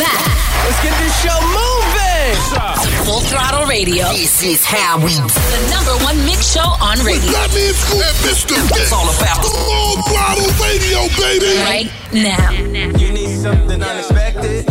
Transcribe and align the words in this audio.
back. 0.00 0.24
Let's 0.64 0.80
get 0.80 0.96
this 0.96 1.12
show 1.20 1.36
moving. 1.52 2.32
Full 3.04 3.20
Throttle 3.28 3.66
Radio. 3.66 4.08
This 4.12 4.42
is 4.42 4.64
how 4.64 4.96
we 4.98 5.12
do. 5.12 5.28
The 5.28 5.60
number 5.68 5.92
one 6.04 6.16
mix 6.24 6.52
show 6.52 6.64
on 6.80 6.96
radio. 7.04 7.32
That 7.36 7.52
means 7.52 7.76
Scoop 7.76 8.00
and 8.00 8.16
Mr. 8.24 8.56
It's 8.80 8.92
all 8.92 9.08
about 9.12 9.44
the 9.44 9.52
Full 9.52 10.00
Throttle 10.08 10.48
Radio, 10.64 11.04
baby. 11.20 11.60
Right 11.60 11.90
now. 12.12 12.50
You 12.98 13.12
need 13.12 13.36
something 13.36 13.82
unexpected. 13.82 14.64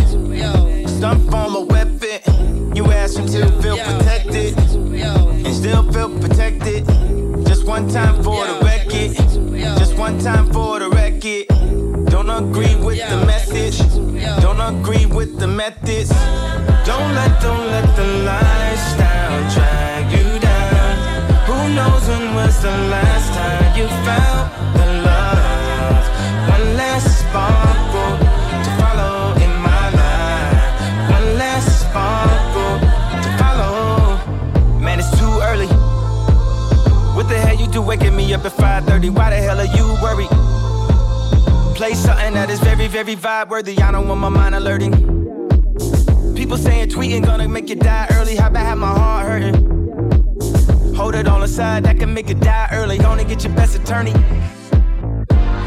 Some 0.99 1.29
form 1.29 1.55
of 1.55 1.67
weapon. 1.69 2.75
You 2.75 2.91
ask 2.91 3.17
him 3.17 3.27
to 3.27 3.61
feel 3.61 3.77
protected. 3.77 4.57
And 4.57 5.53
still 5.55 5.83
feel 5.91 6.09
protected. 6.19 6.85
Just 7.45 7.65
one 7.65 7.87
time 7.89 8.23
for 8.23 8.45
the 8.45 8.59
record. 8.63 9.15
Just 9.77 9.95
one 9.97 10.17
time 10.19 10.51
for 10.51 10.79
the 10.79 10.89
record. 10.89 11.68
Don't 12.05 12.29
agree 12.29 12.75
with 12.75 12.99
the 13.09 13.25
message. 13.25 13.79
Don't 14.41 14.59
agree 14.61 15.05
with 15.05 15.39
the 15.39 15.47
methods. 15.47 16.09
Don't 16.85 17.13
let, 17.15 17.41
don't 17.41 17.67
let 17.71 17.95
the 17.95 18.05
lifestyle 18.23 19.53
drag 19.53 20.11
you 20.11 20.39
down. 20.39 20.97
Who 21.47 21.73
knows 21.75 22.07
when 22.07 22.35
was 22.35 22.61
the 22.61 22.75
last 22.93 23.33
time 23.33 23.77
you 23.77 23.87
felt 24.05 24.49
the 24.77 24.85
love? 25.07 26.03
One 26.49 26.77
last 26.77 27.19
sparkle 27.19 28.17
to 28.65 28.71
follow 28.79 29.33
in 29.43 29.53
my 29.61 29.85
life. 30.01 31.11
One 31.11 31.37
last 31.37 31.81
sparkle 31.81 32.79
to 33.23 33.29
follow. 33.37 34.79
Man, 34.79 34.99
it's 34.99 35.11
too 35.19 35.39
early. 35.41 35.67
What 37.15 37.27
the 37.27 37.37
hell 37.37 37.55
you 37.55 37.67
do 37.67 37.81
waking 37.81 38.15
me 38.15 38.33
up 38.33 38.45
at 38.45 38.53
5:30? 38.53 39.09
Why 39.09 39.29
the 39.31 39.37
hell 39.37 39.59
are 39.59 39.71
you 39.77 39.85
worried? 40.01 40.29
Play 41.79 41.93
something 41.93 42.33
that 42.33 42.49
is 42.49 42.59
very, 42.59 42.89
very 42.89 43.15
vibe 43.15 43.47
worthy. 43.47 43.79
I 43.79 43.93
don't 43.93 44.05
want 44.09 44.19
my 44.19 44.27
mind 44.27 44.53
alerting. 44.53 44.91
People 46.35 46.57
saying 46.57 46.89
tweeting 46.89 47.23
gonna 47.23 47.47
make 47.47 47.69
you 47.69 47.77
die 47.77 48.05
early. 48.11 48.35
How 48.35 48.47
about 48.47 48.65
have 48.65 48.77
my 48.77 48.87
heart 48.87 49.25
hurting? 49.25 50.93
Hold 50.93 51.15
it 51.15 51.25
on 51.25 51.39
the 51.39 51.47
side, 51.47 51.85
that 51.85 51.97
can 51.97 52.13
make 52.13 52.27
you 52.27 52.35
die 52.35 52.67
early. 52.73 52.97
Gonna 52.97 53.23
get 53.23 53.45
your 53.45 53.53
best 53.53 53.77
attorney. 53.77 54.11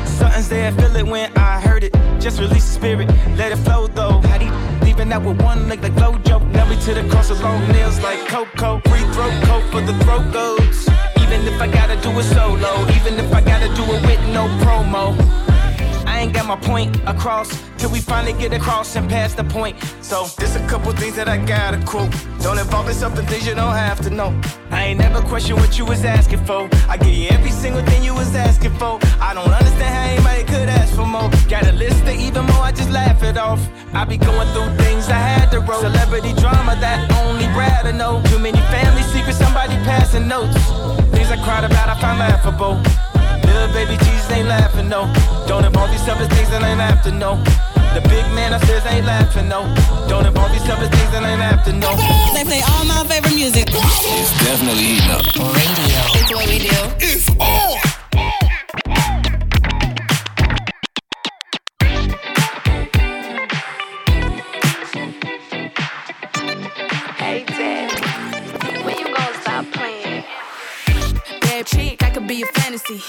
Something's 0.05 0.51
there, 0.51 0.71
feel 0.73 0.95
it 0.97 1.07
when 1.07 1.33
I 1.35 1.59
heard 1.63 1.83
it. 1.83 1.95
Just 2.21 2.39
release 2.39 2.67
the 2.67 2.75
spirit, 2.75 3.09
let 3.39 3.51
it 3.51 3.57
flow 3.65 3.87
though. 3.87 4.21
How 4.21 4.37
do 4.37 4.45
leaving 4.85 5.11
out 5.15 5.23
with 5.23 5.41
one 5.41 5.67
leg 5.71 5.83
like 5.83 5.95
Flojo? 5.95 6.47
Now 6.53 6.69
we 6.69 6.77
to 6.77 6.93
the 6.93 7.09
cross 7.09 7.31
of 7.31 7.41
long 7.41 7.67
nails 7.69 7.99
like 8.01 8.29
Coco. 8.29 8.83
Free 8.87 9.01
throat 9.15 9.33
coat 9.45 9.65
for 9.73 9.81
the 9.81 9.95
throat 10.05 10.31
goes. 10.31 10.87
Even 11.23 11.41
if 11.49 11.59
I 11.59 11.69
gotta 11.69 11.97
do 12.03 12.11
it 12.19 12.25
solo, 12.25 12.87
even 12.97 13.15
if 13.15 13.33
I 13.33 13.41
gotta 13.41 13.75
do 13.75 13.83
it 13.95 14.03
with 14.03 14.21
no 14.29 14.47
promo. 14.61 15.52
Ain't 16.23 16.33
got 16.33 16.47
my 16.47 16.55
point 16.55 16.95
across 17.05 17.51
till 17.79 17.91
we 17.91 17.99
finally 17.99 18.33
get 18.35 18.53
across 18.53 18.95
and 18.95 19.11
pass 19.11 19.35
the 19.35 19.43
point. 19.43 19.77
So 20.03 20.27
there's 20.39 20.55
a 20.55 20.65
couple 20.69 20.93
things 20.93 21.17
that 21.17 21.29
I 21.29 21.37
gotta 21.37 21.85
quote. 21.85 22.13
Don't 22.43 22.59
involve 22.59 22.87
yourself 22.87 23.19
in 23.19 23.27
things 23.27 23.45
you 23.45 23.57
don't 23.57 23.75
have 23.75 24.01
to 24.03 24.11
know. 24.11 24.31
I 24.71 24.85
ain't 24.85 25.01
never 25.01 25.21
question 25.23 25.57
what 25.57 25.77
you 25.77 25.85
was 25.85 26.05
asking 26.05 26.45
for. 26.45 26.69
I 26.89 26.97
give 26.97 27.09
you 27.09 27.27
every 27.31 27.51
single 27.51 27.83
thing 27.87 28.05
you 28.05 28.15
was 28.15 28.33
asking 28.37 28.75
for. 28.79 29.01
I 29.21 29.35
don't 29.35 29.51
understand 29.51 29.93
how 29.97 30.05
anybody 30.15 30.45
could 30.45 30.69
ask 30.69 30.95
for 30.95 31.07
more. 31.07 31.29
Got 31.49 31.67
a 31.67 31.73
list 31.73 32.05
of 32.05 32.15
even 32.15 32.45
more, 32.47 32.63
I 32.63 32.71
just 32.71 32.91
laugh 32.91 33.21
it 33.25 33.37
off. 33.37 33.61
I 33.93 34.05
be 34.05 34.17
going 34.17 34.47
through 34.55 34.71
things 34.77 35.09
I 35.09 35.19
had 35.19 35.51
to 35.51 35.59
roll. 35.59 35.81
Celebrity 35.81 36.35
drama 36.35 36.77
that 36.79 37.11
only 37.27 37.47
Brad 37.47 37.93
know. 37.97 38.23
Too 38.31 38.39
many 38.39 38.61
family 38.71 39.03
secrets, 39.03 39.39
somebody 39.39 39.75
passing 39.83 40.29
notes. 40.29 40.55
Things 41.11 41.33
I 41.33 41.39
cried 41.43 41.65
about, 41.65 41.89
I 41.89 42.01
find 42.01 42.19
laughable. 42.21 43.12
Little 43.53 43.73
baby 43.75 43.97
Jesus 44.05 44.31
ain't 44.31 44.49
laughing, 44.49 44.89
no. 44.89 45.13
Don't 45.47 45.65
involve 45.65 45.93
yourself 45.93 46.21
in 46.21 46.29
things 46.31 46.49
that 46.51 46.63
ain't 46.63 46.81
have 46.81 47.03
to 47.05 47.13
know. 47.13 47.37
The 47.95 48.01
big 48.09 48.25
man 48.35 48.55
upstairs 48.55 48.85
ain't 48.87 49.05
laughing, 49.07 49.49
no. 49.49 49.63
Don't 50.09 50.25
involve 50.25 50.53
yourself 50.55 50.83
in 50.83 50.91
things 50.91 51.11
that 51.13 51.23
ain't 51.23 51.41
have 51.41 51.63
to 51.67 51.73
know. 51.73 51.95
They 52.35 52.45
play 52.45 52.63
all 52.63 52.85
my 52.87 53.05
favorite 53.07 53.35
music. 53.35 53.69
It's 53.69 54.33
definitely 54.45 54.85
heating 54.85 55.11
up. 55.11 55.21
It's 55.27 56.31
what 56.33 56.47
we 56.49 56.59
do. 56.59 56.69
It's 56.99 57.29
on. 57.39 57.79
Hey, 67.19 67.45
Daddy, 67.45 68.85
when 68.85 68.99
you 68.99 69.05
gonna 69.15 69.41
stop 69.43 69.67
playing? 69.73 70.25
Bad 71.43 71.67
chick, 71.67 72.03
I 72.03 72.11
could 72.11 72.27
be 72.27 72.43
a 72.43 72.47
fantasy. 72.47 73.03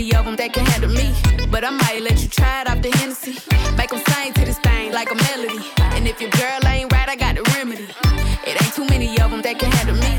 Many 0.00 0.14
of 0.14 0.24
them 0.24 0.36
that 0.36 0.54
can 0.54 0.64
handle 0.64 0.88
me. 0.88 1.12
But 1.50 1.62
I 1.62 1.68
might 1.68 2.00
let 2.00 2.22
you 2.22 2.28
try 2.30 2.62
it 2.62 2.70
off 2.70 2.80
the 2.80 2.90
Hennessy. 2.90 3.36
Make 3.76 3.90
them 3.90 4.00
sing 4.08 4.32
to 4.32 4.46
this 4.46 4.58
thing 4.60 4.92
like 4.92 5.10
a 5.10 5.14
melody. 5.14 5.60
And 5.94 6.08
if 6.08 6.22
your 6.22 6.30
girl 6.30 6.58
ain't 6.64 6.90
right, 6.90 7.06
I 7.06 7.16
got 7.16 7.34
the 7.36 7.42
remedy. 7.54 7.86
It 8.46 8.62
ain't 8.62 8.72
too 8.72 8.86
many 8.86 9.20
of 9.20 9.30
them 9.30 9.42
that 9.42 9.58
can 9.58 9.70
handle 9.70 9.96
me. 9.96 10.12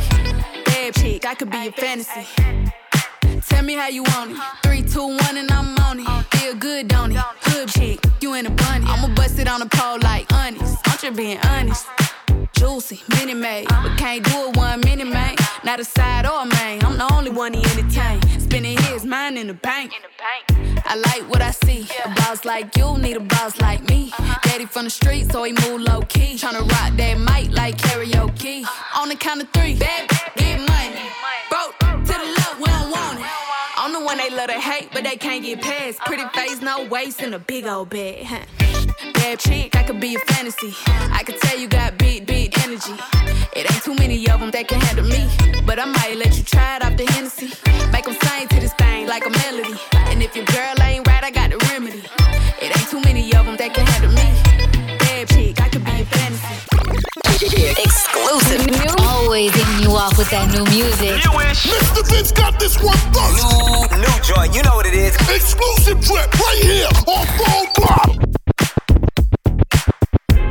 Bad 0.65 0.93
chick, 0.93 1.25
I 1.25 1.33
could 1.33 1.49
be 1.49 1.65
a 1.65 1.71
fantasy. 1.71 2.27
Tell 3.49 3.63
me 3.63 3.73
how 3.73 3.87
you 3.87 4.03
want 4.03 4.33
it. 4.33 4.37
Three, 4.61 4.83
two, 4.83 5.17
one, 5.17 5.35
and 5.35 5.49
I'm 5.49 5.75
on 5.79 5.99
it. 5.99 6.25
Feel 6.35 6.53
good, 6.53 6.87
don't 6.87 7.11
it? 7.11 7.17
Hood 7.49 7.69
chick, 7.69 8.05
you 8.21 8.35
in 8.35 8.45
a 8.45 8.51
bunny. 8.51 8.85
I'ma 8.87 9.07
bust 9.15 9.39
it 9.39 9.47
on 9.47 9.61
the 9.61 9.65
pole 9.65 9.97
like 10.03 10.31
honest. 10.31 10.77
I'm 10.85 10.99
just 10.99 11.15
being 11.15 11.39
honest. 11.39 11.87
Juicy, 12.53 13.01
mini 13.09 13.33
made, 13.33 13.67
but 13.67 13.97
can't 13.97 14.23
do 14.23 14.49
it 14.49 14.57
one 14.57 14.79
mini 14.81 15.05
man. 15.05 15.35
Not 15.63 15.79
a 15.79 15.83
side 15.83 16.27
or 16.27 16.43
a 16.43 16.45
main. 16.45 16.85
I'm 16.85 16.99
the 16.99 17.11
only 17.15 17.31
one 17.31 17.53
he 17.53 17.63
entertain. 17.65 18.20
Spending 18.51 18.77
his 18.79 19.05
mind 19.05 19.37
in 19.37 19.47
the 19.47 19.53
bank. 19.53 19.93
In 19.93 20.01
the 20.01 20.65
bank. 20.67 20.85
I 20.85 20.95
like 20.95 21.29
what 21.31 21.41
I 21.41 21.51
see. 21.51 21.87
A 22.03 22.09
boss 22.09 22.43
like 22.43 22.75
you 22.75 22.97
need 22.97 23.15
a 23.15 23.21
boss 23.21 23.57
like 23.61 23.81
me. 23.87 24.11
Daddy 24.43 24.65
from 24.65 24.83
the 24.83 24.89
street, 24.89 25.31
so 25.31 25.43
he 25.43 25.53
move 25.53 25.79
low 25.79 26.01
key. 26.01 26.35
Tryna 26.35 26.69
rock 26.69 26.97
that 26.97 27.17
mic 27.17 27.55
like 27.55 27.77
karaoke. 27.77 28.65
On 28.97 29.07
the 29.07 29.15
count 29.15 29.41
of 29.41 29.49
three, 29.51 29.75
bad, 29.75 30.09
get 30.35 30.59
money. 30.59 30.99
Broke 31.49 31.79
to 31.79 32.11
the 32.11 32.33
left, 32.35 32.59
we 32.59 32.65
don't 32.65 32.91
want 32.91 33.19
it. 33.21 33.25
I'm 33.77 33.93
the 33.93 34.01
one 34.01 34.17
they 34.17 34.29
love 34.29 34.49
to 34.49 34.59
hate, 34.59 34.89
but 34.91 35.05
they 35.05 35.15
can't 35.15 35.41
get 35.41 35.61
past. 35.61 35.99
Pretty 35.99 36.25
face, 36.33 36.61
no 36.61 36.83
waist, 36.87 37.21
and 37.21 37.33
a 37.33 37.39
big 37.39 37.65
old 37.65 37.93
huh. 37.93 38.45
Bad 39.13 39.39
chick, 39.39 39.77
I 39.77 39.83
could 39.83 40.01
be 40.01 40.15
a 40.15 40.19
fantasy. 40.19 40.73
I 40.87 41.23
could 41.23 41.39
tell 41.39 41.57
you 41.57 41.69
got 41.69 41.97
big, 41.97 42.25
big 42.25 42.59
energy. 42.59 42.95
It 43.53 43.69
ain't 43.69 43.83
too 43.83 43.95
many 43.95 44.15
of 44.29 44.39
them 44.39 44.49
that 44.51 44.67
can 44.69 44.79
handle 44.79 45.05
me. 45.05 45.27
But 45.65 45.77
I 45.77 45.85
might 45.85 46.15
let 46.15 46.37
you 46.37 46.43
try 46.43 46.77
it 46.77 46.85
off 46.85 46.95
the 46.95 47.05
Hennessy. 47.11 47.51
Make 47.91 48.05
them 48.05 48.15
sing 48.23 48.47
to 48.47 48.59
this 48.61 48.73
thing 48.75 49.07
like 49.07 49.25
a 49.25 49.29
melody. 49.29 49.75
And 50.07 50.23
if 50.23 50.35
your 50.35 50.45
girl 50.45 50.75
ain't 50.81 51.05
right, 51.05 51.23
I 51.23 51.31
got 51.31 51.51
the 51.51 51.57
remedy. 51.67 52.01
It 52.63 52.71
ain't 52.71 52.89
too 52.89 53.01
many 53.01 53.27
of 53.35 53.45
them 53.45 53.57
that 53.57 53.73
can 53.73 53.85
handle 53.85 54.11
me. 54.15 54.27
Bad 54.99 55.27
chick, 55.29 55.59
I 55.59 55.67
could 55.67 55.83
be 55.83 55.91
a 55.99 56.05
fantasy. 56.05 56.71
Exclusive. 57.75 58.63
Always 59.03 59.51
hitting 59.53 59.83
you 59.83 59.97
off 59.99 60.17
with 60.17 60.29
that 60.31 60.47
new 60.55 60.63
music. 60.71 61.19
You 61.19 61.31
wish. 61.35 61.67
Mr. 61.67 62.07
Vince 62.07 62.31
got 62.31 62.57
this 62.57 62.79
one 62.81 62.95
first. 63.11 63.35
new, 63.35 63.99
new 63.99 64.17
joint. 64.23 64.55
You 64.55 64.63
know 64.63 64.75
what 64.75 64.85
it 64.85 64.95
is. 64.95 65.15
Exclusive 65.27 65.99
drip 65.99 66.31
right 66.39 66.59
here 66.63 66.87
on 66.87 67.27
Full 67.35 67.65
Throttle. 67.75 68.30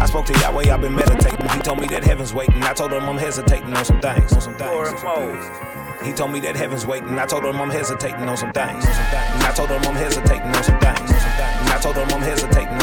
I 0.00 0.06
spoke 0.06 0.24
to 0.26 0.32
Yahweh, 0.40 0.72
I've 0.72 0.80
been 0.80 0.94
meditating. 0.94 1.46
He 1.50 1.58
told 1.60 1.78
me 1.78 1.86
that 1.88 2.02
heaven's 2.02 2.32
waiting. 2.32 2.62
I 2.62 2.72
told 2.72 2.90
him 2.92 3.04
I'm 3.04 3.18
hesitating 3.18 3.74
on 3.74 3.84
some 3.84 4.00
things. 4.00 4.32
On 4.32 4.40
some 4.40 4.54
things. 4.54 4.70
on 4.70 4.98
some 4.98 5.36
things. 5.36 6.06
He 6.06 6.12
told 6.14 6.32
me 6.32 6.40
that 6.40 6.56
heaven's 6.56 6.86
waiting. 6.86 7.18
I 7.18 7.26
told 7.26 7.44
him 7.44 7.60
I'm 7.60 7.68
hesitating 7.68 8.26
on 8.26 8.36
some 8.36 8.50
things. 8.52 8.72
on 8.72 8.80
some 8.80 9.10
things. 9.12 9.34
And 9.36 9.42
I 9.44 9.52
told 9.52 9.68
him 9.68 9.82
I'm 9.84 9.94
hesitating 9.94 10.48
on 10.48 10.64
some 10.64 10.80
things. 10.80 11.00
on 11.00 11.20
some 11.20 11.36
things. 11.36 11.60
And 11.60 11.68
I 11.68 11.78
told 11.82 11.96
him 11.96 12.08
I'm 12.08 12.22
hesitating 12.22 12.79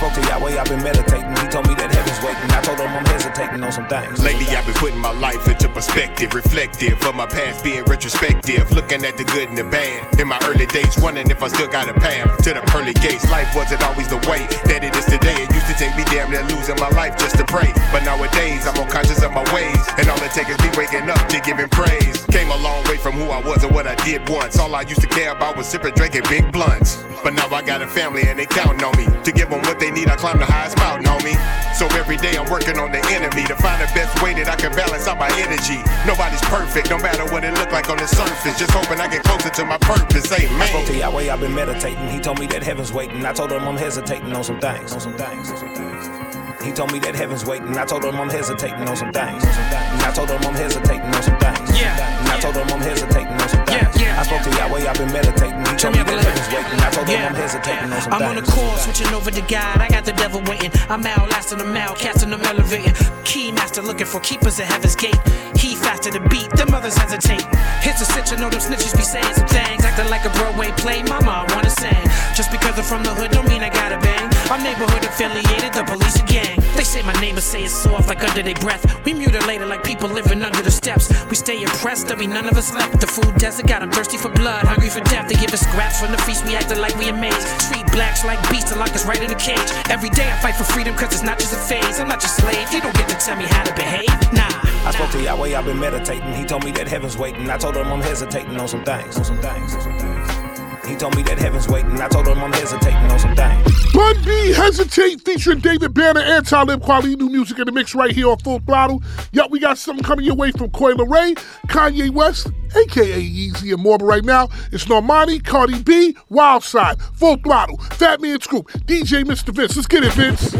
spoke 0.00 0.16
to 0.16 0.24
Yahweh, 0.32 0.56
I've 0.56 0.64
been 0.64 0.82
meditating. 0.82 1.28
He 1.28 1.46
told 1.52 1.68
me 1.68 1.76
that 1.76 1.92
heaven's 1.92 2.16
waiting. 2.24 2.48
I 2.56 2.64
told 2.64 2.80
him 2.80 2.88
I'm 2.88 3.04
hesitating 3.04 3.60
on 3.60 3.68
some 3.68 3.84
things. 3.84 4.16
Lately, 4.24 4.48
I've 4.56 4.64
been 4.64 4.80
putting 4.80 4.96
my 4.96 5.12
life 5.12 5.44
into 5.44 5.68
perspective, 5.68 6.32
reflective 6.32 6.96
of 7.04 7.14
my 7.14 7.26
past 7.26 7.62
being 7.62 7.84
retrospective, 7.84 8.72
looking 8.72 9.04
at 9.04 9.20
the 9.20 9.24
good 9.28 9.52
and 9.52 9.58
the 9.58 9.64
bad. 9.64 10.08
In 10.18 10.28
my 10.28 10.40
early 10.48 10.64
days, 10.64 10.96
wondering 10.96 11.28
if 11.28 11.42
I 11.42 11.48
still 11.48 11.68
got 11.68 11.84
a 11.90 11.92
path 11.92 12.32
to 12.44 12.56
the 12.56 12.64
pearly 12.72 12.94
gates. 12.94 13.28
Life 13.28 13.52
wasn't 13.54 13.84
always 13.84 14.08
the 14.08 14.16
way 14.24 14.48
that 14.72 14.80
it 14.80 14.96
is 14.96 15.04
today. 15.04 15.36
It 15.36 15.52
used 15.52 15.68
to 15.68 15.76
take 15.76 15.92
me 15.92 16.04
damn 16.08 16.32
near 16.32 16.48
losing 16.48 16.80
my 16.80 16.88
life 16.96 17.20
just 17.20 17.36
to 17.36 17.44
pray. 17.44 17.68
But 17.92 18.00
nowadays, 18.00 18.64
I'm 18.64 18.80
conscious 18.88 19.20
of 19.20 19.36
my 19.36 19.44
ways, 19.52 19.84
and 20.00 20.08
all 20.08 20.20
it 20.24 20.32
takes 20.32 20.48
is 20.48 20.56
me 20.64 20.72
waking 20.80 21.12
up 21.12 21.20
to 21.28 21.44
giving 21.44 21.68
praise. 21.68 22.24
Came 22.32 22.48
a 22.48 22.56
long 22.64 22.80
way 22.88 22.96
from 22.96 23.20
who 23.20 23.28
I 23.28 23.44
was 23.44 23.64
and 23.64 23.74
what 23.74 23.86
I 23.86 23.96
did 24.00 24.26
once. 24.30 24.58
All 24.58 24.74
I 24.74 24.80
used 24.80 25.02
to 25.02 25.08
care 25.12 25.36
about 25.36 25.58
was 25.58 25.68
sipping, 25.68 25.92
drinking 25.92 26.24
big 26.32 26.48
blunts. 26.52 27.04
But 27.22 27.34
now 27.34 27.52
I 27.52 27.60
got 27.60 27.82
a 27.82 27.86
family 27.86 28.22
and 28.24 28.38
they 28.38 28.46
counting 28.46 28.82
on 28.82 28.96
me 28.96 29.04
to 29.24 29.30
give 29.32 29.50
them 29.50 29.60
what 29.68 29.78
they 29.78 29.89
need. 29.90 30.08
I 30.08 30.16
climb 30.16 30.38
the 30.38 30.46
highest 30.46 30.76
mountain, 30.78 31.06
homie. 31.06 31.36
So 31.74 31.86
every 31.96 32.16
day 32.16 32.36
I'm 32.36 32.50
working 32.50 32.78
on 32.78 32.92
the 32.92 33.00
enemy 33.08 33.46
to 33.46 33.56
find 33.56 33.80
the 33.80 33.90
best 33.94 34.12
way 34.22 34.34
that 34.34 34.48
I 34.48 34.56
can 34.56 34.72
balance 34.72 35.08
out 35.08 35.18
my 35.18 35.30
energy. 35.40 35.80
Nobody's 36.06 36.42
perfect, 36.52 36.90
no 36.90 36.98
matter 36.98 37.24
what 37.32 37.44
it 37.44 37.54
look 37.54 37.72
like 37.72 37.88
on 37.88 37.96
the 37.96 38.06
surface. 38.06 38.58
Just 38.58 38.70
hoping 38.72 39.00
I 39.00 39.08
get 39.08 39.24
closer 39.24 39.50
to 39.50 39.64
my 39.64 39.78
purpose. 39.78 40.30
I 40.30 40.38
spoke 40.68 40.84
to 40.86 40.92
Amen. 40.92 41.00
Yahweh, 41.00 41.32
I've 41.32 41.40
been 41.40 41.54
meditating. 41.54 42.08
He 42.08 42.20
told 42.20 42.38
me 42.38 42.46
that 42.48 42.62
heaven's 42.62 42.92
waiting. 42.92 43.24
I 43.24 43.32
told 43.32 43.52
him 43.52 43.66
I'm 43.66 43.76
hesitating 43.76 44.32
on 44.32 44.44
some 44.44 44.60
things. 44.60 44.92
On 44.92 45.00
some 45.00 45.14
things. 45.14 45.50
On 45.50 45.56
some 45.56 45.74
things. 45.74 46.30
He 46.62 46.72
told 46.72 46.92
me 46.92 46.98
that 47.00 47.14
heaven's 47.14 47.46
waiting. 47.46 47.76
I 47.78 47.86
told 47.86 48.04
him 48.04 48.20
I'm 48.20 48.28
hesitating 48.28 48.86
on 48.86 48.96
some 48.96 49.12
things. 49.12 49.42
On 49.42 49.52
some 49.52 49.70
things. 49.72 49.90
And 49.96 50.02
I 50.02 50.12
told 50.12 50.28
him 50.28 50.42
I'm 50.44 50.54
hesitating 50.54 51.08
on 51.08 51.22
some 51.22 51.38
things. 51.40 51.80
Yeah. 51.80 52.20
And 52.20 52.28
I 52.28 52.38
told 52.40 52.54
him 52.54 52.68
I'm 52.68 52.80
hesitating 52.84 53.32
on 53.32 53.48
some 53.48 53.64
things. 53.64 53.96
Yeah, 53.96 54.12
yeah. 54.12 54.20
I 54.20 54.22
spoke 54.24 54.42
to 54.44 54.50
Yahweh, 54.50 54.84
I've 54.84 54.98
been 54.98 55.12
meditating. 55.12 55.59
Me 55.80 55.96
that 55.96 56.12
heaven's 56.12 56.48
waiting. 56.52 56.78
I 56.84 56.90
told 56.92 57.08
him 57.08 57.24
I'm 57.24 57.34
hesitating 57.34 57.90
on 57.90 58.00
some 58.02 58.12
I'm 58.12 58.22
on 58.28 58.36
the 58.36 58.42
course, 58.42 58.84
switching 58.84 59.08
over 59.16 59.30
to 59.30 59.40
God. 59.48 59.80
I 59.80 59.88
got 59.88 60.04
the 60.04 60.12
devil 60.12 60.42
waiting. 60.44 60.70
I'm 60.90 61.06
outlasting 61.06 61.56
them 61.56 61.74
out, 61.74 61.96
casting 61.96 62.28
them 62.28 62.42
elevating. 62.42 62.92
Key 63.24 63.50
master 63.50 63.80
looking 63.80 64.04
for 64.04 64.20
keepers 64.20 64.60
at 64.60 64.66
heaven's 64.66 64.94
gate. 64.94 65.16
He 65.56 65.74
faster 65.74 66.10
to 66.10 66.20
beat, 66.28 66.50
them 66.52 66.74
others 66.74 66.98
hesitate. 66.98 67.48
Here's 67.80 67.98
a 68.00 68.04
cinch, 68.04 68.30
I 68.30 68.36
know 68.36 68.50
them 68.50 68.60
snitches 68.60 68.92
be 68.94 69.02
saying 69.02 69.32
some 69.32 69.48
things. 69.48 69.82
Acting 69.82 70.10
like 70.10 70.26
a 70.26 70.32
Broadway 70.36 70.70
play, 70.76 71.02
mama, 71.02 71.48
I 71.48 71.54
wanna 71.54 71.70
sing. 71.70 71.96
Just 72.36 72.52
because 72.52 72.76
I'm 72.76 72.84
from 72.84 73.02
the 73.02 73.14
hood, 73.16 73.30
don't 73.30 73.48
mean 73.48 73.62
I 73.62 73.70
gotta 73.70 73.96
bang. 74.04 74.28
I'm 74.52 74.62
neighborhood 74.62 75.04
affiliated, 75.04 75.72
the 75.72 75.84
police 75.84 76.20
a 76.20 76.24
gang. 76.26 76.60
They 76.76 76.84
say 76.84 77.02
my 77.02 77.12
neighbors 77.20 77.44
say 77.44 77.64
it's 77.64 77.74
soft 77.74 78.08
like 78.08 78.22
under 78.22 78.42
their 78.42 78.54
breath. 78.56 78.84
We 79.04 79.14
mutilated 79.14 79.68
like 79.68 79.82
people 79.84 80.08
living 80.08 80.42
under 80.42 80.60
the 80.60 80.70
steps. 80.70 81.08
We 81.30 81.36
stay 81.36 81.62
impressed, 81.62 82.08
there'll 82.08 82.20
be 82.20 82.26
none 82.26 82.48
of 82.48 82.56
us 82.56 82.74
left. 82.74 83.00
The 83.00 83.06
food 83.06 83.32
desert 83.36 83.66
got 83.66 83.82
'em 83.82 83.90
thirsty 83.90 84.18
for 84.18 84.28
blood, 84.28 84.66
hungry 84.66 84.90
for 84.90 85.00
death. 85.00 85.28
They 85.28 85.36
give 85.36 85.52
us 85.54 85.64
scraps 85.70 86.00
from 86.00 86.10
the 86.10 86.18
feast, 86.26 86.44
we 86.44 86.56
acting 86.56 86.78
like 86.78 86.96
we 86.98 87.08
amazed. 87.08 87.46
Treat 87.70 87.86
blacks 87.92 88.24
like 88.24 88.38
beasts 88.50 88.70
and 88.72 88.80
lock 88.80 88.90
us 88.90 89.06
right 89.06 89.22
in 89.22 89.30
a 89.30 89.38
cage. 89.38 89.70
Every 89.88 90.10
day 90.10 90.28
I 90.30 90.36
fight 90.42 90.56
for 90.56 90.64
freedom, 90.64 90.94
cause 90.94 91.12
it's 91.12 91.22
not 91.22 91.38
just 91.38 91.52
a 91.52 91.56
phase. 91.56 92.00
I'm 92.00 92.08
not 92.08 92.22
your 92.22 92.30
slave, 92.30 92.72
you 92.72 92.80
don't 92.80 92.94
get 92.94 93.08
to 93.08 93.16
tell 93.16 93.36
me 93.36 93.44
how 93.44 93.62
to 93.62 93.74
behave. 93.74 94.10
Nah. 94.32 94.50
I 94.86 94.90
spoke 94.92 95.10
to 95.12 95.22
Yahweh, 95.22 95.56
I've 95.56 95.64
been 95.64 95.78
meditating. 95.78 96.34
He 96.34 96.44
told 96.44 96.64
me 96.64 96.72
that 96.72 96.88
heaven's 96.88 97.16
waiting. 97.16 97.48
I 97.48 97.56
told 97.56 97.76
him 97.76 97.86
I'm 97.86 98.00
hesitating 98.00 98.56
on 98.58 98.68
some 98.68 98.84
things. 98.84 99.16
On 99.16 99.24
some 99.24 99.38
things. 99.38 99.74
On 99.74 99.80
some 99.80 99.98
things. 99.98 100.88
He 100.88 100.96
told 100.96 101.14
me 101.14 101.22
that 101.22 101.38
heaven's 101.38 101.68
waiting. 101.68 102.00
I 102.00 102.08
told 102.08 102.26
him 102.26 102.38
I'm 102.38 102.52
hesitating 102.52 103.10
on 103.10 103.18
some 103.18 103.36
things. 103.36 103.79
Bun 103.92 104.22
B 104.24 104.52
Hesitate 104.52 105.20
featuring 105.24 105.58
David 105.58 105.94
Banner, 105.94 106.20
anti 106.20 106.62
lib 106.62 106.82
quality 106.82 107.16
new 107.16 107.28
music 107.28 107.58
in 107.58 107.66
the 107.66 107.72
mix 107.72 107.94
right 107.94 108.12
here 108.12 108.28
on 108.28 108.38
Full 108.38 108.60
Throttle. 108.60 109.02
Yup, 109.32 109.50
we 109.50 109.58
got 109.58 109.78
something 109.78 110.04
coming 110.04 110.24
your 110.24 110.36
way 110.36 110.52
from 110.52 110.70
Coi 110.70 110.92
Leray, 110.94 111.34
Kanye 111.66 112.10
West, 112.10 112.48
aka 112.76 113.22
Yeezy 113.22 113.72
and 113.72 113.82
more. 113.82 113.98
But 113.98 114.06
right 114.06 114.24
now, 114.24 114.48
it's 114.70 114.84
Normani, 114.84 115.42
Cardi 115.42 115.82
B, 115.82 116.16
Wild 116.28 116.62
Side, 116.62 117.00
Full 117.14 117.36
Throttle, 117.38 117.78
Fat 117.78 118.20
Man 118.20 118.40
Scoop, 118.40 118.68
DJ 118.86 119.24
Mr. 119.24 119.54
Vince. 119.54 119.76
Let's 119.76 119.88
get 119.88 120.04
it, 120.04 120.12
Vince. 120.12 120.54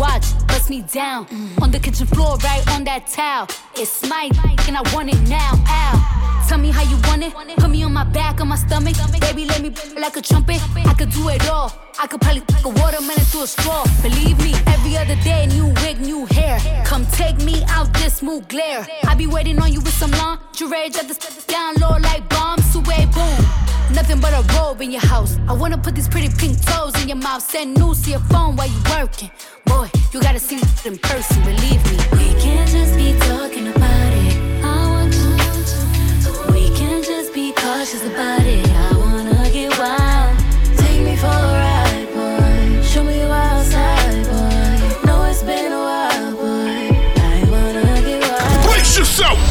Watch, 0.00 0.24
bust 0.48 0.70
me 0.70 0.80
down. 0.80 1.26
On 1.60 1.70
the 1.70 1.78
kitchen 1.78 2.06
floor, 2.06 2.36
right 2.38 2.66
on 2.72 2.82
that 2.84 3.06
towel. 3.06 3.46
It's 3.74 4.08
my 4.08 4.30
and 4.66 4.76
I 4.76 4.82
want 4.94 5.10
it 5.10 5.20
now. 5.28 5.52
Ow. 5.66 6.46
Tell 6.48 6.58
me 6.58 6.70
how 6.70 6.82
you 6.82 6.96
want 7.08 7.22
it. 7.22 7.32
Put 7.58 7.70
me 7.70 7.84
on 7.84 7.92
my 7.92 8.04
back, 8.04 8.40
on 8.40 8.48
my 8.48 8.56
stomach. 8.56 8.96
Baby, 9.20 9.44
let 9.44 9.60
me 9.60 9.70
like 9.96 10.16
a 10.16 10.22
trumpet. 10.22 10.60
I 10.86 10.94
could 10.94 11.10
do 11.10 11.28
it 11.28 11.48
all. 11.48 11.70
I 12.02 12.06
could 12.06 12.20
probably 12.20 12.40
take 12.40 12.64
a 12.64 12.70
watermelon 12.70 13.24
through 13.30 13.42
a 13.42 13.46
straw. 13.46 13.84
Believe 14.02 14.38
me, 14.38 14.54
every 14.66 14.96
other 14.96 15.16
day, 15.22 15.46
new 15.46 15.66
wig, 15.82 16.00
new 16.00 16.24
hair. 16.26 16.58
Come 16.84 17.04
take 17.12 17.36
me 17.42 17.62
out 17.68 17.92
this 17.94 18.14
smooth 18.16 18.48
glare. 18.48 18.86
I 19.04 19.14
be 19.14 19.26
waiting 19.26 19.58
on 19.60 19.72
you 19.72 19.80
with 19.80 19.94
some 19.94 20.12
lingerie. 20.12 20.90
Just 20.90 21.20
to 21.20 21.46
down 21.46 21.74
low 21.76 21.96
like 21.98 22.28
bombs. 22.30 22.59
Sway 22.70 23.04
boom. 23.06 23.44
Nothing 23.92 24.20
but 24.20 24.32
a 24.32 24.42
robe 24.54 24.80
in 24.80 24.92
your 24.92 25.00
house. 25.00 25.36
I 25.48 25.52
wanna 25.52 25.76
put 25.76 25.94
these 25.96 26.08
pretty 26.08 26.28
pink 26.28 26.64
toes 26.64 26.94
in 27.02 27.08
your 27.08 27.16
mouth. 27.16 27.42
Send 27.42 27.76
news 27.76 28.02
to 28.02 28.10
your 28.10 28.20
phone 28.30 28.54
while 28.56 28.68
you 28.68 28.80
working. 28.90 29.30
Boy, 29.64 29.90
you 30.12 30.20
gotta 30.20 30.38
see 30.38 30.56
it 30.56 30.86
in 30.86 30.96
person, 30.98 31.42
believe 31.42 31.82
me. 31.90 31.96
We 32.12 32.40
can't 32.40 32.70
just 32.70 32.94
be 32.94 33.18
talking 33.28 33.66
about 33.68 34.12
it. 34.24 34.36
I 34.62 34.86
want 34.92 35.12
to. 35.12 36.52
We 36.52 36.70
can't 36.78 37.04
just 37.04 37.34
be 37.34 37.52
cautious 37.52 38.04
about 38.06 38.42
it. 38.42 38.64
I 38.68 38.96
wanna 38.96 39.50
get 39.50 39.76
wild. 39.76 40.38
Take 40.78 41.02
me 41.02 41.16
for 41.16 41.26
a 41.26 41.52
ride, 41.62 42.08
boy. 42.14 42.82
Show 42.82 43.02
me 43.02 43.18
you 43.18 43.26
outside, 43.26 44.24
boy. 44.30 45.06
Know 45.06 45.24
it's 45.24 45.42
been 45.42 45.72
a 45.72 45.82
while, 45.88 46.32
boy. 46.36 46.86
I 47.16 47.44
wanna 47.50 48.02
get 48.02 48.20
wild. 48.30 48.64
Brace 48.64 48.96
yourself! 48.96 49.49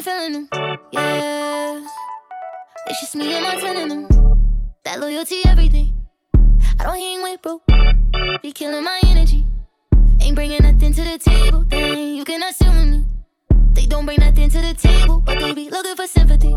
Ain't 0.00 0.04
feeling 0.04 0.32
them. 0.32 0.78
Yeah, 0.92 1.86
it's 2.86 3.00
just 3.00 3.16
me 3.16 3.34
and 3.34 3.44
my 3.44 3.60
twin 3.60 3.76
in 3.76 3.88
them. 3.88 4.68
That 4.84 5.00
loyalty, 5.00 5.40
everything. 5.46 5.94
I 6.78 6.84
don't 6.84 6.98
hang 6.98 7.22
with 7.22 7.42
bro. 7.42 7.60
Be 8.42 8.52
killing 8.52 8.84
my 8.84 9.00
energy. 9.04 9.44
Ain't 10.20 10.34
bringing 10.34 10.62
nothing 10.62 10.92
to 10.94 11.04
the 11.04 11.18
table. 11.18 11.64
Then 11.68 12.14
you 12.14 12.24
cannot 12.24 12.54
sit 12.54 12.72
me. 12.72 13.04
They 13.72 13.86
don't 13.86 14.06
bring 14.06 14.20
nothing 14.20 14.48
to 14.50 14.60
the 14.60 14.74
table, 14.74 15.20
but 15.20 15.38
they 15.38 15.52
be 15.52 15.68
looking 15.70 15.96
for 15.96 16.06
sympathy. 16.06 16.54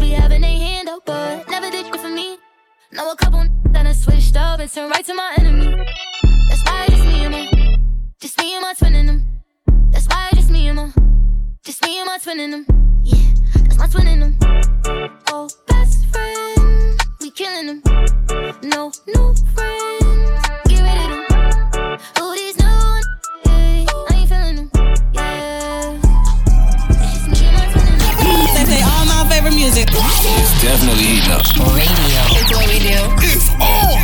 Be 0.00 0.10
having 0.10 0.42
a 0.42 0.58
hand 0.58 0.88
out, 0.88 1.06
but 1.06 1.48
never 1.48 1.70
did 1.70 1.90
good 1.92 2.00
for 2.00 2.08
me. 2.08 2.38
Know 2.92 3.10
a 3.12 3.16
couple 3.16 3.44
that 3.70 3.86
I 3.86 3.92
switched 3.92 4.36
up 4.36 4.60
and 4.60 4.70
turned 4.70 4.90
right 4.90 5.04
to 5.04 5.14
my 5.14 5.34
enemy. 5.38 5.76
That's 6.48 6.64
why 6.64 6.86
just 6.88 7.04
me 7.04 7.24
and 7.24 7.32
my, 7.32 7.76
just 8.20 8.38
me 8.38 8.54
and 8.54 8.62
my 8.62 8.74
twin 8.74 8.94
in 8.94 9.06
them. 9.06 9.35
Just 12.16 12.26
me 12.26 12.32
my 12.32 12.34
twin 12.34 12.40
in 12.40 12.50
them. 12.50 12.66
Yeah, 13.04 13.34
that's 13.64 13.78
my 13.78 13.86
twin 13.86 14.06
in 14.06 14.20
them. 14.20 14.38
Oh, 15.28 15.48
best 15.66 16.06
friend, 16.06 17.00
we 17.20 17.30
killing 17.30 17.66
them. 17.66 17.82
No 18.62 18.90
new 19.06 19.34
friends, 19.54 20.04
get 20.68 20.80
rid 20.80 20.96
of 20.96 21.08
them. 21.10 21.98
Oh, 22.16 22.34
these 22.34 22.56
new, 22.58 22.66
yeah, 23.44 23.86
I 24.08 24.14
ain't 24.14 24.28
feeling 24.28 24.56
them. 24.56 24.70
Yeah, 25.12 25.98
it's 27.00 27.26
me 27.28 27.46
and 27.46 27.56
my 27.56 27.64
twin 27.72 27.86
in 27.86 27.98
them. 27.98 28.08
They 28.54 28.64
play 28.64 28.82
all 28.82 29.04
my 29.06 29.26
favorite 29.28 29.54
music. 29.54 29.88
It's 29.90 30.62
definitely 30.62 31.04
heating 31.04 31.32
up. 31.32 31.44
Radio. 31.74 32.22
It's 32.32 32.50
what 32.50 32.66
we 32.66 32.78
do. 32.78 32.96
It's 33.28 33.50
on! 33.60 34.00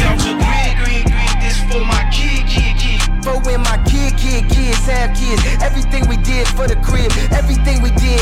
Yo, 0.00 0.08
green, 0.18 0.74
green, 0.82 1.04
green, 1.04 1.38
this 1.40 1.58
for 1.70 1.80
my 1.84 2.02
kid, 2.10 2.46
kid, 2.46 2.76
kid. 2.76 3.00
For 3.24 3.38
when 3.40 3.60
my 3.60 3.78
kid, 3.86 4.16
kid, 4.16 4.48
kids 4.50 4.86
have 4.86 5.14
kids. 5.16 5.42
Everything 5.62 6.08
we 6.08 6.16
did 6.18 6.46
for 6.48 6.66
the 6.68 6.76
crib, 6.76 7.10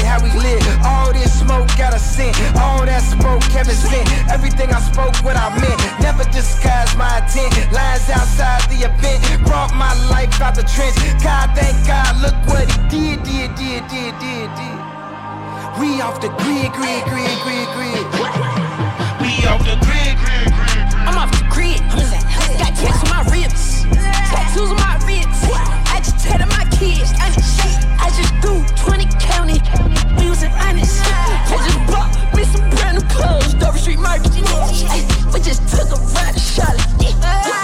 how 0.03 0.19
we 0.19 0.33
live. 0.35 0.65
All 0.83 1.13
this 1.13 1.31
smoke 1.39 1.69
got 1.77 1.95
a 1.95 1.99
scent, 1.99 2.35
all 2.57 2.85
that 2.85 3.03
smoke 3.03 3.43
Kevin 3.53 3.77
sent. 3.77 4.09
Everything 4.31 4.73
I 4.73 4.81
spoke, 4.81 5.15
what 5.23 5.37
I 5.37 5.53
meant. 5.55 5.79
Never 6.01 6.25
disguised 6.33 6.97
my 6.97 7.23
intent. 7.23 7.55
Lies 7.71 8.09
outside 8.11 8.67
the 8.73 8.89
event, 8.89 9.23
brought 9.45 9.75
my 9.75 9.93
life 10.11 10.41
out 10.41 10.55
the 10.55 10.65
trench. 10.65 10.97
God, 11.23 11.55
thank 11.55 11.77
God, 11.87 12.17
look 12.25 12.37
what 12.49 12.67
he 12.91 13.15
did, 13.15 13.23
did, 13.23 13.55
did, 13.55 13.83
did, 13.93 14.15
did, 14.19 14.49
did. 14.59 14.79
We 15.79 16.01
off 16.01 16.19
the 16.21 16.31
grid, 16.43 16.73
grid, 16.73 17.03
grid, 17.07 17.37
grid, 17.45 17.69
grid. 17.77 18.05
We 19.21 19.31
off 19.47 19.63
the 19.63 19.77
grid, 19.85 20.15
grid, 20.19 20.49
grid. 20.51 20.87
I'm 21.07 21.19
off 21.19 21.31
the 21.31 21.45
grid. 21.51 21.81
I'm 21.93 22.01
in 22.01 22.11
the 22.11 22.23
house, 22.25 22.57
got 22.59 22.73
tats 22.75 23.03
on 23.05 23.11
my 23.11 23.23
ribs. 23.31 23.85
Tattoos 24.33 24.71
on 24.71 24.77
my 24.77 24.95
just 26.05 26.19
tatted 26.25 26.49
my 26.49 26.65
kids. 26.77 27.13
Honest. 27.21 27.64
I 30.85 31.57
just 31.65 31.81
bought 31.91 32.37
me 32.37 32.45
some 32.45 32.69
brand 32.71 32.99
new 32.99 33.09
clothes. 33.09 33.55
Dover 33.55 33.79
Street 33.79 33.99
Market. 33.99 34.35
We 35.33 35.41
just 35.41 35.67
took 35.69 35.89
a 35.89 36.01
ride 36.15 36.35
to 36.35 36.41
Charlotte. 36.41 37.64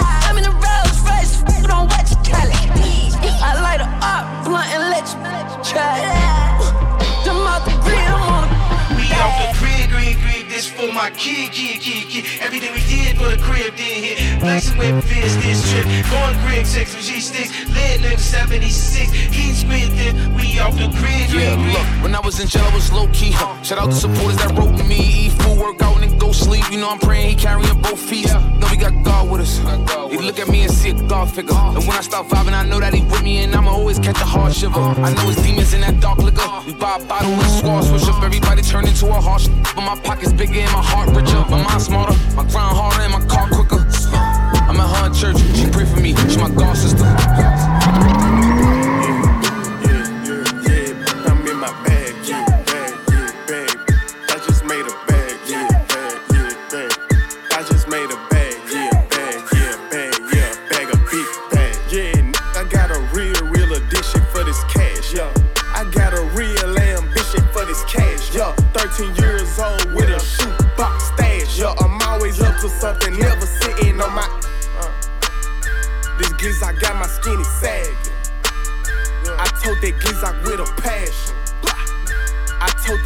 Kid, 11.15 11.51
kid, 11.51 11.81
kid, 11.81 12.09
kid. 12.09 12.25
Everything 12.41 12.73
we 12.73 12.81
did 12.87 13.17
for 13.17 13.29
the 13.29 13.37
crib 13.37 13.75
did 13.75 14.03
hit. 14.03 14.39
Flexing 14.39 14.77
with 14.77 15.03
Vince 15.05 15.35
this 15.43 15.71
trip. 15.71 15.85
Going 16.09 16.37
grid 16.45 16.67
sex, 16.67 16.93
refugee 16.93 17.21
sticks. 17.21 17.51
Lit 17.69 18.01
nigga 18.01 18.19
76. 18.19 19.11
He 19.11 19.53
spittin', 19.53 20.35
we 20.35 20.59
off 20.59 20.75
the 20.75 20.87
grid. 20.99 21.31
Yeah, 21.31 21.55
look, 21.73 22.03
when 22.03 22.15
I 22.15 22.19
was 22.19 22.39
in 22.39 22.47
jail, 22.47 22.63
I 22.63 22.73
was 22.73 22.91
low 22.91 23.07
key. 23.13 23.31
Huh? 23.31 23.61
Shout 23.63 23.79
out 23.79 23.89
to 23.91 23.95
supporters 23.95 24.37
that 24.37 24.57
wrote 24.57 24.77
me. 24.85 24.99
Eat 25.25 25.31
food, 25.31 25.57
work 25.57 25.81
out, 25.81 26.01
and 26.01 26.11
then 26.11 26.17
go 26.17 26.31
sleep. 26.31 26.63
You 26.71 26.79
know 26.79 26.89
I'm 26.89 26.99
praying 26.99 27.29
he 27.29 27.35
carrying 27.35 27.81
both 27.81 27.99
feet. 27.99 28.27
Know 28.33 28.67
we 28.69 28.77
got 28.77 28.93
God 29.03 29.29
with 29.29 29.41
us. 29.41 29.57
He 30.11 30.17
look 30.17 30.39
at 30.39 30.47
me 30.47 30.63
and 30.63 30.71
see 30.71 30.91
a 30.91 30.93
God 30.93 31.29
figure. 31.29 31.53
Uh. 31.53 31.75
And 31.75 31.87
when 31.87 31.97
I 31.97 32.01
start 32.01 32.27
vibing, 32.27 32.53
I 32.53 32.65
know 32.65 32.79
that 32.79 32.93
he 32.93 33.01
with 33.01 33.23
me, 33.23 33.43
and 33.43 33.55
I'ma 33.55 33.71
always 33.71 33.99
catch 33.99 34.19
a 34.19 34.25
hard 34.25 34.53
shiver. 34.53 34.79
Uh. 34.79 34.95
I 35.01 35.13
know 35.13 35.27
his 35.27 35.37
demons 35.37 35.73
in 35.73 35.81
that 35.81 35.99
dark 35.99 36.19
liquor. 36.19 36.41
Uh. 36.41 36.63
We 36.65 36.73
buy 36.73 36.97
a 36.99 37.05
bottle 37.05 37.31
and 37.31 37.51
squad 37.51 37.81
switch 37.81 38.03
up. 38.03 38.23
Everybody 38.23 38.61
turn 38.61 38.87
into 38.87 39.07
a 39.07 39.13
harsh. 39.13 39.47
But 39.75 39.81
my 39.81 39.99
pockets 39.99 40.33
bigger 40.33 40.59
and 40.59 40.71
my 40.73 40.81
heart 40.81 41.00
richer. 41.09 41.43
My 41.49 41.63
mind 41.63 41.81
smarter, 41.81 42.15
my 42.35 42.43
grind 42.43 42.77
harder, 42.77 43.01
and 43.01 43.13
my 43.13 43.25
car 43.25 43.47
quicker. 43.49 43.85
I'm 44.69 44.79
at 44.79 44.89
her 44.95 45.09
church, 45.13 45.37
she 45.55 45.69
pray 45.69 45.85
for 45.85 45.99
me. 45.99 46.15
She 46.29 46.37
my 46.37 46.49
God 46.49 46.75
sister. 46.77 47.80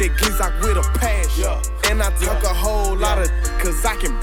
That 0.06 0.52
with 0.60 0.76
a 0.76 0.98
passion. 0.98 1.50
And 1.90 2.00
I 2.00 2.10
talk 2.20 2.44
a 2.44 2.54
whole 2.54 2.94
lot 2.94 3.18
of 3.18 3.28
cause 3.58 3.84
I 3.84 3.96
can 3.96 4.14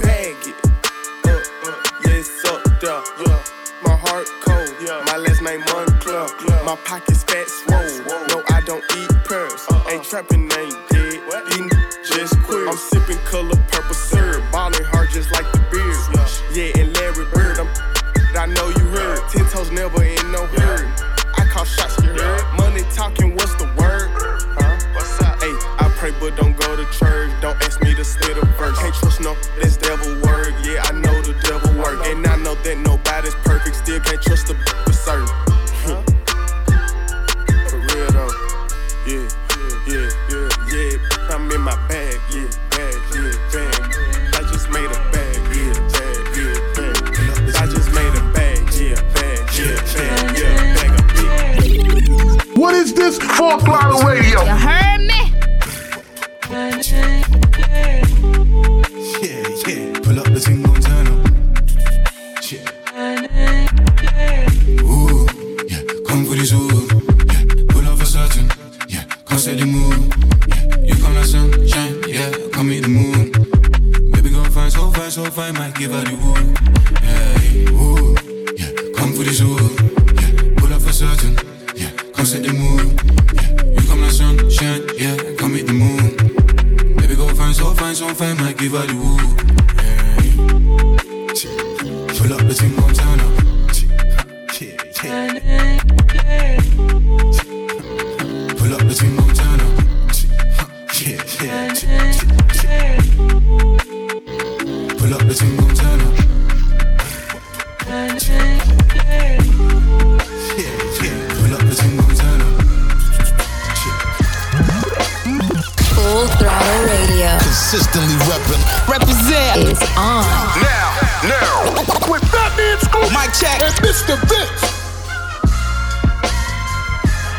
Full 116.14 116.28
throttle 116.28 116.84
radio 116.84 117.26
Consistently 117.42 118.14
reppin'. 118.30 118.62
Represent 118.86 119.58
is 119.66 119.82
on. 119.98 120.22
Now, 120.62 120.94
now. 121.26 121.74
With 122.08 122.22
Fatman 122.30 122.78
Scoop. 122.78 123.10
Mic 123.10 123.34
check. 123.34 123.60
And 123.60 123.74
Mr. 123.82 124.14
Vince. 124.30 124.62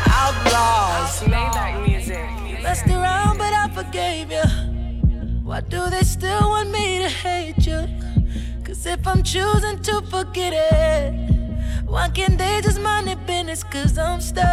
Outlaws. 0.06 1.22
Maybach 1.22 1.86
music. 1.88 2.28
Messed 2.62 2.88
around, 2.88 3.38
but 3.38 3.54
I 3.54 3.70
forgave 3.74 4.30
you. 4.30 4.44
Why 5.42 5.62
do 5.62 5.88
they 5.88 6.02
still 6.02 6.50
want 6.50 6.70
me 6.70 6.98
to 6.98 7.08
hate 7.08 7.66
you? 7.66 7.88
Cause 8.62 8.84
if 8.84 9.06
I'm 9.06 9.22
choosing 9.22 9.80
to 9.84 10.02
forget 10.02 10.52
it, 10.52 11.14
why 11.86 12.10
can't 12.10 12.36
they 12.36 12.60
just 12.62 12.82
mind 12.82 13.08
their 13.08 13.16
business? 13.16 13.64
Cause 13.64 13.96
I'm 13.96 14.20
stuck, 14.20 14.44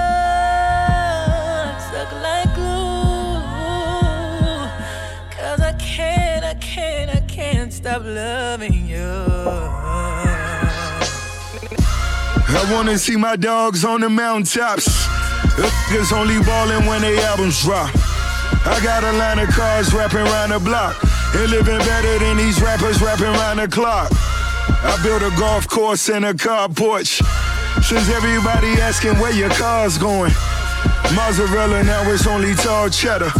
stuck 1.81 2.09
like 2.23 2.55
glue. 2.55 2.92
I 6.75 7.23
can't, 7.27 7.71
stop 7.71 8.03
loving 8.03 8.87
you. 8.87 8.97
I 12.55 12.69
wanna 12.71 12.97
see 12.97 13.15
my 13.15 13.35
dogs 13.35 13.85
on 13.85 14.01
the 14.01 14.09
mountaintops. 14.09 14.87
Niggas 15.55 16.11
only 16.11 16.39
ballin' 16.43 16.85
when 16.87 17.01
they 17.01 17.23
albums 17.23 17.61
drop. 17.61 17.91
I 18.65 18.79
got 18.83 19.03
a 19.03 19.11
line 19.13 19.39
of 19.39 19.49
cars 19.49 19.93
rapping 19.93 20.21
around 20.21 20.49
the 20.49 20.59
block. 20.59 20.95
And 21.35 21.51
living 21.51 21.77
better 21.79 22.19
than 22.19 22.37
these 22.37 22.61
rappers 22.61 23.01
rapping 23.01 23.25
around 23.25 23.57
the 23.57 23.67
clock. 23.67 24.09
I 24.11 24.99
built 25.03 25.21
a 25.21 25.35
golf 25.37 25.67
course 25.67 26.09
and 26.09 26.25
a 26.25 26.33
car 26.33 26.69
porch. 26.69 27.21
Since 27.83 28.09
everybody 28.09 28.69
asking 28.81 29.19
where 29.19 29.33
your 29.33 29.49
car's 29.49 29.97
going. 29.97 30.31
Mozzarella, 31.13 31.83
now 31.83 32.09
it's 32.09 32.25
only 32.25 32.55
tall 32.55 32.89
cheddar. 32.89 33.31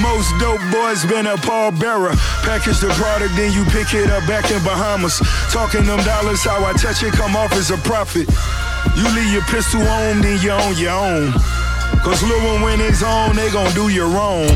Most 0.00 0.32
dope 0.40 0.62
boys 0.72 1.04
been 1.04 1.26
a 1.26 1.36
pallbearer. 1.36 2.16
Package 2.42 2.80
the 2.80 2.88
product, 2.96 3.36
then 3.36 3.52
you 3.52 3.64
pick 3.66 3.92
it 3.92 4.08
up 4.08 4.26
back 4.26 4.50
in 4.50 4.62
Bahamas. 4.64 5.20
Talking 5.52 5.84
them 5.84 6.00
dollars, 6.04 6.42
how 6.44 6.64
I 6.64 6.72
touch 6.72 7.02
it, 7.02 7.12
come 7.12 7.36
off 7.36 7.52
as 7.52 7.70
a 7.70 7.76
profit. 7.78 8.28
You 8.96 9.04
leave 9.14 9.32
your 9.32 9.42
pistol 9.42 9.82
on, 9.82 10.22
then 10.22 10.40
you 10.40 10.50
on 10.50 10.76
your 10.78 10.92
own. 10.92 11.32
Cause 12.00 12.22
Lil 12.22 12.42
one 12.52 12.62
when 12.62 12.80
it's 12.80 13.02
on, 13.02 13.36
they 13.36 13.50
gon' 13.50 13.72
do 13.74 13.88
you 13.88 14.04
wrong. 14.04 14.48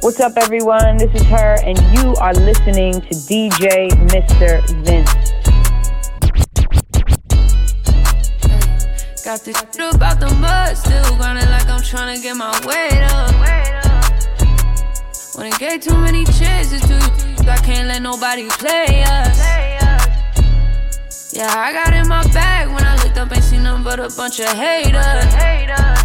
What's 0.00 0.18
up, 0.18 0.32
everyone? 0.36 0.96
This 0.96 1.14
is 1.14 1.22
her, 1.28 1.56
and 1.64 1.78
you 1.96 2.14
are 2.16 2.34
listening 2.34 2.94
to 2.94 3.14
DJ 3.30 3.90
Mr. 4.10 4.66
Vince. 4.82 5.21
Got 9.32 9.44
this 9.44 9.56
shit 9.56 9.94
about 9.94 10.20
the 10.20 10.28
mud, 10.34 10.76
still 10.76 11.16
grinding 11.16 11.48
like 11.48 11.66
I'm 11.66 11.80
trying 11.80 12.14
to 12.14 12.22
get 12.22 12.36
my 12.36 12.52
weight 12.66 13.00
up. 13.14 13.32
When 15.34 15.46
it 15.46 15.58
gave 15.58 15.80
too 15.80 15.96
many 15.96 16.26
chances 16.26 16.82
to 16.82 16.92
you, 16.92 17.50
I 17.50 17.56
can't 17.64 17.88
let 17.88 18.02
nobody 18.02 18.50
play 18.50 19.02
us. 19.04 19.38
Yeah, 21.32 21.48
I 21.48 21.72
got 21.72 21.94
in 21.94 22.08
my 22.08 22.22
bag 22.34 22.68
when 22.74 22.84
I 22.84 22.94
looked 23.02 23.16
up, 23.16 23.32
ain't 23.34 23.42
seen 23.42 23.62
nothing 23.62 23.84
but 23.84 24.00
a 24.00 24.14
bunch 24.14 24.38
of 24.38 24.48
haters. 24.48 26.01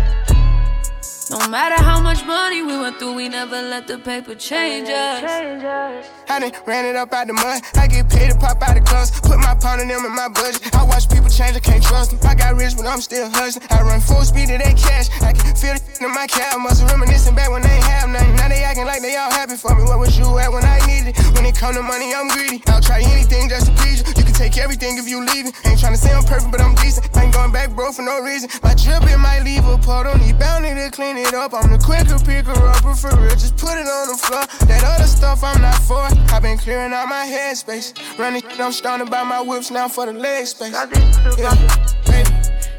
No 1.30 1.46
matter 1.50 1.76
how 1.84 2.00
much 2.00 2.24
money 2.26 2.64
we 2.64 2.78
went 2.78 3.00
through, 3.00 3.16
we 3.16 3.28
never 3.28 3.62
let 3.62 3.86
the 3.86 4.00
paper 4.00 4.34
change 4.34 4.88
us. 4.88 6.08
I 6.30 6.40
done 6.40 6.52
ran 6.66 6.86
it 6.86 6.96
up 6.96 7.12
out 7.12 7.28
the 7.28 7.34
mud. 7.34 7.62
I 7.76 7.88
get 7.88 8.08
paid 8.10 8.32
to 8.32 8.38
pop 8.38 8.64
out 8.64 8.76
the 8.76 8.82
clubs. 8.82 9.12
Put 9.20 9.38
my 9.40 9.56
pound 9.56 9.82
in 9.82 9.90
them 9.90 10.06
in 10.06 10.16
my 10.16 10.30
budget. 10.30 10.74
I 10.74 10.86
watch 10.86 11.10
people 11.10 11.28
change, 11.28 11.58
I 11.58 11.60
can't 11.60 11.84
trust 11.84 12.12
them. 12.12 12.20
I 12.24 12.36
got 12.36 12.56
rich, 12.56 12.78
but 12.78 12.86
I'm 12.88 13.02
still 13.02 13.30
hustling. 13.30 13.68
I 13.70 13.82
run 13.82 14.00
full 14.00 14.24
speed 14.24 14.48
to 14.48 14.58
they 14.58 14.72
cash. 14.74 15.12
I 15.22 15.34
can 15.34 15.56
feel 15.56 15.76
the 15.76 16.06
in 16.06 16.14
my 16.14 16.28
cab. 16.28 16.60
Must 16.62 16.84
reminiscing 16.88 17.36
back 17.36 17.52
when 17.52 17.62
they 17.62 17.76
ain't 17.76 17.84
have 17.92 18.10
nothing. 18.10 18.36
Now 18.36 18.48
they 18.48 18.64
acting 18.64 18.86
like 18.86 19.02
they 19.02 19.18
all 19.18 19.32
happy 19.32 19.58
for 19.58 19.76
me. 19.76 19.84
Where 19.84 19.98
was 19.98 20.18
you 20.18 20.28
at 20.40 20.52
when 20.52 20.64
I 20.64 20.80
needed 20.88 21.12
it? 21.12 21.20
When 21.36 21.44
it 21.46 21.56
come 21.56 21.74
to 21.76 21.82
money, 21.82 22.14
I'm 22.14 22.30
greedy. 22.30 22.64
I'll 22.68 22.82
try 22.82 23.02
anything 23.02 23.50
just 23.50 23.68
to 23.68 23.74
please 23.84 24.00
you. 24.00 24.08
You 24.16 24.24
can 24.24 24.37
take 24.38 24.58
everything 24.58 24.98
if 24.98 25.10
you 25.10 25.20
leave 25.20 25.48
it. 25.48 25.54
Ain't 25.66 25.80
tryna 25.80 25.98
say 25.98 26.14
I'm 26.14 26.24
perfect, 26.24 26.52
but 26.52 26.62
I'm 26.62 26.76
decent. 26.76 27.10
I 27.18 27.24
ain't 27.26 27.34
going 27.34 27.52
back, 27.52 27.72
bro, 27.72 27.92
for 27.92 28.04
no 28.04 28.22
reason. 28.22 28.50
My 28.62 28.76
drip 28.76 29.04
in 29.12 29.20
might 29.20 29.42
leave 29.44 29.66
a 29.66 29.78
part. 29.78 30.06
Don't 30.06 30.22
need 30.22 30.38
bounty 30.38 30.70
to 30.70 30.90
clean 30.92 31.18
it 31.18 31.34
up. 31.34 31.54
I'm 31.54 31.72
the 31.72 31.80
quicker 31.80 32.20
picker 32.24 32.54
upper 32.54 32.94
for 32.94 33.10
real. 33.18 33.32
Just 33.32 33.58
put 33.58 33.74
it 33.74 33.88
on 33.90 34.08
the 34.14 34.18
floor. 34.18 34.46
That 34.70 34.84
other 34.86 35.08
stuff 35.08 35.44
I'm 35.44 35.60
not 35.62 35.82
for. 35.82 36.06
I've 36.34 36.44
been 36.44 36.58
clearing 36.58 36.94
out 36.94 37.10
my 37.10 37.26
headspace. 37.26 37.98
Running, 38.20 38.44
I'm 38.60 38.72
starting 38.72 39.08
to 39.08 39.12
buy 39.12 39.24
my 39.24 39.42
whips 39.42 39.72
now 39.72 39.88
for 39.88 40.06
the 40.06 40.14
leg 40.14 40.46
space. 40.46 40.74
Yeah. 40.74 41.54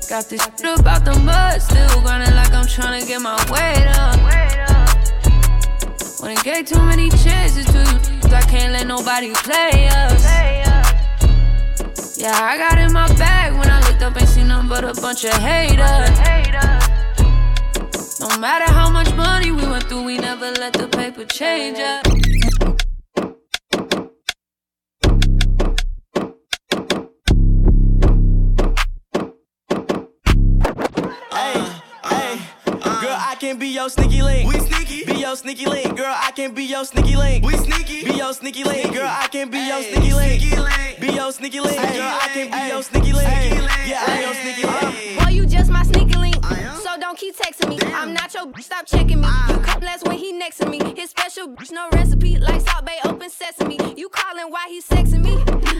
Got 0.08 0.30
this 0.30 0.42
shit 0.42 0.78
about 0.80 1.04
the 1.04 1.18
mud, 1.18 1.60
still 1.60 2.00
grinding 2.00 2.34
like 2.34 2.52
I'm 2.54 2.66
trying 2.66 2.98
to 3.02 3.06
get 3.06 3.20
my 3.20 3.36
weight 3.52 3.86
up. 3.98 4.16
When 6.22 6.30
it 6.32 6.42
gave 6.42 6.66
too 6.66 6.80
many 6.80 7.10
chances 7.10 7.66
to 7.66 7.78
you, 7.78 8.34
I 8.34 8.40
can't 8.42 8.72
let 8.72 8.86
nobody 8.86 9.34
play 9.34 9.88
us. 9.92 10.47
Yeah, 12.18 12.36
I 12.36 12.58
got 12.58 12.78
in 12.78 12.92
my 12.92 13.06
bag 13.14 13.56
when 13.56 13.70
I 13.70 13.78
looked 13.88 14.02
up, 14.02 14.20
ain't 14.20 14.28
seen 14.28 14.48
nothing 14.48 14.68
but 14.68 14.82
a 14.82 14.92
bunch 15.00 15.24
of 15.24 15.34
haters. 15.34 15.78
No 18.18 18.36
matter 18.40 18.64
how 18.72 18.90
much 18.90 19.14
money 19.14 19.52
we 19.52 19.64
went 19.64 19.84
through, 19.84 20.02
we 20.02 20.18
never 20.18 20.50
let 20.50 20.72
the 20.72 20.88
paper 20.88 21.24
change 21.24 21.78
us. 21.78 22.47
Can 33.38 33.58
be 33.58 33.68
your 33.68 33.88
sneaky 33.88 34.22
link. 34.22 34.52
We 34.52 34.58
sneaky. 34.58 35.04
Be 35.04 35.20
your 35.20 35.36
sneaky 35.36 35.66
link. 35.66 35.96
Girl, 35.96 36.14
I 36.14 36.32
can 36.32 36.54
be 36.54 36.64
your 36.64 36.84
sneaky 36.84 37.16
link. 37.16 37.44
We 37.44 37.56
sneaky. 37.56 38.04
Be 38.04 38.14
your 38.14 38.32
sneaky 38.34 38.64
link. 38.64 38.92
Girl, 38.92 39.06
I 39.08 39.28
can 39.28 39.50
be 39.50 39.58
your 39.58 39.82
sneaky 39.82 40.12
link. 40.12 41.00
Be 41.00 41.12
your 41.12 41.32
sneaky 41.32 41.60
link. 41.60 41.76
Girl, 41.76 42.18
I 42.20 42.28
can 42.34 42.50
be 42.50 42.68
your 42.68 42.82
sneaky 42.82 43.12
link. 43.12 43.28
Yeah, 43.86 44.04
keep 47.58 47.68
me. 47.68 47.78
I'm 47.94 48.12
not 48.12 48.32
your 48.34 48.46
bitch, 48.46 48.64
stop 48.64 48.86
checking 48.86 49.20
me. 49.20 49.28
You 49.48 49.58
come 49.58 49.82
last 49.82 50.06
when 50.06 50.16
he 50.16 50.32
next 50.32 50.58
to 50.58 50.68
me. 50.68 50.78
His 50.96 51.10
special 51.10 51.48
bitch, 51.48 51.70
no 51.70 51.88
recipe. 51.92 52.38
Like 52.38 52.60
Salt 52.60 52.84
Bae, 52.84 52.98
open 53.04 53.30
sesame. 53.30 53.78
You 53.96 54.08
calling 54.08 54.50
why 54.50 54.66
he 54.68 54.80
sexing 54.80 55.24
me? 55.24 55.36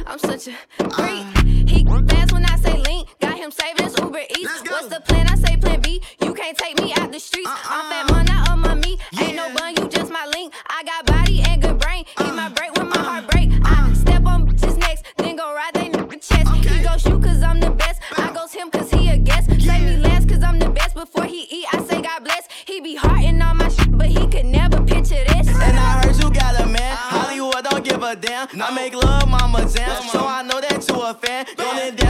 I'm 0.06 0.18
such 0.18 0.49
a 0.49 0.54
freak. 0.90 1.26
He 1.68 1.85
fast 1.85 2.32
when 2.32 2.44
I 2.44 2.56
say 2.56 2.76
link. 2.78 3.08
Got 3.20 3.38
him 3.38 3.50
saving 3.50 3.85
his 3.85 3.97
Uber 3.99 4.23
Eats. 4.38 4.62
What's 4.70 4.88
the 4.88 5.00
plan? 5.00 5.28
I 5.28 5.37
say 5.37 5.56
plan 5.56 5.80
B. 5.80 6.02
You 6.23 6.35
can't 6.35 6.56
take 6.56 6.80
me 6.80 6.92
out 6.94 7.12
the 7.12 7.20
streets. 7.20 7.50
I'm 7.50 7.90
fat 7.90 8.11
man, 8.11 8.26
not 8.26 8.50
on 8.50 8.61
my 8.61 8.75
me. 8.75 8.99
Ain't 9.20 9.37
no 9.37 9.52
bun, 9.54 9.75
you 9.76 9.88
just 9.88 10.11
my 10.11 10.26
link. 10.26 10.52
I 10.68 10.82
got 10.85 11.06
body 11.06 11.42
and 11.42 11.62
good 11.62 11.78
brain. 11.78 12.04
Eat 12.20 12.35
my 12.35 12.49
break 12.50 12.75
when 12.76 12.88
my 12.88 12.99
heart 12.99 13.30
break. 13.30 13.50
I 13.64 13.92
step 13.94 14.25
on 14.26 14.49
bitches 14.49 14.76
next, 14.78 15.04
then 15.16 15.37
go 15.37 15.54
ride 15.54 15.75
they 15.75 15.88
chest. 16.18 16.49
He 16.54 16.82
go 16.82 16.97
shoot 16.97 17.23
cause 17.23 17.42
I'm 17.42 17.61
the 17.61 17.70
best. 17.70 18.02
I 18.16 18.32
goes 18.32 18.52
him 18.52 18.70
cause 18.70 18.90
he 18.90 18.98
Before 20.99 21.26
he 21.26 21.43
eat, 21.43 21.67
I 21.73 21.81
say 21.85 22.02
God 22.02 22.25
bless. 22.25 22.49
He 22.67 22.81
be 22.81 22.97
hearting 22.97 23.40
all 23.40 23.55
my 23.55 23.69
shit, 23.69 23.97
but 23.97 24.09
he 24.09 24.26
could 24.26 24.47
never 24.47 24.83
picture 24.83 25.23
this. 25.31 25.47
And 25.47 25.78
I 25.78 26.02
heard 26.02 26.17
you 26.17 26.28
got 26.28 26.61
a 26.61 26.67
man. 26.67 26.97
Hollywood 26.97 27.62
don't 27.62 27.85
give 27.85 28.02
a 28.02 28.17
damn. 28.17 28.49
I 28.61 28.75
make 28.75 28.95
love, 28.95 29.28
mama 29.28 29.61
jam. 29.73 30.02
So 30.11 30.26
I 30.26 30.43
know 30.43 30.61
that 30.61 30.85
you 30.88 31.00
a 31.00 31.14
fan. 31.14 31.47
Don't 31.57 31.76
then 31.76 31.95
dance 31.95 32.08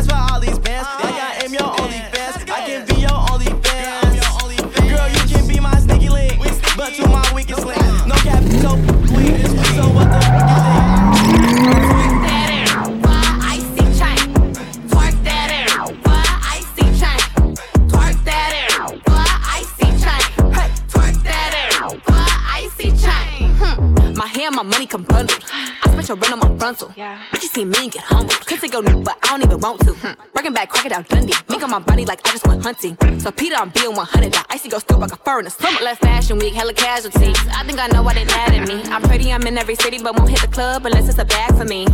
money 24.68 24.86
come 24.86 25.02
bundled. 25.02 25.44
I 25.52 25.90
spent 25.90 26.08
your 26.08 26.16
rent 26.16 26.32
on 26.32 26.38
my 26.38 26.58
frontal. 26.58 26.92
Yeah. 26.96 27.20
But 27.30 27.42
you 27.42 27.48
see 27.48 27.64
me 27.64 27.78
and 27.84 27.92
get 27.92 28.02
humbled. 28.04 28.46
Could 28.46 28.60
take 28.60 28.72
your 28.72 28.82
new, 28.82 29.02
but 29.02 29.18
I 29.22 29.28
don't 29.28 29.42
even 29.44 29.60
want 29.60 29.80
to. 29.80 29.92
Hmm. 29.92 30.20
Breaking 30.32 30.52
back, 30.52 30.68
crocodile 30.70 31.02
Dundee. 31.02 31.34
Make 31.48 31.62
on 31.62 31.70
my 31.70 31.78
body 31.78 32.04
like 32.04 32.26
I 32.26 32.32
just 32.32 32.46
went 32.46 32.62
hunting. 32.62 32.96
So 33.18 33.30
Peter, 33.30 33.56
I'm 33.56 33.70
being 33.70 33.94
100. 33.94 34.32
That 34.32 34.46
icy 34.50 34.68
go 34.68 34.78
still 34.78 34.98
like 34.98 35.12
a 35.12 35.16
fur 35.16 35.38
in 35.40 35.44
the 35.44 35.50
summer. 35.50 35.80
Left 35.80 36.00
fashion 36.00 36.38
week, 36.38 36.54
hella 36.54 36.74
casualties. 36.74 37.38
I 37.50 37.64
think 37.64 37.78
I 37.78 37.88
know 37.88 38.02
why 38.02 38.14
they 38.14 38.24
mad 38.24 38.52
at 38.54 38.68
me. 38.68 38.82
I'm 38.84 39.02
pretty, 39.02 39.32
I'm 39.32 39.46
in 39.46 39.58
every 39.58 39.74
city, 39.74 40.02
but 40.02 40.16
won't 40.16 40.30
hit 40.30 40.40
the 40.40 40.48
club 40.48 40.86
unless 40.86 41.08
it's 41.08 41.18
a 41.18 41.24
bag 41.24 41.56
for 41.56 41.64
me. 41.64 41.86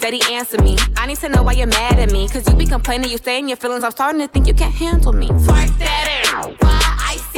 Daddy, 0.00 0.20
answer 0.30 0.62
me. 0.62 0.76
I 0.96 1.06
need 1.06 1.18
to 1.18 1.28
know 1.28 1.42
why 1.42 1.52
you're 1.52 1.66
mad 1.66 1.98
at 1.98 2.12
me. 2.12 2.28
Cause 2.28 2.48
you 2.48 2.54
be 2.54 2.66
complaining, 2.66 3.10
you 3.10 3.18
stay 3.18 3.38
in 3.40 3.48
your 3.48 3.56
feelings. 3.56 3.82
I'm 3.82 3.90
starting 3.90 4.20
to 4.20 4.28
think 4.28 4.46
you 4.46 4.54
can't 4.54 4.74
handle 4.74 5.12
me. 5.12 5.26
Twerk 5.26 5.78
that. 5.78 6.54
Boy, 6.60 6.68
icy 6.70 7.37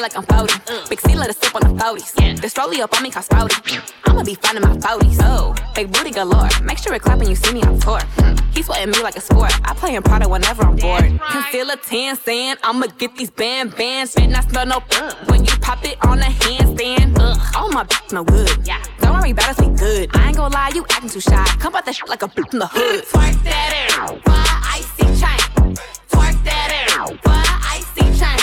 Get 0.00 0.16
love 0.16 0.48
in 0.48 0.60
the 0.60 0.70
bed 0.70 0.70
like 0.70 0.70
I'm 0.70 0.78
40. 0.78 0.88
Big 0.88 1.00
C 1.00 1.14
let 1.14 1.28
us 1.30 1.36
sip 1.36 1.54
on 1.54 1.62
the 1.62 1.82
40s. 1.82 2.20
Yeah. 2.20 2.34
This 2.34 2.54
rollie 2.54 2.80
up 2.80 2.96
on 2.96 3.02
me 3.02 3.10
cause 3.10 3.28
spouty. 3.28 3.80
I'ma 4.06 4.22
be 4.22 4.34
finding 4.34 4.64
my 4.64 4.76
40s. 4.76 5.18
Oh, 5.20 5.54
big 5.74 5.92
booty 5.92 6.10
galore. 6.10 6.48
Make 6.62 6.78
sure 6.78 6.94
it 6.94 7.02
clap 7.02 7.18
when 7.18 7.28
you 7.28 7.34
see 7.34 7.52
me 7.52 7.62
on 7.62 7.78
tour. 7.78 8.00
Hmm. 8.16 8.34
He 8.52 8.62
sweating 8.62 8.90
me 8.90 9.02
like 9.02 9.16
a 9.16 9.20
sport. 9.20 9.52
I 9.68 9.74
play 9.74 9.94
in 9.94 10.02
Prada 10.02 10.28
whenever 10.28 10.62
I'm 10.62 10.76
bored. 10.76 11.20
Conceal 11.30 11.70
a 11.70 11.76
10 11.76 12.16
saying 12.16 12.56
I'ma 12.62 12.86
get 12.98 13.16
these 13.16 13.30
band 13.30 13.76
bands. 13.76 14.16
And 14.16 14.34
I 14.34 14.40
smell 14.40 14.66
no 14.66 14.80
when 15.26 15.44
you 15.44 15.52
pop 15.60 15.84
it 15.84 15.96
on 16.04 16.18
a 16.20 16.24
handstand. 16.24 17.14
Oh 17.54 17.70
my 17.72 17.84
bitch 17.84 18.12
no 18.12 18.24
good. 18.24 18.66
Yeah. 18.66 18.82
Don't 19.00 19.12
worry 19.18 19.30
about 19.32 19.50
us, 19.50 19.60
we 19.60 19.68
good. 19.76 20.10
I 20.16 20.28
ain't 20.28 20.36
gonna 20.36 20.54
lie, 20.54 20.70
you 20.74 20.84
acting 20.90 21.10
too 21.10 21.20
shy. 21.20 21.44
Come 21.58 21.74
out 21.76 21.84
that 21.84 21.94
shit 21.94 22.08
like 22.08 22.22
a 22.22 22.28
bitch 22.28 22.50
from 22.50 22.60
the 22.60 22.66
hood. 22.66 23.04
Twerk 23.04 23.42
that 23.44 23.70
air. 23.76 24.06
Boy, 24.24 24.44
icy 24.76 25.04
chain. 25.20 25.76
Twerk 26.10 26.42
that 26.44 26.70
air. 26.80 27.06
Boy, 27.24 27.44
icy 27.76 28.04
chain. 28.18 28.38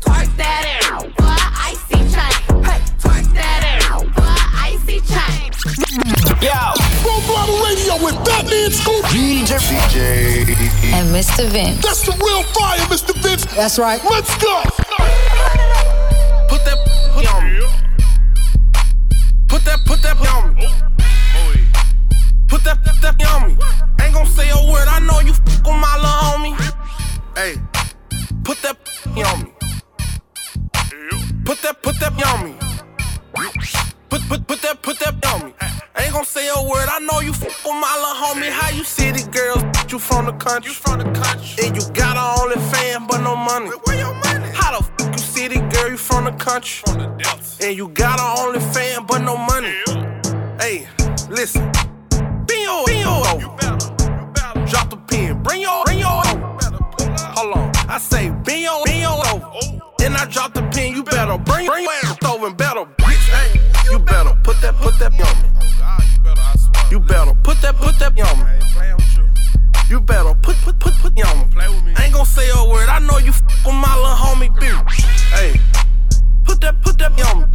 Twerk 0.00 0.36
that 0.36 0.64
air. 0.66 0.83
Yo. 5.64 5.70
Full 7.00 7.20
throttle 7.22 7.56
radio 7.64 7.96
with 8.04 8.22
that 8.26 8.44
man 8.44 8.70
Scoop. 8.70 9.02
DJ. 9.06 9.56
DJ. 9.56 10.92
And 10.92 11.08
Mr. 11.08 11.48
Vince. 11.48 11.82
That's 11.82 12.02
the 12.04 12.12
real 12.12 12.42
fire, 12.52 12.78
Mr. 12.92 13.14
Vince. 13.22 13.46
That's 13.56 13.78
right. 13.78 13.98
Let's 14.04 14.28
go. 14.42 14.62
Put 16.48 16.64
that 16.66 16.76
put 17.14 17.24
that 17.24 17.34
on 17.34 17.44
me. 17.44 17.64
Put 19.48 19.64
that, 19.64 19.80
put 19.86 20.02
that 20.02 20.20
on 20.34 20.54
me. 20.54 20.68
Put 22.46 22.62
that, 22.64 22.84
put 22.84 23.00
that 23.00 23.24
on 23.32 23.48
me. 23.48 23.56
Ain't 24.04 24.12
gon' 24.12 24.26
say 24.26 24.50
a 24.50 24.70
word. 24.70 24.86
I 24.86 24.98
know 25.00 25.20
you 25.20 25.32
fuck 25.32 25.64
with 25.64 25.80
my 25.80 25.96
little 25.96 26.20
homie. 26.28 26.54
Hey, 27.36 27.54
put 28.44 28.60
that 28.60 28.76
on 29.16 29.44
me. 29.44 29.50
Put 31.46 31.62
that, 31.62 31.82
put 31.82 31.98
that 32.00 32.12
on 32.26 32.44
me. 32.44 32.54
Put, 34.10 34.22
put, 34.28 34.46
put 34.46 34.62
that, 34.62 34.82
put 34.82 34.98
that 35.00 35.14
on 35.26 35.46
me. 35.46 35.54
Ain't 35.96 36.12
gon' 36.12 36.24
say 36.24 36.48
a 36.48 36.62
word. 36.62 36.88
I 36.88 36.98
know 37.00 37.20
you 37.20 37.32
fuck 37.32 37.50
with 37.64 37.80
my 37.80 37.94
little 37.96 38.20
homie. 38.22 38.50
How 38.50 38.70
you 38.70 38.84
city 38.84 39.22
girls? 39.30 39.62
You 39.90 39.98
from 39.98 40.26
the 40.26 40.32
country? 40.32 40.70
You 40.70 40.74
from 40.74 40.98
the 40.98 41.20
country? 41.20 41.66
And 41.66 41.76
you 41.76 41.82
got 41.92 42.16
a 42.16 42.42
only 42.42 42.56
fan, 42.72 43.06
but 43.06 43.18
no 43.22 43.36
money. 43.36 43.70
Where 43.84 43.98
your 43.98 44.14
money? 44.14 44.50
How 44.54 44.78
the 44.78 44.84
fuck 44.84 45.12
you 45.12 45.18
city 45.18 45.60
girl? 45.60 45.90
You 45.90 45.96
from 45.96 46.24
the 46.24 46.32
country? 46.32 46.82
From 46.86 46.98
the 46.98 47.06
depths. 47.22 47.60
And 47.60 47.76
you 47.76 47.88
got 47.88 48.20
a 48.20 48.42
only 48.42 48.60
fan, 48.60 49.06
but 49.06 49.18
no 49.18 49.36
money. 49.36 49.74
Hey, 50.60 50.86
listen. 51.28 51.70
Bring 52.46 52.62
your. 52.62 52.90
You 52.90 53.04
better, 53.16 53.40
you 53.40 54.32
better. 54.34 54.66
Drop 54.66 54.90
the 54.90 54.96
pen. 55.08 55.42
Bring 55.42 55.62
your, 55.62 55.84
bring 55.84 55.98
your. 55.98 56.10
Hold 56.10 57.56
on. 57.56 57.72
I 57.88 57.98
say, 57.98 58.30
bend 58.30 58.62
your 58.62 58.80
over. 59.32 59.50
Then 59.98 60.14
I 60.16 60.24
drop 60.26 60.54
the 60.54 60.62
pen. 60.72 60.94
You 60.94 61.02
better 61.04 61.38
bring, 61.38 61.66
bring 61.66 61.84
you 73.24 73.30
f 73.30 73.42
with 73.64 73.74
my 73.74 73.94
little 73.96 74.16
homie, 74.16 74.50
bitch. 74.54 75.00
Hey, 75.32 75.60
put 76.44 76.60
that, 76.60 76.80
put 76.82 76.98
that 76.98 77.12
on 77.26 77.40
me. 77.40 77.46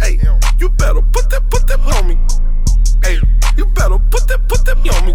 Hey, 0.00 0.18
you 0.58 0.68
better 0.68 1.00
put 1.00 1.30
that, 1.30 1.48
put 1.50 1.66
that 1.66 1.80
on 1.96 2.08
me. 2.08 2.18
Hey, 3.02 3.18
you 3.56 3.64
better 3.66 3.98
put 4.10 4.28
that, 4.28 4.46
put 4.48 4.64
that 4.66 4.76
on 4.76 5.06
me. 5.06 5.12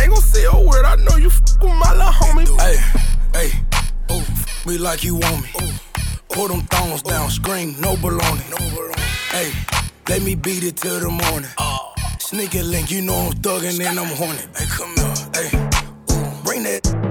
Ain't 0.00 0.10
gon' 0.12 0.22
say 0.22 0.44
a 0.44 0.58
word, 0.58 0.84
I 0.84 0.96
know 0.96 1.16
you 1.16 1.28
f 1.28 1.40
with 1.60 1.72
my 1.72 1.92
little 1.92 2.12
homie. 2.12 2.48
Hey, 2.60 2.78
hey, 3.34 3.50
ooh, 4.12 4.68
me 4.68 4.78
like 4.78 5.04
you 5.04 5.14
want 5.16 5.42
me. 5.42 5.70
Put 6.28 6.48
them 6.48 6.62
thongs 6.62 7.02
down, 7.02 7.30
scream, 7.30 7.76
no 7.78 7.94
baloney. 7.96 8.50
No 8.50 8.56
baloney. 8.74 8.98
Hey, 9.30 9.52
let 10.08 10.22
me 10.22 10.34
beat 10.34 10.64
it 10.64 10.76
till 10.76 10.98
the 10.98 11.10
morning. 11.10 11.50
Uh, 11.58 11.78
Sneaker 12.18 12.62
link, 12.62 12.90
you 12.90 13.02
know 13.02 13.14
I'm 13.14 13.32
thuggin' 13.34 13.78
and 13.86 14.00
I'm 14.00 14.16
horny. 14.16 14.42
Hey, 14.56 14.66
come 14.66 14.94
here, 14.96 15.14
hey, 15.34 15.50
bring 16.44 16.64
that 16.64 17.01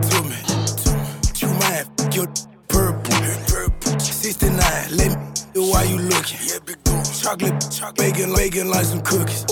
your 2.16 2.28
purple. 2.68 3.14
purple. 3.48 4.00
69, 4.00 4.60
let 4.98 5.10
me 5.10 5.16
do 5.54 5.62
why 5.72 5.84
you 5.84 5.98
looking. 5.98 6.40
Yeah, 6.44 6.60
big 6.66 6.84
dude. 6.84 7.06
Chocolate, 7.22 7.54
bacon, 7.96 8.34
bacon 8.36 8.70
like 8.70 8.86
some 8.86 9.02
cookies. 9.02 9.46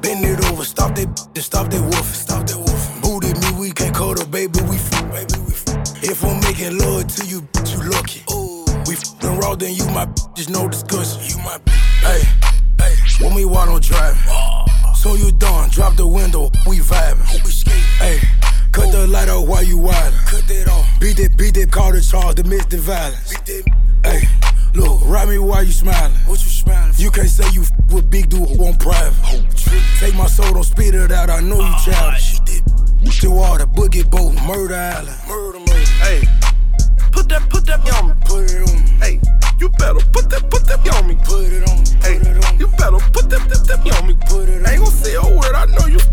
Bend 0.00 0.24
it 0.24 0.44
over, 0.50 0.64
stop 0.64 0.94
that, 0.96 1.08
just 1.34 1.46
stop 1.46 1.70
that 1.70 1.80
wolf, 1.80 2.14
stop 2.14 2.46
that 2.46 2.56
wolf. 2.56 3.02
Booty 3.02 3.32
me, 3.40 3.60
we 3.60 3.70
can't 3.72 3.94
call 3.94 4.14
the 4.14 4.24
baby, 4.26 4.60
we 4.62 4.76
f- 4.76 4.90
baby, 5.12 5.38
we 5.46 5.52
f- 5.52 6.02
If 6.02 6.24
I'm 6.24 6.40
making 6.40 6.78
love 6.78 7.06
to 7.08 7.26
you, 7.26 7.42
bitch, 7.42 7.76
you 7.76 7.90
lucky. 7.90 8.22
We 8.88 8.94
f***ing 8.94 9.38
raw, 9.38 9.54
then 9.54 9.74
you 9.74 9.86
my 9.86 10.06
bitch, 10.06 10.34
there's 10.36 10.48
no 10.48 10.68
discussion. 10.68 11.22
You 11.24 11.36
my 11.44 11.58
bitch. 11.58 11.72
Hey, 12.02 12.22
hey, 12.82 13.24
when 13.24 13.34
we 13.34 13.44
walk 13.44 13.68
on 13.68 13.80
driving. 13.80 14.71
So 15.02 15.16
you 15.16 15.32
done, 15.32 15.68
drop 15.70 15.96
the 15.96 16.06
window, 16.06 16.44
we 16.64 16.78
vibing. 16.78 17.26
Hey, 17.98 18.20
cut 18.70 18.92
the 18.92 19.04
light 19.08 19.28
off 19.28 19.48
while 19.48 19.64
you 19.64 19.76
wildin'. 19.76 20.14
Cut 20.30 20.46
that 20.46 20.68
off. 20.68 20.86
Beat 21.00 21.18
it, 21.18 21.36
beat 21.36 21.54
that, 21.54 21.72
call 21.72 21.90
the 21.90 22.00
charge, 22.00 22.36
domestic 22.36 22.78
violence. 22.78 23.34
Hey, 24.04 24.22
look, 24.74 25.00
ride 25.04 25.28
me 25.28 25.38
while 25.38 25.64
you 25.64 25.72
smiling. 25.72 26.12
What 26.26 26.38
you 26.44 26.50
smiling? 26.50 26.94
You 26.98 27.10
can't 27.10 27.28
say 27.28 27.50
you 27.50 27.62
f- 27.62 27.72
with 27.92 28.10
big 28.12 28.28
dude 28.30 28.46
on 28.60 28.76
private. 28.76 29.18
Oh, 29.24 29.42
Take 29.98 30.14
my 30.14 30.28
soul, 30.28 30.54
don't 30.54 30.62
spit 30.62 30.94
it 30.94 31.10
out. 31.10 31.30
I 31.30 31.40
know 31.40 31.58
you 31.58 31.74
childish. 31.82 32.38
The 33.18 33.28
water, 33.28 33.66
boogie 33.66 34.08
boat, 34.08 34.34
murder 34.46 34.76
island. 34.76 35.18
Murder, 35.26 35.58
murder. 35.58 35.90
Hey, 35.98 36.22
put 37.10 37.28
that, 37.28 37.50
put 37.50 37.66
that 37.66 37.82
on 37.98 38.10
me. 38.10 38.14
Put 38.24 38.52
it 38.52 38.70
on 38.70 38.84
me. 38.84 38.90
Hey, 39.02 39.20
you 39.58 39.68
better 39.68 39.98
put 40.14 40.30
that, 40.30 40.48
put 40.48 40.64
that 40.66 40.78
on 40.94 41.08
me. 41.08 41.16
Put 41.24 41.50
it 41.50 41.68
on 41.68 41.82
me. 41.82 41.90
Hey, 42.06 42.22
you 42.56 42.68
better 42.78 43.02
put 43.10 43.28
that, 43.30 43.48
that, 43.50 43.61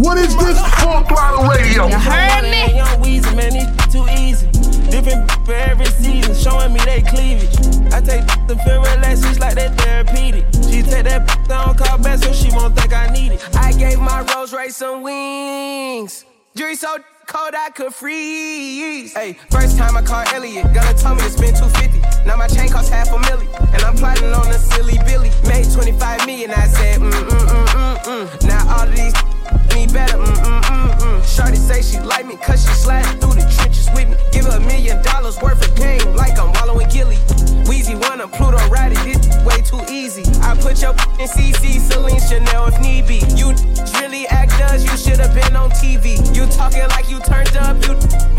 What 0.10 0.17
is 0.17 0.36
this 0.38 0.60
full 0.82 1.04
throttle 1.04 1.48
radio? 1.48 1.86
You 1.86 2.00
heard 2.00 2.41
me? 2.41 2.76
Young 2.76 3.00
Weezy, 3.04 3.36
man, 3.38 3.52
it's 3.54 3.93
too 3.93 4.04
easy. 4.17 4.48
Different 4.89 5.30
for 5.45 5.54
every 5.54 5.86
season, 5.86 6.34
showing 6.34 6.74
me 6.74 6.80
they 6.80 7.04
cleavage. 7.04 7.54
I 7.93 8.02
take 8.02 8.26
them 8.48 8.58
feel 8.65 8.82
relax, 8.82 9.22
just 9.22 9.39
like 9.39 9.54
that 9.54 9.78
therapeutic. 9.78 10.45
She 10.67 10.82
take 10.82 11.04
that 11.04 11.28
down, 11.48 11.78
call 11.78 12.00
back, 12.00 12.17
so 12.17 12.34
she 12.34 12.50
won't 12.50 12.76
think 12.76 12.91
I 12.91 13.13
need 13.13 13.34
it. 13.34 13.56
I 13.56 13.72
gave 13.74 14.00
my 14.00 14.26
Rolls 14.34 14.52
Royce 14.52 14.78
some 14.78 15.04
wings. 15.04 16.26
Jury 16.56 16.74
so 16.74 16.98
cold 17.28 17.54
I 17.54 17.69
could 17.69 17.93
freeze. 17.93 19.13
Hey, 19.13 19.38
first 19.52 19.78
time 19.78 19.95
I 19.95 20.02
called 20.02 20.28
Elliot, 20.34 20.74
gonna 20.74 20.95
tell 20.95 21.13
me 21.13 21.22
to 21.22 21.30
spend 21.30 21.56
250. 21.56 22.26
Now 22.26 22.36
my 22.36 22.48
chain 22.48 22.69
costs 22.69 22.89
half 22.89 23.13
a 23.13 23.19
million, 23.19 23.48
and 23.74 23.84
I'm 23.84 23.95
plotting 23.95 24.34
on 24.34 24.48
a 24.48 24.58
silly 24.58 24.98
Billy. 25.06 25.30
Made 25.48 25.72
25 25.72 26.26
million, 26.26 26.50
I 26.50 26.65
said, 26.65 27.00
mm 27.00 27.12
mm 27.12 27.30
mm 27.30 27.68
mm. 27.97 28.47
Now 28.47 28.78
all 28.78 28.88
of 28.88 28.95
these 28.95 29.13
me 29.73 29.88
better, 29.88 30.17
mm 30.17 30.25
mm 30.25 30.62
mm 30.62 30.91
mm. 30.99 31.36
Shorty 31.36 31.58
say 31.58 31.82
she 31.82 31.99
like 31.99 32.25
me, 32.25 32.36
cause 32.38 32.62
she 32.62 32.73
sliding 32.73 33.19
through 33.19 33.34
the 33.34 33.45
trenches 33.56 33.89
with 33.93 34.10
me. 34.10 34.15
Give 34.32 34.45
her 34.45 34.58
a 34.58 34.60
million 34.60 35.02
dollars 35.04 35.39
worth 35.41 35.62
of 35.65 35.75
game, 35.75 36.15
like 36.15 36.38
I'm 36.39 36.52
wallowing 36.54 36.89
Gilly. 36.89 37.17
Weezy 37.65 37.95
wanna 37.95 38.28
Pluto 38.28 38.58
ride 38.69 38.93
it, 38.93 39.02
this 39.04 39.21
way 39.45 39.62
too 39.62 39.82
easy. 39.91 40.23
I 40.41 40.56
put 40.56 40.82
your 40.82 40.91
in 41.21 41.28
CC, 41.28 41.80
Celine 41.80 42.21
Chanel 42.21 42.67
if 42.67 42.80
need 42.82 43.08
be. 43.08 43.21
You 43.36 43.54
really 43.99 44.28
actors, 44.28 44.84
you 44.84 44.95
should've 44.97 45.34
been 45.34 45.56
on 45.56 45.71
TV. 45.71 46.17
You 46.36 46.45
talking 46.47 46.88
like 46.89 47.10
you 47.10 47.19
turned 47.21 47.56
up, 47.58 47.78
you 47.86 47.93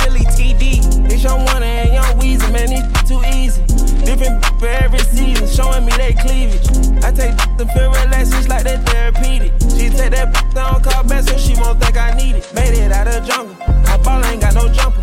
really 0.04 0.24
TD. 0.36 1.10
It's 1.10 1.22
your 1.22 1.36
one 1.36 1.62
and 1.62 1.92
young 1.92 2.18
Weezy, 2.18 2.50
man, 2.52 2.70
it's 2.70 3.08
too 3.08 3.22
easy. 3.34 3.62
Different 4.04 4.44
for 4.58 4.68
every 4.68 4.98
season, 5.00 5.46
showing 5.46 5.84
me 5.84 5.92
they 5.96 6.14
cleavage. 6.14 6.66
I 7.04 7.12
take 7.12 7.36
the 7.56 7.66
feel 7.74 7.90
relax, 7.90 8.30
just 8.30 8.48
like 8.48 8.64
that 8.64 8.84
therapeutic. 9.40 9.70
She 9.78 9.88
take 9.88 10.12
that 10.12 10.54
down, 10.54 10.82
call 10.82 11.04
back, 11.04 11.24
so 11.24 11.36
she 11.36 11.54
won't 11.60 11.80
think 11.80 11.96
I 11.96 12.14
need 12.14 12.36
it. 12.36 12.46
Made 12.54 12.76
it 12.76 12.92
out 12.92 13.08
of 13.08 13.24
jungle, 13.24 13.56
my 13.84 13.96
ball 13.98 14.24
ain't 14.24 14.40
got 14.40 14.54
no 14.54 14.68
jumper. 14.68 15.02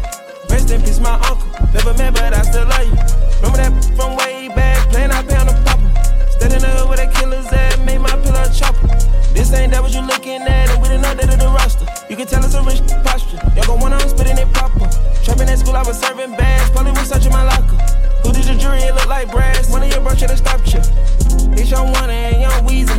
Rest 0.50 0.72
in 0.72 0.82
peace, 0.82 1.00
my 1.00 1.14
uncle. 1.28 1.48
Never 1.74 1.94
met, 1.96 2.14
but 2.14 2.34
I 2.34 2.42
still 2.44 2.68
love 2.68 2.86
you. 2.86 2.98
Remember 3.42 3.58
that 3.58 3.72
from 3.96 4.16
way 4.18 4.50
back, 4.50 4.90
playing 4.90 5.12
I 5.12 5.20
on 5.20 5.48
the 5.48 5.56
popper. 5.66 5.90
The 6.38 6.48
hood 6.48 6.90
with 6.90 7.00
a 7.00 7.08
killer's 7.12 7.48
ass, 7.48 7.78
made 7.86 8.00
my 8.00 8.14
pillow 8.22 8.46
chopper. 8.54 8.88
This 9.34 9.52
ain't 9.54 9.72
that 9.72 9.82
what 9.82 9.94
you 9.94 10.02
looking 10.02 10.42
at, 10.42 10.70
and 10.70 10.82
we 10.82 10.88
didn't 10.88 11.02
know 11.02 11.14
that 11.14 11.34
of 11.34 11.40
the 11.40 11.48
roster. 11.48 11.86
You 12.10 12.16
can 12.16 12.28
tell 12.28 12.44
it's 12.44 12.54
a 12.54 12.62
rich 12.64 12.82
posture. 13.04 13.42
Y'all 13.56 13.66
gon' 13.66 13.80
wanna 13.80 14.00
spitting 14.08 14.38
it 14.38 14.52
proper. 14.54 14.88
Trapping 15.24 15.50
at 15.50 15.60
school, 15.60 15.76
I 15.76 15.84
was 15.84 16.00
serving 16.00 16.32
bags. 16.38 16.70
Probably 16.72 16.92
was 16.92 17.10
searching 17.10 17.32
my 17.32 17.44
locker. 17.44 17.78
Who 18.24 18.32
did 18.32 18.46
your 18.46 18.58
jury? 18.58 18.80
It 18.80 18.96
look 18.96 19.08
like 19.08 19.30
brass. 19.32 19.70
One 19.70 19.84
of 19.84 19.90
your 19.90 20.02
bro 20.02 20.16
should've 20.16 20.38
stopped 20.38 20.74
you. 20.74 20.82
It's 21.54 21.70
your 21.70 21.84
one 21.84 22.10
and 22.10 22.42
young 22.42 22.66
Weezy, 22.66 22.97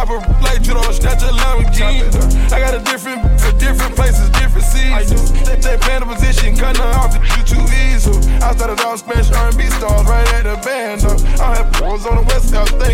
Chop 0.00 0.08
her 0.08 0.40
like 0.40 0.62
Judo, 0.62 0.80
snatch 0.92 1.20
a 1.20 1.28
Lamborghini. 1.28 2.08
I 2.50 2.58
got 2.58 2.72
a 2.72 2.80
different 2.88 3.20
for 3.38 3.52
different 3.58 3.94
places, 3.94 4.30
different 4.30 4.64
seasons. 4.64 5.30
They, 5.44 5.56
they 5.56 5.76
playing 5.76 6.00
the 6.00 6.06
position, 6.06 6.56
cutting 6.56 6.80
off, 6.80 7.12
you 7.36 7.44
too 7.44 7.60
easy. 7.84 8.08
I 8.40 8.56
started 8.56 8.80
off 8.80 9.00
Spanish 9.00 9.30
R&B 9.30 9.68
stars 9.76 9.99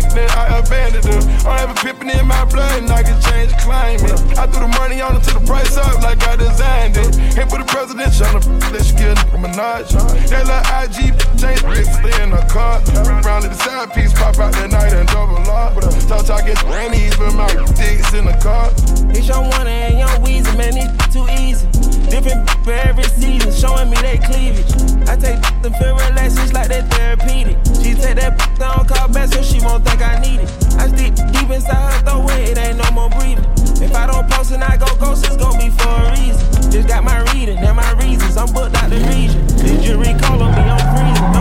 I 0.05 0.59
abandoned 0.59 1.05
her. 1.05 1.49
I 1.49 1.59
have 1.59 1.71
a 1.71 1.75
pippin 1.75 2.09
in 2.09 2.27
my 2.27 2.45
blood, 2.45 2.83
and 2.83 2.91
I 2.91 3.03
can 3.03 3.19
change 3.21 3.51
climate. 3.57 4.11
I 4.37 4.45
threw 4.47 4.61
the 4.61 4.73
money 4.79 5.01
on 5.01 5.15
it 5.15 5.23
to 5.23 5.33
the 5.33 5.45
price 5.45 5.77
up, 5.77 6.01
like 6.01 6.21
I 6.27 6.35
designed 6.35 6.97
it. 6.97 7.17
Ain't 7.37 7.49
put 7.49 7.59
the 7.59 7.65
presidential 7.65 8.27
on 8.27 8.41
the 8.41 8.69
let's 8.71 8.91
get 8.91 9.17
a 9.17 9.37
Minaj. 9.37 9.89
That 10.29 10.45
little 10.45 10.63
IG 10.83 11.17
change, 11.39 11.59
stay 11.61 12.23
in 12.23 12.31
the 12.31 12.43
car. 12.49 12.81
Round 13.23 13.45
the 13.45 13.53
side 13.53 13.93
piece, 13.93 14.13
pop 14.13 14.37
out 14.39 14.53
that 14.53 14.69
night 14.69 14.93
and 14.93 15.07
double 15.09 15.37
up. 15.49 15.73
Talk 16.07 16.25
talking 16.25 16.55
grannies, 16.67 17.15
but 17.17 17.33
my 17.33 17.47
dicks 17.75 18.13
in 18.13 18.25
the 18.25 18.37
car. 18.41 18.71
It's 19.15 19.27
your 19.27 19.41
one 19.41 19.67
and 19.67 19.97
young 19.99 20.23
Weezy, 20.23 20.55
man, 20.57 20.77
it's 20.77 21.13
too 21.13 21.25
easy. 21.41 21.86
Different 22.09 22.49
for 22.63 22.71
every 22.71 23.03
season, 23.03 23.51
showing 23.51 23.89
me 23.89 23.97
they 24.01 24.17
cleavage. 24.17 24.71
I 25.07 25.15
take 25.15 25.41
them 25.61 25.73
feel 25.73 25.95
relax, 25.95 26.35
just 26.35 26.53
like 26.53 26.69
that 26.69 26.89
therapeutic. 26.91 27.57
She 27.81 27.93
take 27.93 28.15
that 28.17 28.37
down, 28.59 28.87
call 28.87 29.07
back, 29.09 29.29
so 29.29 29.41
she 29.41 29.59
won't 29.59 29.85
think 29.85 30.01
I 30.01 30.19
need 30.19 30.41
it. 30.41 30.49
I 30.77 30.87
stick 30.87 31.15
deep 31.33 31.49
inside 31.49 31.93
her 31.93 32.01
throat, 32.05 32.31
it 32.31 32.57
ain't 32.57 32.77
no 32.77 32.91
more 32.91 33.09
breathing. 33.09 33.45
If 33.81 33.95
I 33.95 34.07
don't 34.07 34.29
post 34.29 34.51
and 34.51 34.63
I 34.63 34.77
go 34.77 34.87
ghost, 34.97 35.25
it's 35.25 35.37
gon' 35.37 35.57
be 35.59 35.69
for 35.69 35.89
a 35.89 36.11
reason. 36.11 36.71
Just 36.71 36.87
got 36.87 37.03
my 37.03 37.19
reading 37.33 37.57
and 37.57 37.75
my 37.75 37.91
reasons. 37.93 38.35
I'm 38.37 38.51
booked 38.51 38.75
out 38.75 38.89
the 38.89 38.97
region. 38.97 39.45
Did 39.57 39.85
you 39.85 39.97
recall 39.97 40.41
on 40.41 40.51
me? 40.51 40.61
I'm 40.61 41.13
freezing. 41.13 41.36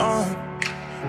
On, 0.00 0.58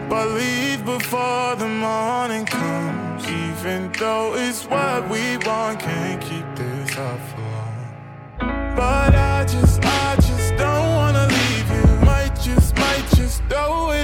but 0.10 0.28
leave 0.30 0.86
before 0.86 1.56
the 1.56 1.68
morning 1.68 2.46
comes. 2.46 3.28
Even 3.28 3.92
though 3.94 4.36
it's 4.36 4.66
what 4.66 5.10
we 5.10 5.38
want, 5.46 5.80
can't 5.80 6.22
keep 6.22 6.46
this 6.56 6.98
up 6.98 7.20
for 7.30 7.42
long. 7.42 8.76
But 8.76 9.16
I 9.16 9.46
just, 9.46 9.80
I 9.84 10.16
just 10.16 10.56
don't 10.58 10.96
wanna 10.96 11.28
leave 11.28 11.70
you. 11.70 12.06
Might 12.06 12.36
just, 12.42 12.76
might 12.78 13.06
just 13.16 13.44
throw 13.50 13.86
away 13.86 14.03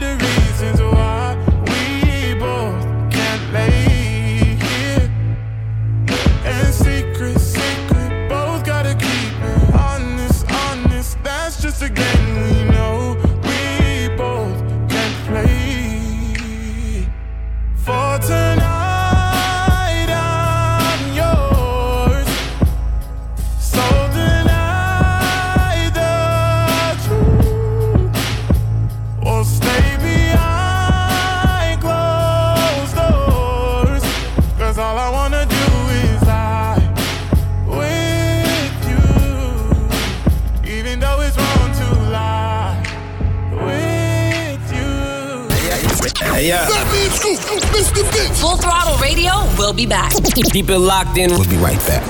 Full 47.80 48.58
Throttle 48.58 48.98
Radio 48.98 49.32
will 49.58 49.72
be 49.72 49.86
back. 49.86 50.12
Keep 50.52 50.70
it 50.70 50.80
locked 50.80 51.18
in. 51.18 51.32
We'll 51.32 51.48
be 51.48 51.56
right 51.56 51.80
back. 51.88 52.04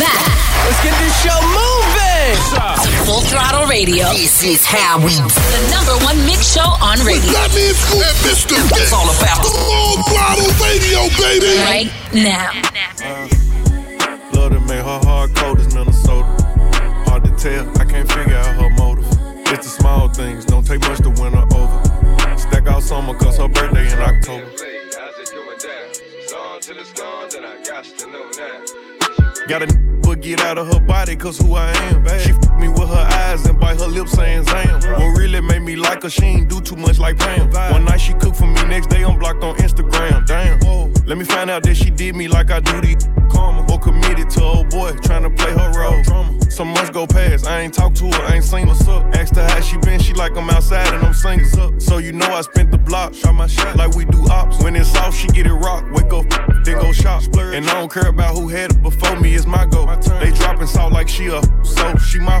Back. 0.00 0.24
Let's 0.64 0.80
get 0.80 0.96
this 0.96 1.12
show 1.20 1.36
moving. 1.52 3.04
Full 3.04 3.20
Throttle 3.28 3.68
Radio. 3.68 4.08
This 4.12 4.42
is 4.42 4.64
how 4.64 4.96
we 4.96 5.12
The 5.12 5.68
number 5.68 5.92
one 6.02 6.16
mix 6.24 6.50
show 6.50 6.64
on 6.80 6.98
radio. 7.04 7.28
Fatman 7.28 7.76
Scoop 7.76 8.00
and 8.00 8.16
Mr. 8.24 8.56
Vince. 8.56 8.80
It's 8.80 8.92
all 8.94 9.04
about 9.04 9.44
Full 9.44 10.00
Throttle 10.08 10.48
Radio, 10.64 11.12
baby. 11.20 11.60
Right 11.68 11.92
now. 12.14 12.52
Uh, 13.04 13.28
love 14.32 14.52
to 14.52 14.60
make 14.60 14.80
her 14.80 15.00
hard 15.04 15.34
cold 15.36 15.58
as 15.60 15.74
Minnesota. 15.74 16.24
Hard 17.04 17.24
to 17.24 17.30
tell, 17.36 17.68
I 17.78 17.84
can't 17.84 18.10
figure 18.10 18.34
out 18.36 18.56
her 18.56 18.70
motive. 18.78 19.04
It's 19.52 19.66
the 19.66 19.82
small 19.82 20.08
things, 20.08 20.46
don't 20.46 20.66
take 20.66 20.80
much 20.80 21.00
to 21.00 21.10
win 21.10 21.34
her 21.34 21.46
over. 21.54 21.91
Stack 22.62 22.74
out 22.74 22.82
summer, 22.82 23.14
cause 23.14 23.38
her 23.38 23.48
birthday 23.48 23.92
in 23.92 23.98
October. 23.98 24.48
Got 29.48 29.62
a 29.62 29.78
but 30.02 30.20
get 30.20 30.40
out 30.40 30.58
of 30.58 30.72
her 30.72 30.80
body, 30.80 31.16
cause 31.16 31.38
who 31.38 31.54
I 31.54 31.70
am. 31.70 32.06
She 32.20 32.30
f 32.30 32.58
me 32.58 32.68
with 32.68 32.88
her 32.88 33.06
eyes 33.10 33.44
and 33.46 33.58
bite 33.58 33.80
her 33.80 33.86
lips 33.86 34.12
saying 34.12 34.44
Zam. 34.44 34.80
What 34.92 35.18
really 35.18 35.40
made 35.40 35.62
me 35.62 35.74
like 35.76 36.02
her, 36.02 36.10
she 36.10 36.24
ain't 36.24 36.48
do 36.48 36.60
too 36.60 36.76
much 36.76 36.98
like 36.98 37.18
Pam. 37.18 37.50
One 37.72 37.84
night 37.84 38.00
she 38.00 38.12
cooked 38.14 38.36
for 38.36 38.46
me, 38.46 38.62
next 38.64 38.88
day 38.88 39.04
I'm 39.04 39.18
blocked 39.18 39.42
on 39.42 39.56
Instagram. 39.56 40.26
Damn. 40.26 40.92
Let 41.06 41.18
me 41.18 41.24
find 41.24 41.50
out 41.50 41.64
that 41.64 41.74
she 41.76 41.90
did 41.90 42.14
me 42.14 42.28
like 42.28 42.50
I 42.50 42.60
do 42.60 42.80
the 42.80 43.28
karma. 43.32 43.71
Committed 43.82 44.30
to 44.30 44.42
old 44.44 44.70
boy, 44.70 44.92
trying 45.02 45.24
to 45.24 45.30
play 45.30 45.52
her 45.52 45.72
role. 45.72 46.02
Some 46.48 46.68
months 46.68 46.90
go 46.90 47.06
past, 47.06 47.46
I 47.46 47.60
ain't 47.60 47.74
talked 47.74 47.96
to 47.96 48.06
her, 48.06 48.22
I 48.22 48.36
ain't 48.36 48.44
seen 48.44 48.68
what's 48.68 48.86
up. 48.86 49.02
Asked 49.14 49.36
her 49.36 49.48
how 49.48 49.60
she 49.60 49.76
been, 49.78 49.98
she 49.98 50.12
like 50.12 50.36
I'm 50.36 50.48
outside 50.50 50.92
and 50.94 51.04
I'm 51.04 51.14
singing 51.14 51.46
up. 51.58 51.80
So 51.80 51.98
you 51.98 52.12
know 52.12 52.26
I 52.26 52.42
spent 52.42 52.70
the 52.70 52.78
block, 52.78 53.14
shot 53.14 53.34
my 53.34 53.46
shot 53.46 53.76
like 53.76 53.94
we 53.94 54.04
do 54.04 54.24
ops. 54.30 54.62
When 54.62 54.76
it's 54.76 54.94
off, 54.96 55.16
she 55.16 55.28
get 55.28 55.46
it 55.46 55.54
rock, 55.54 55.84
wake 55.92 56.12
up, 56.12 56.28
then 56.64 56.78
go 56.78 56.92
shop. 56.92 57.22
And 57.38 57.68
I 57.68 57.74
don't 57.74 57.90
care 57.90 58.08
about 58.08 58.36
who 58.36 58.48
had 58.48 58.70
it 58.70 58.82
before 58.82 59.18
me, 59.18 59.34
it's 59.34 59.46
my 59.46 59.66
go. 59.66 59.86
They 60.20 60.30
dropping 60.30 60.66
salt 60.66 60.92
like 60.92 61.08
she 61.08 61.26
a, 61.26 61.42
so 61.64 61.96
she 61.96 62.18
my. 62.20 62.40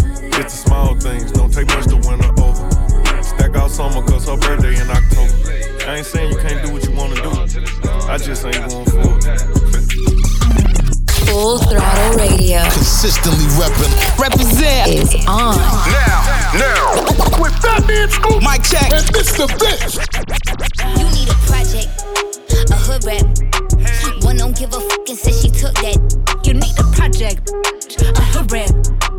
It's 0.39 0.61
the 0.61 0.69
small 0.69 0.95
things, 0.95 1.31
don't 1.31 1.51
take 1.53 1.67
much 1.67 1.87
to 1.87 1.97
win 1.97 2.19
her 2.19 2.33
over. 2.41 3.23
Stack 3.23 3.55
out 3.55 3.71
summer, 3.71 4.01
cause 4.03 4.27
her 4.27 4.37
birthday 4.37 4.79
in 4.79 4.89
October. 4.89 5.33
I 5.87 5.97
ain't 5.97 6.05
saying 6.05 6.31
you 6.31 6.37
can't 6.37 6.65
do 6.65 6.73
what 6.73 6.83
you 6.85 6.91
wanna 6.91 7.15
do. 7.15 7.31
I 8.07 8.17
just 8.17 8.45
ain't 8.45 8.69
going 8.69 8.85
for 8.85 9.01
it. 9.01 10.21
Full 11.27 11.59
Throttle 11.59 12.17
Radio. 12.17 12.61
Consistently 12.71 13.45
reppin'. 13.55 13.91
Represent 14.19 14.89
is 14.89 15.15
on. 15.27 15.55
Now, 15.55 16.51
now. 16.59 16.93
With 17.41 17.53
Fatman 17.63 18.09
Scoop. 18.09 18.43
Mic 18.43 18.63
check. 18.63 18.91
And 18.91 19.05
Mr. 19.15 19.47
Vince. 19.59 19.95
You 20.99 21.07
need 21.15 21.29
a 21.29 21.37
project, 21.47 21.89
a 22.69 22.75
hood 22.75 23.05
rap. 23.05 24.23
One 24.23 24.37
don't 24.37 24.57
give 24.57 24.73
a 24.73 24.79
fuck 24.79 25.07
and 25.09 25.17
said 25.17 25.33
she 25.33 25.49
took 25.49 25.73
that. 25.75 25.97
You 26.43 26.53
need 26.53 26.77
a 26.79 26.83
project, 26.91 27.49
a 28.17 28.21
hood 28.33 28.51
rap. 28.51 29.10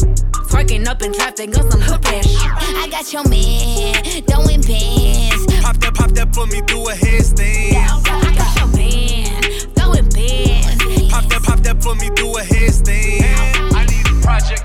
Twerking 0.52 0.86
up 0.86 1.00
in 1.00 1.14
traffic 1.14 1.56
on 1.56 1.70
some 1.70 1.80
hood 1.80 2.04
rap. 2.04 2.26
I 2.26 2.86
got 2.90 3.10
your 3.10 3.26
man, 3.26 4.04
throwing 4.28 4.60
bands. 4.60 5.46
Pop 5.62 5.78
that, 5.78 5.94
pop 5.94 6.10
that, 6.10 6.30
put 6.30 6.52
me 6.52 6.60
through 6.60 6.90
a 6.90 6.92
headstand. 6.92 7.72
I 7.72 8.34
got 8.36 8.54
your 8.58 8.68
man, 8.76 9.42
throwing 9.74 10.10
bands. 10.10 11.10
Pop 11.10 11.24
that, 11.30 11.42
pop 11.42 11.58
that, 11.60 11.80
put 11.80 11.96
me 11.96 12.10
through 12.10 12.36
a 12.36 12.42
headstand. 12.42 13.72
I 13.72 13.86
need 13.86 14.06
a 14.06 14.20
project. 14.20 14.62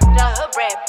The 0.00 0.32
hood 0.34 0.54
rap. 0.56 0.87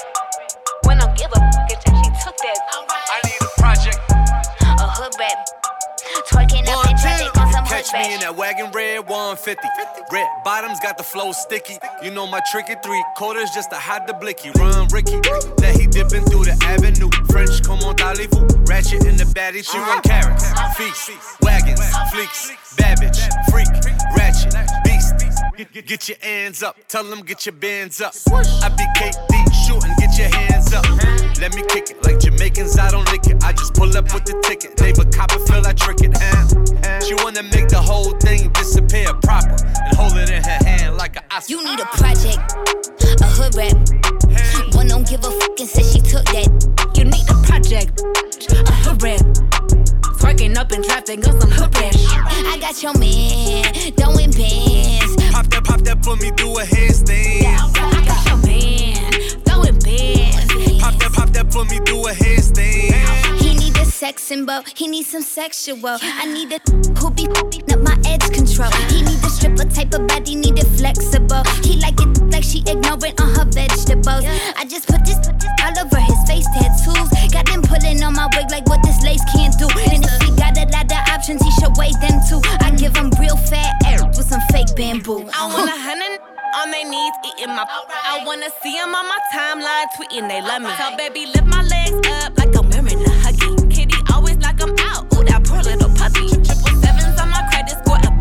Catch 7.79 7.93
me 7.93 8.13
in 8.13 8.19
that 8.19 8.35
wagon 8.35 8.71
red 8.75 9.07
150. 9.07 9.55
Red 10.11 10.27
bottoms 10.43 10.81
got 10.83 10.97
the 10.97 11.03
flow 11.03 11.31
sticky. 11.31 11.77
You 12.03 12.11
know 12.11 12.27
my 12.27 12.41
tricky 12.51 12.75
three 12.83 13.01
quarters 13.15 13.51
just 13.55 13.71
to 13.71 13.77
hide 13.77 14.05
the 14.05 14.13
blicky. 14.13 14.51
Run 14.59 14.89
Ricky, 14.91 15.15
that 15.63 15.79
he 15.79 15.87
dipping 15.87 16.27
through 16.27 16.43
the 16.43 16.59
avenue. 16.59 17.07
French, 17.31 17.63
come 17.63 17.79
on, 17.87 17.95
vous 17.95 18.47
Ratchet 18.67 19.07
in 19.07 19.15
the 19.15 19.23
baddie, 19.31 19.63
she 19.63 19.79
want 19.79 20.03
carrots. 20.03 20.43
Feast, 20.75 21.11
wagons, 21.39 21.79
fleeks, 22.11 22.51
babbage, 22.75 23.15
freak, 23.47 23.71
ratchet, 24.11 24.28
Get, 25.59 26.07
your 26.07 26.17
hands 26.21 26.63
up, 26.63 26.77
tell 26.87 27.03
them 27.03 27.19
get 27.19 27.45
your 27.45 27.51
bands 27.51 27.99
up. 27.99 28.13
I 28.31 28.69
be 28.69 28.85
KD 28.95 29.67
shooting, 29.67 29.91
get 29.99 30.17
your 30.17 30.29
hands 30.33 30.71
up. 30.71 30.85
Let 31.41 31.53
me 31.53 31.63
kick 31.67 31.91
it 31.91 32.01
like 32.05 32.17
Jamaicans, 32.17 32.77
I 32.77 32.89
don't 32.89 33.05
lick 33.11 33.27
it. 33.27 33.43
I 33.43 33.51
just 33.51 33.73
pull 33.73 33.89
up 33.97 34.05
with 34.13 34.23
the 34.23 34.41
ticket. 34.47 34.77
David 34.77 35.13
Copperfield, 35.13 35.67
I 35.67 35.73
trick 35.73 35.99
it. 35.99 36.15
Huh? 36.15 37.01
She 37.01 37.13
wanna 37.15 37.43
make 37.43 37.67
the 37.67 37.81
whole 37.81 38.11
thing 38.19 38.47
disappear 38.53 39.13
proper 39.15 39.57
and 39.83 39.97
hold 39.97 40.15
it 40.15 40.29
in 40.29 40.41
her 40.41 40.63
hand 40.63 40.95
like 40.95 41.17
a 41.17 41.23
Oscar. 41.29 41.51
You 41.51 41.65
need 41.65 41.81
a 41.81 41.85
project, 41.87 42.39
a 43.19 43.27
hood 43.27 43.55
rap. 43.55 43.75
One 44.75 44.87
don't 44.87 45.05
give 45.05 45.25
a 45.25 45.31
fuck 45.31 45.59
and 45.59 45.67
said 45.67 45.83
she 45.83 45.99
took 45.99 46.23
that. 46.31 46.47
You 46.95 47.03
need 47.03 47.29
a 47.29 47.35
project, 47.43 47.99
a 48.49 48.71
hood 48.87 49.03
rap. 49.03 49.68
Twerking 50.19 50.57
up 50.57 50.71
in 50.71 50.83
traffic 50.83 51.25
on 51.27 51.39
some 51.39 51.51
hood 51.51 51.75
rap. 51.77 51.93
I 51.95 52.57
got 52.59 52.83
your 52.83 52.93
man, 52.97 53.73
throwing 53.93 54.31
bands. 54.31 55.15
Pop 55.31 55.47
that, 55.47 55.63
pop 55.63 55.81
that, 55.81 56.03
put 56.03 56.21
me 56.21 56.31
through 56.31 56.59
a 56.59 56.63
headstand. 56.63 57.45
I 57.45 58.05
got 58.05 58.25
your 58.27 58.37
man, 58.45 59.11
throwing 59.45 59.79
bands. 59.79 60.81
Pop 60.81 60.95
that, 60.99 61.11
pop 61.13 61.29
that, 61.29 61.49
put 61.49 61.69
me 61.71 61.77
through 61.79 62.07
a 62.07 62.11
headstand. 62.11 63.39
He 63.39 63.55
need 63.55 63.77
a 63.77 63.85
sex 63.85 64.21
symbol, 64.23 64.61
he 64.75 64.87
need 64.87 65.05
some 65.05 65.21
sexual. 65.23 65.97
I 66.01 66.25
need 66.25 66.51
a 66.51 66.59
who 66.99 67.11
be 67.11 67.27
up 67.27 67.79
my 67.79 67.97
edge 68.05 68.27
control. 68.33 68.71
He 68.91 69.01
need 69.01 69.23
a 69.23 69.29
stripper 69.29 69.63
type 69.63 69.93
of 69.93 70.05
body, 70.07 70.35
need 70.35 70.59
it 70.59 70.67
flexible. 70.75 71.43
He 71.63 71.79
like 71.79 71.99
it 71.99 72.11
like 72.29 72.43
she 72.43 72.59
ignorant 72.67 73.21
on 73.21 73.29
her 73.35 73.45
vegetables. 73.45 74.25
I 74.59 74.65
just 74.67 74.87
put 74.87 75.05
this 75.05 75.17
all 75.63 75.79
over 75.79 75.99
his 75.99 76.19
face 76.27 76.47
tattoos. 76.53 77.07
Got 77.31 77.45
them 77.47 77.61
pulling 77.61 78.03
on 78.03 78.13
my 78.13 78.27
wig 78.35 78.51
like 78.51 78.67
what 78.67 78.83
this 78.83 79.01
lace 79.03 79.23
can't 79.33 79.57
do. 79.57 79.68
Options, 81.29 81.41
he 81.43 81.51
should 81.61 81.77
weigh 81.77 81.93
them 82.01 82.19
too. 82.27 82.41
I 82.59 82.71
give 82.75 82.95
him 82.95 83.11
real 83.19 83.37
fat 83.37 83.75
air 83.85 84.05
with 84.05 84.27
some 84.27 84.41
fake 84.51 84.75
bamboo. 84.75 85.29
I 85.33 85.47
want 85.47 85.69
a 85.69 85.77
hundred 85.77 86.19
on 86.57 86.71
their 86.71 86.85
knees 86.89 87.13
eating 87.25 87.53
my. 87.55 87.65
I 87.67 88.23
wanna 88.25 88.49
see 88.61 88.73
them 88.73 88.95
on 88.95 89.05
my 89.07 89.19
timeline 89.33 89.85
tweeting 89.95 90.27
they 90.27 90.41
love 90.41 90.61
me. 90.61 90.69
So 90.77 90.95
baby, 90.97 91.25
lift 91.27 91.45
my 91.45 91.63
legs 91.63 92.07
up 92.23 92.37
like 92.37 92.55
I'm 92.55 92.69
wearing 92.69 93.01
a 93.05 93.13
huggy. 93.21 93.71
Kitty 93.71 93.97
always 94.13 94.37
like 94.37 94.61
I'm 94.61 94.75
out. 94.79 95.05
Ooh, 95.13 95.23
that 95.25 95.43
poor 95.45 95.61
little 95.61 95.93
puppy. 95.95 96.29
Triple 96.29 96.75
sevens 96.81 97.19
on 97.19 97.29
my 97.29 97.45
credit 97.51 97.77
score. 97.83 98.01
Up. 98.01 98.15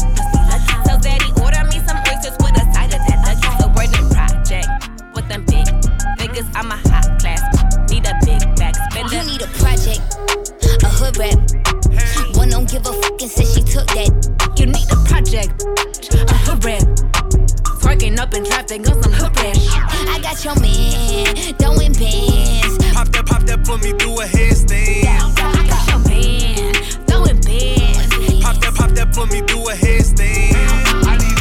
Tell 0.84 0.98
daddy 0.98 1.30
order 1.40 1.64
me 1.68 1.80
some 1.86 1.98
oysters 2.08 2.36
with 2.40 2.56
a 2.60 2.64
side 2.72 2.92
of 2.92 3.00
that 3.08 3.18
nugget. 3.24 3.52
So 3.60 3.68
we're 3.72 3.88
the 3.88 4.02
project 4.12 4.68
with 5.14 5.28
them 5.28 5.44
big 5.46 5.66
niggas. 6.20 6.48
I'm 6.54 6.70
a 6.72 6.76
hot 6.76 7.08
class. 7.20 7.40
Need 7.88 8.04
a 8.04 8.14
big 8.24 8.42
back 8.56 8.76
spender. 8.76 9.16
You 9.16 9.24
need 9.32 9.42
a 9.42 9.50
project, 9.56 10.02
a 10.84 10.88
hood 10.88 11.16
rap. 11.16 11.67
One 12.78 12.84
don't 12.84 12.94
give 12.94 13.00
a 13.00 13.02
fuck 13.02 13.22
and 13.22 13.30
said 13.30 13.46
she 13.46 13.62
took 13.62 13.86
that. 13.88 14.54
You 14.56 14.66
need 14.66 14.86
a 14.92 14.96
project, 15.02 15.64
a 16.14 16.34
hood 16.46 16.64
rap. 16.64 16.82
Twerking 17.82 18.18
up 18.18 18.34
in 18.34 18.44
traffic 18.44 18.88
on 18.88 19.02
some 19.02 19.12
hood 19.12 19.34
rap. 19.36 19.56
I 20.06 20.20
got 20.22 20.44
your 20.44 20.54
man, 20.60 21.34
throwing 21.58 21.92
bands. 21.94 22.78
Pop 22.94 23.08
that, 23.08 23.26
pop 23.26 23.42
that, 23.42 23.64
put 23.64 23.82
me 23.82 23.92
through 23.98 24.20
a 24.20 24.26
headstand. 24.26 25.06
I 25.06 25.66
got 25.66 25.88
your 25.90 25.98
man, 26.06 26.74
throwing 27.06 27.40
bands. 27.40 28.44
Pop 28.44 28.56
that, 28.60 28.74
pop 28.76 28.90
that, 28.90 29.12
put 29.12 29.32
me 29.32 29.40
through 29.40 29.70
a 29.70 29.74
headstand. 29.74 30.54
I 31.04 31.16
need 31.16 31.38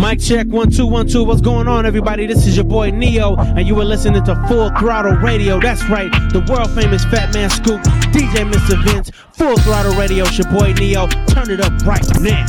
Mic 0.00 0.18
check 0.18 0.46
one 0.46 0.70
two 0.70 0.86
one 0.86 1.06
two. 1.06 1.24
What's 1.24 1.42
going 1.42 1.68
on, 1.68 1.84
everybody? 1.84 2.26
This 2.26 2.46
is 2.46 2.56
your 2.56 2.64
boy 2.64 2.90
Neo, 2.90 3.36
and 3.36 3.66
you 3.68 3.74
were 3.74 3.84
listening 3.84 4.24
to 4.24 4.34
Full 4.48 4.70
Throttle 4.78 5.12
Radio. 5.12 5.60
That's 5.60 5.86
right, 5.90 6.10
the 6.32 6.40
world 6.48 6.70
famous 6.70 7.04
Fat 7.04 7.34
Man 7.34 7.50
Scoop, 7.50 7.82
DJ 8.12 8.50
Mr. 8.50 8.82
Vince, 8.82 9.10
Full 9.40 9.56
Throttle 9.60 9.94
Radio. 9.94 10.26
Your 10.32 10.46
boy 10.50 10.74
Neo. 10.74 11.06
Turn 11.28 11.50
it 11.50 11.62
up 11.62 11.72
right 11.86 12.04
now. 12.20 12.44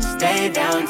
Stay 0.00 0.50
down 0.50 0.88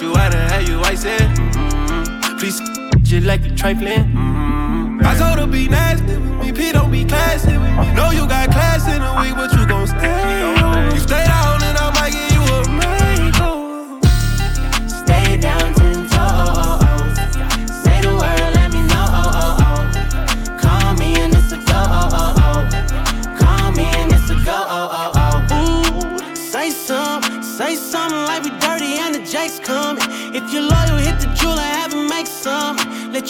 I'ma 0.00 0.10
you 0.12 0.16
out 0.16 0.34
and 0.34 0.50
have 0.52 0.68
you 0.68 0.78
it. 1.04 1.20
Mm-hmm. 1.20 2.38
Please, 2.38 2.60
just 3.02 3.26
like 3.26 3.42
you 3.44 3.54
trifling. 3.56 4.04
Mm-hmm. 4.04 5.00
I 5.04 5.14
told 5.16 5.38
her 5.38 5.46
be 5.46 5.68
nasty 5.68 6.06
with 6.06 6.40
me, 6.40 6.52
P 6.52 6.72
don't 6.72 6.90
be 6.90 7.04
classy 7.04 7.52
with 7.52 7.62
me. 7.62 7.94
Know 7.94 8.10
you 8.10 8.26
got 8.28 8.50
class 8.50 8.86
in 8.86 9.02
a 9.02 9.20
week, 9.20 9.34
but 9.34 9.52
you 9.52 9.66
gon' 9.66 9.86
stay. 9.86 10.27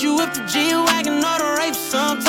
You 0.01 0.15
with 0.15 0.33
the 0.33 0.45
G 0.45 0.77
wagon 0.77 1.25
or 1.25 1.39
the 1.39 1.57
rape 1.59 1.75
some. 1.75 2.28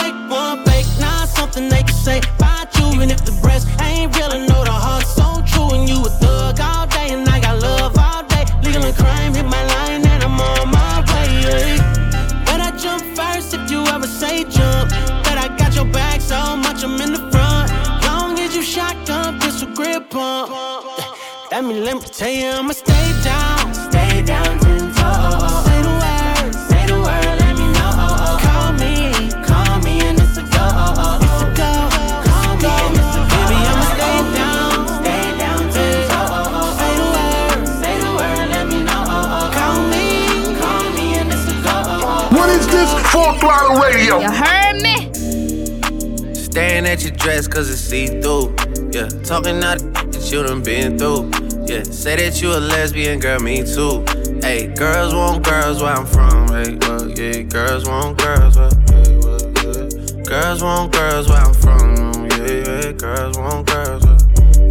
Throttle 43.50 43.82
radio. 43.82 44.20
You 44.20 44.32
heard 44.32 44.82
me? 44.82 46.34
Staring 46.36 46.86
at 46.86 47.02
your 47.02 47.12
dress 47.12 47.48
cause 47.48 47.70
it's 47.70 47.80
see 47.80 48.08
through. 48.22 48.56
Yeah, 48.92 49.08
talking 49.24 49.64
out 49.64 49.80
that 49.80 50.30
you 50.32 50.44
done 50.44 50.62
been 50.62 51.00
through. 51.00 51.32
Yeah, 51.66 51.84
say 51.84 52.16
that 52.18 52.42
you 52.42 52.52
a 52.52 52.60
lesbian, 52.60 53.20
girl, 53.20 53.40
me 53.40 53.64
too. 53.64 54.06
Hey, 54.42 54.68
girls 54.68 55.16
want 55.16 55.44
girls 55.44 55.82
where 55.82 55.94
I'm 55.94 56.06
from. 56.06 56.48
Hey, 56.50 56.78
well, 56.82 57.10
yeah, 57.10 57.42
girls 57.42 57.88
want 57.88 58.20
girls 58.20 58.56
where, 58.56 58.70
hey, 58.70 59.18
well, 59.18 59.42
yeah. 59.64 60.24
Girls 60.24 60.62
want 60.62 60.94
girls 60.94 61.28
where 61.28 61.42
I'm 61.42 61.54
from. 61.54 62.28
Yeah, 62.30 62.46
yeah, 62.46 62.92
girls 62.92 63.38
want 63.38 63.68
girls 63.68 64.06
where, 64.06 64.18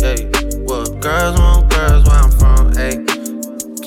hey, 0.01 0.31
well, 0.67 0.87
girls 1.01 1.39
want 1.39 1.68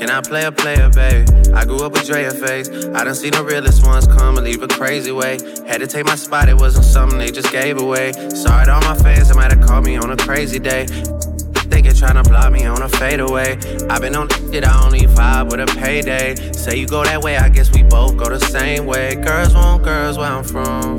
can 0.02 0.10
I 0.10 0.20
play 0.20 0.46
a 0.46 0.52
player, 0.52 0.90
baby? 0.90 1.32
I 1.54 1.64
grew 1.64 1.86
up 1.86 1.92
with 1.92 2.08
Drea 2.08 2.32
face. 2.32 2.68
I 2.68 3.04
done 3.04 3.14
seen 3.14 3.34
the 3.34 3.44
realest 3.44 3.86
ones 3.86 4.08
come 4.08 4.36
and 4.36 4.44
leave 4.44 4.64
a 4.64 4.68
crazy 4.68 5.12
way. 5.12 5.38
Had 5.68 5.78
to 5.82 5.86
take 5.86 6.06
my 6.06 6.16
spot, 6.16 6.50
it 6.50 6.58
wasn't 6.58 6.86
something 6.86 7.20
they 7.20 7.30
just 7.30 7.52
gave 7.52 7.80
away. 7.80 8.12
Sorry 8.34 8.66
to 8.66 8.74
all 8.74 8.82
my 8.82 8.96
fans 8.96 9.28
that 9.28 9.36
might 9.36 9.52
have 9.52 9.62
called 9.62 9.86
me 9.86 9.98
on 9.98 10.10
a 10.10 10.18
crazy 10.18 10.58
day. 10.58 10.88
Thinking 10.88 11.92
tryna 11.92 12.24
block 12.24 12.52
me 12.52 12.66
on 12.66 12.82
a 12.82 12.90
fadeaway. 12.90 13.60
i 13.92 14.00
been 14.00 14.16
on 14.16 14.28
it, 14.52 14.66
I 14.66 14.84
only 14.84 15.02
vibe 15.02 15.52
with 15.52 15.60
a 15.60 15.68
payday. 15.80 16.34
Say 16.52 16.78
you 16.80 16.88
go 16.88 17.04
that 17.04 17.22
way, 17.22 17.38
I 17.38 17.50
guess 17.50 17.72
we 17.72 17.84
both 17.84 18.18
go 18.18 18.26
the 18.26 18.40
same 18.40 18.88
way. 18.88 19.14
Girls 19.14 19.54
want 19.54 19.84
girls 19.84 20.18
where 20.18 20.32
I'm 20.32 20.44
from. 20.44 20.98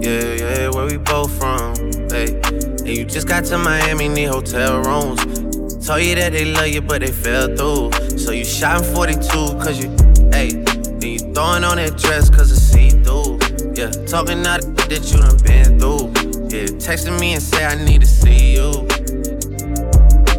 Yeah, 0.00 0.34
yeah, 0.34 0.68
where 0.68 0.86
we 0.86 0.98
both 0.98 1.36
from. 1.40 1.74
Hey, 2.08 2.38
and 2.44 2.86
you 2.88 3.04
just 3.04 3.26
got 3.26 3.46
to 3.46 3.58
Miami, 3.58 4.08
need 4.08 4.26
hotel 4.26 4.80
rooms. 4.80 5.43
Told 5.84 6.02
you 6.02 6.14
that 6.14 6.32
they 6.32 6.46
love 6.46 6.68
you, 6.68 6.80
but 6.80 7.02
they 7.02 7.12
fell 7.12 7.46
through. 7.54 7.92
So 8.16 8.32
you 8.32 8.42
shot 8.42 8.82
in 8.82 8.94
42, 8.94 9.20
cause 9.60 9.78
you, 9.78 9.90
hey, 10.32 10.48
and 10.48 11.04
you 11.04 11.18
throwing 11.18 11.62
on 11.62 11.76
that 11.76 11.98
dress, 11.98 12.30
cause 12.30 12.50
it's 12.50 12.62
see 12.62 12.88
through. 12.88 13.36
Yeah, 13.76 13.90
talking 14.06 14.46
out 14.46 14.62
that 14.62 15.12
you 15.12 15.18
done 15.20 15.36
been 15.44 15.78
through. 15.78 16.08
Yeah, 16.48 16.72
texting 16.80 17.20
me 17.20 17.34
and 17.34 17.42
say 17.42 17.66
I 17.66 17.74
need 17.84 18.00
to 18.00 18.06
see 18.06 18.54
you. 18.54 18.70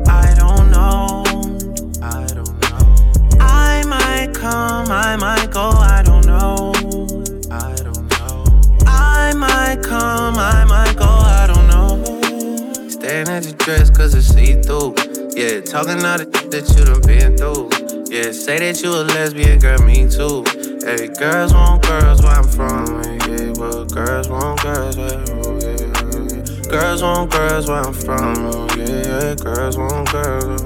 I 0.10 0.34
don't 0.34 0.71
know, 0.71 1.21
I 2.01 2.25
don't 2.34 2.58
know. 2.65 3.38
I 3.39 3.84
might 3.86 4.34
come, 4.34 4.89
I 4.89 5.15
might 5.15 5.51
go, 5.51 5.69
I 5.69 6.01
don't 6.01 6.25
know. 6.25 6.73
I 7.51 7.75
don't 7.84 8.10
know. 8.17 8.45
I 8.88 9.31
might 9.38 9.84
come, 9.84 10.39
I 10.39 10.65
might 10.65 10.95
go, 10.97 11.05
I 11.05 11.45
don't 11.45 11.67
know. 11.67 12.89
Staring 12.89 13.27
at 13.27 13.45
your 13.45 13.53
dress, 13.53 13.91
cause 13.91 14.15
it's 14.15 14.25
see 14.25 14.60
through. 14.60 15.04
Yeah, 15.36 15.60
talking 15.60 16.00
all 16.06 16.15
the 16.17 16.24
that 16.48 16.63
you 16.80 16.88
done 16.88 17.04
been 17.04 17.36
through. 17.36 17.67
Yeah, 18.08 18.32
say 18.32 18.56
that 18.63 18.80
you 18.80 18.88
a 18.88 19.04
lesbian, 19.04 19.60
girl, 19.60 19.84
me 19.84 20.08
too. 20.08 20.48
Hey, 20.80 21.12
girls 21.12 21.52
want 21.52 21.84
girls 21.84 22.24
where 22.24 22.39
I'm 22.39 22.48
from. 22.48 23.04
Yeah, 23.28 23.52
well, 23.60 23.84
girls 23.84 24.30
want 24.32 24.63
girls 24.63 24.95
where 24.95 25.19
oh, 25.43 25.60
yeah, 25.60 25.76
yeah. 25.76 26.71
Girls 26.71 27.04
want 27.04 27.32
girls 27.36 27.67
where 27.67 27.84
I'm 27.84 27.91
from. 27.91 28.48
Oh, 28.48 28.67
yeah, 28.80 28.88
yeah, 28.88 29.36
girls 29.36 29.76
want 29.76 30.08
girls. 30.08 30.63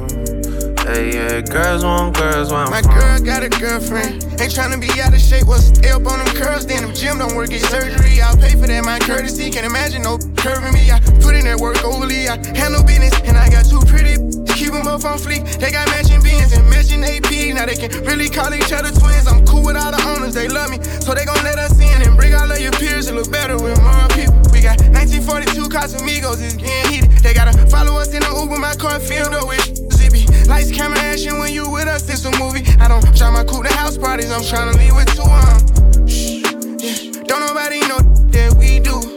Hey, 0.85 1.17
yeah, 1.17 1.41
girls 1.41 1.83
want 1.83 2.15
girls 2.15 2.51
where 2.53 2.61
I'm 2.61 2.69
from. 2.69 2.69
My 2.69 2.81
from. 2.85 2.93
girl 2.93 3.19
got 3.25 3.41
a 3.41 3.49
girlfriend. 3.49 4.21
Ain't 4.37 4.53
tryna 4.53 4.77
be 4.77 5.01
out 5.01 5.17
of 5.17 5.19
shape. 5.19 5.49
What's 5.49 5.73
up 5.89 6.05
on 6.05 6.21
them 6.21 6.29
curls? 6.37 6.67
Then 6.69 6.85
them 6.85 6.93
gym 6.93 7.17
don't 7.17 7.33
work, 7.33 7.49
get 7.49 7.65
surgery. 7.73 8.21
I'll 8.21 8.37
pay 8.37 8.53
for 8.53 8.69
that, 8.69 8.85
my 8.85 8.99
courtesy. 8.99 9.49
Can't 9.49 9.65
imagine 9.65 10.03
no 10.03 10.19
curving 10.39 10.73
me. 10.73 10.91
I 10.91 10.99
put 11.21 11.35
in 11.35 11.45
that 11.45 11.59
work 11.59 11.83
overly. 11.83 12.27
I 12.27 12.39
handle 12.55 12.83
business, 12.83 13.13
and 13.27 13.37
I 13.37 13.49
got 13.49 13.65
two 13.65 13.83
pretty. 13.85 14.15
Keep 14.55 14.73
them 14.73 14.87
up 14.87 15.03
on 15.05 15.19
fleek. 15.19 15.43
They 15.59 15.71
got 15.71 15.87
matching 15.87 16.21
beans 16.23 16.51
and 16.51 16.67
matching 16.69 17.03
AP. 17.03 17.55
Now 17.55 17.65
they 17.65 17.75
can 17.75 17.91
really 18.03 18.29
call 18.29 18.53
each 18.53 18.71
other 18.71 18.91
twins. 18.91 19.27
I'm 19.27 19.45
cool 19.45 19.63
with 19.63 19.77
all 19.77 19.91
the 19.91 20.01
owners, 20.11 20.33
they 20.33 20.47
love 20.47 20.69
me. 20.69 20.83
So 20.99 21.13
they 21.13 21.23
gon' 21.23 21.43
let 21.43 21.57
us 21.59 21.79
in 21.79 22.01
and 22.03 22.15
bring 22.17 22.33
all 22.35 22.51
of 22.51 22.59
your 22.59 22.71
peers 22.73 23.07
and 23.07 23.17
look 23.17 23.31
better 23.31 23.55
with 23.55 23.79
more 23.81 24.07
people. 24.15 24.35
We 24.51 24.59
got 24.59 24.79
1942 24.91 25.71
Casamigos, 25.71 26.43
it's 26.43 26.55
getting 26.55 26.91
heated. 26.91 27.11
They 27.23 27.33
gotta 27.33 27.55
follow 27.67 27.95
us 27.99 28.13
in 28.13 28.19
the 28.19 28.31
Uber, 28.35 28.59
my 28.59 28.75
car 28.75 28.99
filled 28.99 29.33
up 29.33 29.47
with 29.47 29.63
zippy. 29.93 30.27
Lights, 30.47 30.71
camera, 30.71 30.99
action 30.99 31.39
when 31.39 31.53
you 31.53 31.69
with 31.69 31.87
us, 31.87 32.03
this 32.03 32.25
a 32.25 32.31
movie. 32.37 32.67
I 32.79 32.87
don't 32.87 33.03
try 33.15 33.31
my 33.31 33.43
cool 33.43 33.63
to 33.63 33.73
house 33.73 33.97
parties, 33.97 34.31
I'm 34.31 34.41
tryna 34.41 34.75
leave 34.75 34.95
with 34.95 35.07
two 35.15 35.23
of 35.23 35.47
'em. 35.47 36.07
Shh, 36.07 36.43
yeah. 36.83 37.23
Don't 37.27 37.41
nobody 37.47 37.79
know 37.87 37.99
that 38.35 38.53
we 38.59 38.79
do. 38.79 39.08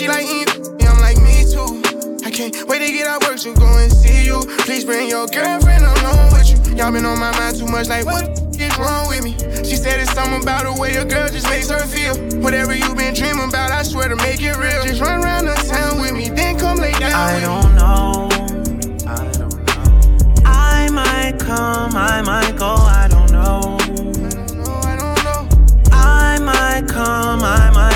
She 0.00 0.08
like 0.08 0.24
eating, 0.24 0.64
I'm 0.88 0.98
like 1.00 1.18
me 1.20 1.44
too. 1.44 1.76
I 2.24 2.30
can't 2.30 2.56
wait 2.66 2.78
to 2.78 2.90
get 2.90 3.06
out 3.06 3.22
work 3.28 3.36
to 3.40 3.52
go 3.52 3.68
and 3.76 3.92
see 3.92 4.24
you. 4.24 4.40
Please 4.64 4.82
bring 4.82 5.10
your 5.10 5.26
girlfriend 5.26 5.84
along 5.84 6.32
with 6.32 6.48
you. 6.48 6.74
Y'all 6.74 6.90
been 6.90 7.04
on 7.04 7.18
my 7.18 7.30
mind 7.38 7.58
too 7.58 7.66
much, 7.66 7.86
like 7.88 8.06
what 8.06 8.24
is 8.58 8.78
wrong 8.78 9.08
with 9.08 9.22
me? 9.22 9.32
She 9.62 9.76
said 9.76 10.00
it's 10.00 10.14
something 10.14 10.42
about 10.42 10.64
the 10.64 10.80
way 10.80 10.94
a 10.94 11.04
girl 11.04 11.28
just 11.28 11.46
makes 11.50 11.68
her 11.68 11.84
feel. 11.84 12.16
Whatever 12.40 12.74
you 12.74 12.94
been 12.94 13.12
dreaming 13.12 13.50
about, 13.50 13.72
I 13.72 13.82
swear 13.82 14.08
to 14.08 14.16
make 14.16 14.40
it 14.40 14.56
real. 14.56 14.82
Just 14.84 15.02
run 15.02 15.22
around 15.22 15.44
the 15.44 15.54
town 15.68 16.00
with 16.00 16.14
me, 16.14 16.30
then 16.30 16.58
come 16.58 16.78
lay 16.78 16.92
down 16.92 17.12
I 17.12 17.34
with 17.34 17.44
don't 17.44 17.74
know. 17.74 18.28
I 19.06 19.32
don't 19.32 19.68
know. 19.68 20.42
I 20.46 20.88
might 20.88 21.38
come, 21.38 21.94
I 21.94 22.22
might 22.22 22.56
go, 22.56 22.72
I 22.72 23.06
don't 23.06 23.30
know. 23.32 23.76
I 25.92 26.38
might 26.38 26.88
come, 26.88 27.42
I 27.42 27.68
might 27.68 27.68
go, 27.68 27.68
I 27.68 27.68
don't 27.68 27.74
know. 27.74 27.89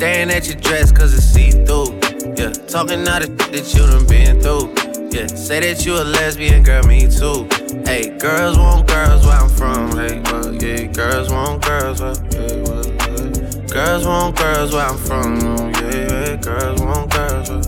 Staring 0.00 0.30
at 0.30 0.46
your 0.46 0.56
dress 0.56 0.90
cause 0.90 1.12
it's 1.12 1.26
see 1.26 1.50
through. 1.50 1.92
Yeah, 2.32 2.56
talking 2.72 3.06
all 3.06 3.20
the 3.20 3.28
that 3.52 3.68
you 3.76 3.84
done 3.84 4.06
been 4.08 4.40
through. 4.40 4.72
Yeah, 5.12 5.26
say 5.26 5.60
that 5.60 5.84
you 5.84 5.92
a 5.92 6.00
lesbian, 6.00 6.62
girl, 6.62 6.82
me 6.88 7.04
too. 7.04 7.44
Hey, 7.84 8.08
girls 8.16 8.56
want 8.56 8.88
girls 8.88 9.26
where 9.26 9.36
I'm 9.36 9.50
from. 9.50 9.92
Hey, 9.92 10.16
well, 10.24 10.54
yeah, 10.56 10.88
girls 10.88 11.28
want 11.28 11.60
girls 11.66 12.00
where, 12.00 12.16
yeah, 12.32 12.64
well, 12.64 12.80
yeah. 12.80 13.60
Girls 13.68 14.06
want 14.06 14.38
girls 14.38 14.72
where 14.72 14.86
I'm 14.88 14.96
from. 14.96 15.36
Oh, 15.36 15.68
yeah, 15.68 15.92
yeah, 15.92 16.36
girls 16.36 16.80
want 16.80 17.12
girls 17.12 17.50
where, 17.50 17.60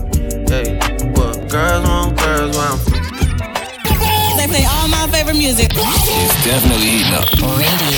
hey, 0.49 0.81
well, 1.13 1.37
girls 1.53 1.85
want 1.85 2.17
girls 2.17 2.57
where 2.57 2.65
I'm 2.65 2.79
from. 2.81 2.97
They 4.41 4.47
play 4.49 4.65
all 4.65 4.87
my 4.89 5.05
favorite 5.13 5.37
music. 5.37 5.69
It's 5.69 6.33
definitely 6.41 6.97
heating 6.97 7.13
up. 7.13 7.29
Radio. 7.61 7.92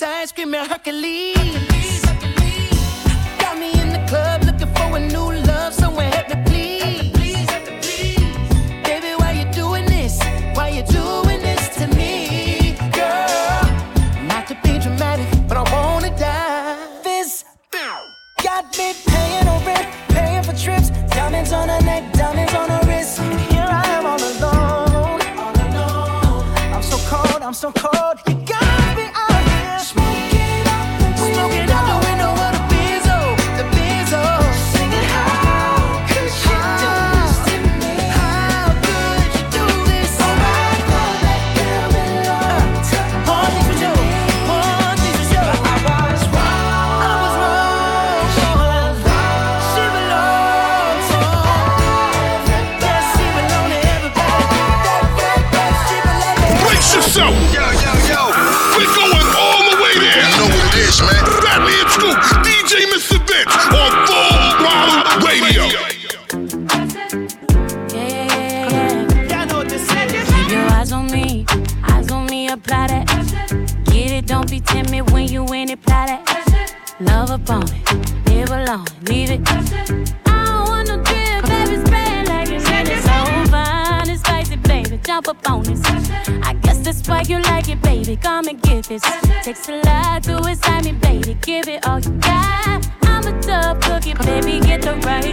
Gripping 0.00 0.14
on 0.14 0.20
me 0.20 0.20
tight, 0.20 0.28
screaming 0.28 0.64
Hercules. 0.64 2.02
Got 3.38 3.58
me 3.58 3.72
in 3.80 3.92
the 3.92 4.04
club 4.08 4.42
looking 4.44 4.72
for 4.74 4.96
a 4.96 5.00
new 5.00 5.32
love, 5.46 5.74
someone 5.74 6.06
help 6.06 6.28
me 6.28 7.12
please. 7.12 7.46
Baby, 8.84 9.14
why 9.18 9.32
you 9.32 9.50
doing 9.52 9.84
this? 9.86 10.18
Why 10.54 10.68
you 10.68 10.82
doing 10.84 11.40
this 11.40 11.68
to 11.76 11.86
me, 11.88 12.76
girl? 12.92 13.64
Not 14.26 14.46
to 14.48 14.54
be 14.62 14.78
dramatic, 14.78 15.28
but 15.48 15.56
I 15.56 15.64
wanna 15.72 16.10
die. 16.16 16.76
This 17.02 17.44
got 18.42 18.64
me 18.78 18.94
paying 19.06 19.48
on 19.48 19.64
rent, 19.64 19.86
paying 20.08 20.42
for 20.42 20.54
trips, 20.56 20.90
diamonds 21.14 21.52
on 21.52 21.68
her 21.68 21.80
neck, 21.82 22.12
diamonds 22.12 22.54
on 22.54 22.68
her 22.68 22.82
wrist. 22.86 23.18
Here 23.50 23.68
I 23.68 23.84
am 23.96 24.06
all 24.06 24.22
alone, 24.32 25.20
all 25.38 25.54
alone. 25.66 26.44
I'm 26.74 26.82
so 26.82 26.96
cold, 27.08 27.42
I'm 27.42 27.54
so 27.54 27.72
cold. 27.72 27.99
This. 88.90 89.02
Takes 89.44 89.68
a 89.68 89.80
lot 89.86 90.22
to 90.24 90.36
excite 90.48 90.84
me, 90.84 90.92
baby, 90.92 91.34
give 91.40 91.68
it 91.68 91.86
all 91.86 92.00
you 92.00 92.10
got. 92.18 92.88
I'm 93.02 93.24
a 93.26 93.40
tough 93.40 93.80
cookie, 93.80 94.14
baby, 94.14 94.60
get 94.60 94.82
the 94.82 94.94
right. 95.06 95.24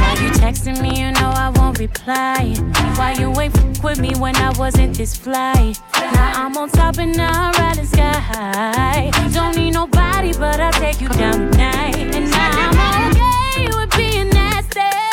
Why 0.00 0.12
you 0.22 0.30
texting 0.30 0.80
me, 0.80 1.00
you 1.00 1.12
know 1.12 1.30
I 1.36 1.50
won't 1.56 1.78
reply. 1.78 2.54
Why 2.96 3.14
you 3.18 3.28
ain't 3.40 3.56
f- 3.56 3.84
with 3.84 4.00
me 4.00 4.14
when 4.18 4.34
I 4.36 4.50
wasn't 4.58 4.96
this 4.96 5.14
fly? 5.14 5.74
Now 5.94 6.46
I'm 6.46 6.56
on 6.56 6.70
top 6.70 6.98
and 6.98 7.16
now 7.16 7.50
I'm 7.50 7.52
riding 7.60 7.86
sky 7.86 8.12
high. 8.12 9.10
Don't 9.32 9.54
need 9.56 9.72
nobody, 9.72 10.32
but 10.32 10.58
I'll 10.60 10.72
take 10.72 11.00
you 11.00 11.08
down 11.08 11.52
tonight. 11.52 11.96
And 11.96 12.30
now 12.30 12.50
I'm 12.72 13.10
okay 13.10 13.76
with 13.76 13.96
being 13.96 14.30
nasty. 14.30 15.03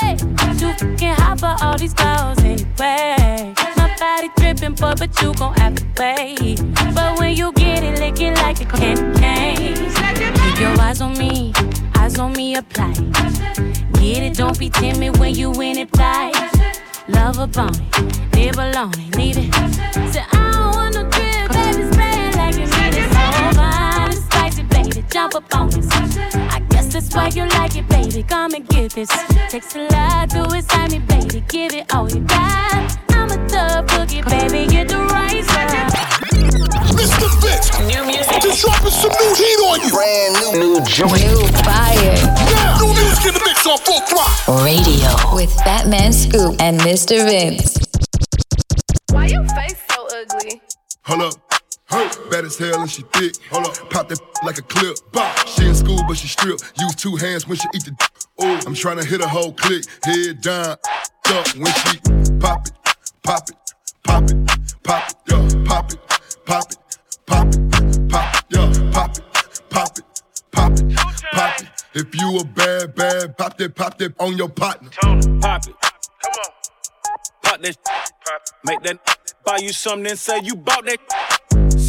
Too 0.61 0.71
fucking 0.73 1.15
hot 1.15 1.39
for 1.39 1.55
all 1.65 1.75
these 1.75 1.95
girls 1.95 2.37
anyway. 2.43 3.51
My 3.77 3.95
body 3.99 4.29
dripping, 4.37 4.75
but 4.75 4.99
but 4.99 5.19
you 5.19 5.33
gon' 5.33 5.55
have 5.55 5.73
to 5.73 5.83
wait. 5.97 6.61
But 6.93 7.17
when 7.17 7.35
you 7.35 7.51
get 7.53 7.83
it, 7.83 7.97
lick 7.97 8.21
it 8.21 8.35
like 8.35 8.61
a 8.61 8.65
candy 8.65 9.19
cane. 9.19 9.73
Keep 9.73 10.59
your 10.59 10.79
eyes 10.79 11.01
on 11.01 11.17
me, 11.17 11.51
eyes 11.95 12.19
on 12.19 12.33
me, 12.33 12.57
apply. 12.57 12.93
Get 13.93 14.21
it, 14.21 14.35
don't 14.35 14.59
be 14.59 14.69
timid 14.69 15.17
when 15.17 15.33
you 15.33 15.51
in 15.53 15.79
it, 15.79 15.89
fly. 15.95 16.31
Love 17.07 17.39
upon 17.39 17.73
it, 17.73 18.35
live 18.35 18.59
alone 18.59 18.93
it, 18.99 19.15
leave 19.15 19.37
it. 19.39 19.51
Say, 20.13 20.23
I 20.31 20.51
don't 20.51 20.75
want 20.75 20.93
no 20.93 21.01
drip, 21.09 21.51
baby, 21.53 21.91
spray 21.91 22.29
it 22.29 22.35
like 22.35 22.53
you 22.53 22.67
need 22.67 23.01
it. 23.01 23.09
So 23.09 23.57
fine 23.57 24.11
and 24.11 24.23
spicy, 24.25 24.61
baby, 24.61 25.03
jump 25.09 25.33
up 25.33 25.55
on 25.55 25.71
this. 25.71 25.87
I 25.91 26.59
guess 26.91 27.07
that's 27.07 27.15
why 27.15 27.41
you 27.41 27.47
like 27.49 27.75
it, 27.77 27.87
baby, 27.87 28.23
come 28.23 28.53
and 28.53 28.67
get 28.67 28.91
this. 28.91 29.09
Takes 29.49 29.75
a 29.75 29.87
lot 29.91 30.29
to 30.31 30.43
excite 30.55 30.91
me, 30.91 30.99
baby, 30.99 31.43
give 31.47 31.73
it 31.73 31.93
all 31.93 32.09
you 32.09 32.21
got. 32.21 32.97
I'm 33.11 33.31
a 33.31 33.47
tough 33.47 33.87
cookie, 33.87 34.21
baby, 34.21 34.67
get 34.67 34.89
the 34.89 34.97
right 34.97 35.43
side. 35.45 35.91
Mr. 36.91 37.29
Vince, 37.41 37.71
New 37.87 38.05
music. 38.05 38.41
just 38.41 38.61
dropping 38.61 38.91
some 38.91 39.11
new 39.11 39.33
heat 39.35 39.59
on 39.63 39.81
you. 39.81 39.89
Brand 39.89 40.33
new. 40.53 40.79
New 40.79 40.85
joint. 40.85 41.23
New 41.23 41.47
fire. 41.63 42.15
Now, 42.51 42.77
new 42.79 42.93
music 42.93 43.25
in 43.27 43.33
the 43.35 43.41
mix 43.45 43.65
on 43.65 43.77
Full 43.79 44.01
Throttle. 44.01 44.65
Radio 44.65 45.35
with 45.35 45.49
Fatman 45.63 46.13
Scoop 46.13 46.59
and 46.61 46.79
Mr. 46.81 47.23
Vince. 47.25 47.77
Why 49.11 49.27
your 49.27 49.45
face 49.45 49.77
so 49.89 50.07
ugly? 50.11 50.61
Hold 51.05 51.21
up. 51.21 51.60
Hey, 51.91 52.09
bad 52.29 52.45
as 52.45 52.57
hell 52.57 52.79
and 52.79 52.89
she 52.89 53.01
thick. 53.13 53.35
Hold 53.51 53.67
up. 53.67 53.89
Pop 53.89 54.07
that 54.07 54.19
like 54.45 54.57
a 54.57 54.61
clip. 54.61 54.97
She 55.45 55.67
in 55.67 55.75
school, 55.75 55.99
but 56.07 56.15
she 56.15 56.27
strip. 56.27 56.59
Use 56.79 56.95
two 56.95 57.17
hands 57.17 57.47
when 57.47 57.57
she 57.57 57.67
eat 57.75 57.85
the. 57.85 57.95
Oh, 58.43 58.59
I'm 58.65 58.73
trying 58.73 58.97
to 58.97 59.05
hit 59.05 59.21
a 59.21 59.27
whole 59.27 59.53
click. 59.53 59.83
Head 60.03 60.41
down, 60.41 60.69
up 61.27 61.47
when 61.57 61.71
she 61.71 61.99
pop 62.39 62.65
it, 62.65 62.73
pop 63.21 63.49
it, 63.49 63.55
pop 64.03 64.23
it, 64.23 64.37
pop 64.83 65.09
it, 65.11 65.15
yeah, 65.27 65.63
pop 65.65 65.91
it, 65.91 65.99
pop 66.43 66.71
it, 66.71 66.77
pop 67.27 67.47
it, 67.53 68.09
pop 68.09 68.33
it, 68.33 68.45
yeah, 68.49 68.91
pop 68.91 69.15
it, 69.15 69.23
pop 69.69 69.97
it, 69.99 70.03
pop 70.51 70.71
it, 70.71 70.95
pop 71.33 71.61
it. 71.61 71.67
If 71.93 72.15
you 72.15 72.39
a 72.39 72.45
bad, 72.45 72.95
bad, 72.95 73.37
pop 73.37 73.57
that, 73.59 73.75
pop 73.75 73.99
that 73.99 74.15
on 74.19 74.37
your 74.37 74.49
partner. 74.49 74.89
Pop 74.89 75.17
it. 75.19 75.35
Come 75.41 76.33
on. 76.33 76.51
Pop 77.43 77.61
that. 77.61 77.77
Pop. 77.83 78.41
Make 78.63 78.81
that 78.83 78.99
buy 79.45 79.57
you 79.57 79.73
something 79.73 80.07
and 80.09 80.17
say 80.17 80.39
you 80.41 80.55
bought 80.55 80.85
that. 80.85 81.40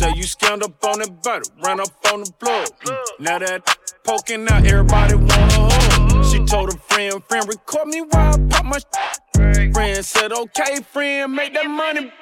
Say 0.03 0.15
you 0.17 0.25
scammed 0.25 0.65
up 0.65 0.85
on 0.85 0.99
that 0.99 1.23
butter, 1.23 1.45
ran 1.65 1.79
up 1.79 1.87
on 2.13 2.25
the 2.25 2.33
plug. 2.41 2.69
Now 3.21 3.39
that 3.39 3.63
poking 4.03 4.49
out, 4.51 4.67
everybody 4.67 5.15
wanna 5.15 5.71
hug. 5.71 6.25
She 6.25 6.45
told 6.45 6.71
a 6.71 6.77
friend, 6.77 7.23
friend, 7.29 7.47
record 7.47 7.87
me 7.87 8.01
while 8.01 8.35
I 8.35 8.39
pop 8.51 8.65
my 8.65 8.81
Friend 9.73 10.05
said, 10.05 10.33
okay, 10.33 10.81
friend, 10.83 11.33
make 11.33 11.55
that 11.55 11.71
money. 11.71 12.13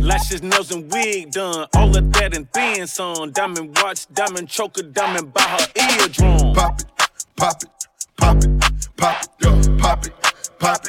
Lashes, 0.00 0.42
nails, 0.42 0.72
and 0.72 0.90
wig 0.90 1.30
done. 1.30 1.68
All 1.76 1.96
of 1.96 2.12
that 2.14 2.34
and 2.36 2.48
then 2.52 2.88
some. 2.88 3.30
Diamond 3.30 3.78
watch, 3.80 4.08
diamond 4.12 4.48
choker, 4.48 4.82
diamond 4.82 5.32
by 5.32 5.42
her 5.42 5.66
eardrum. 6.00 6.52
Pop 6.52 6.80
it, 6.80 6.86
pop 7.36 7.62
it, 7.62 7.68
pop 8.16 8.36
it, 8.42 8.60
pop 8.96 9.22
it, 9.22 9.28
pop 9.40 9.54
it, 9.54 9.78
pop 9.78 10.06
it, 10.06 10.12
pop 10.58 10.86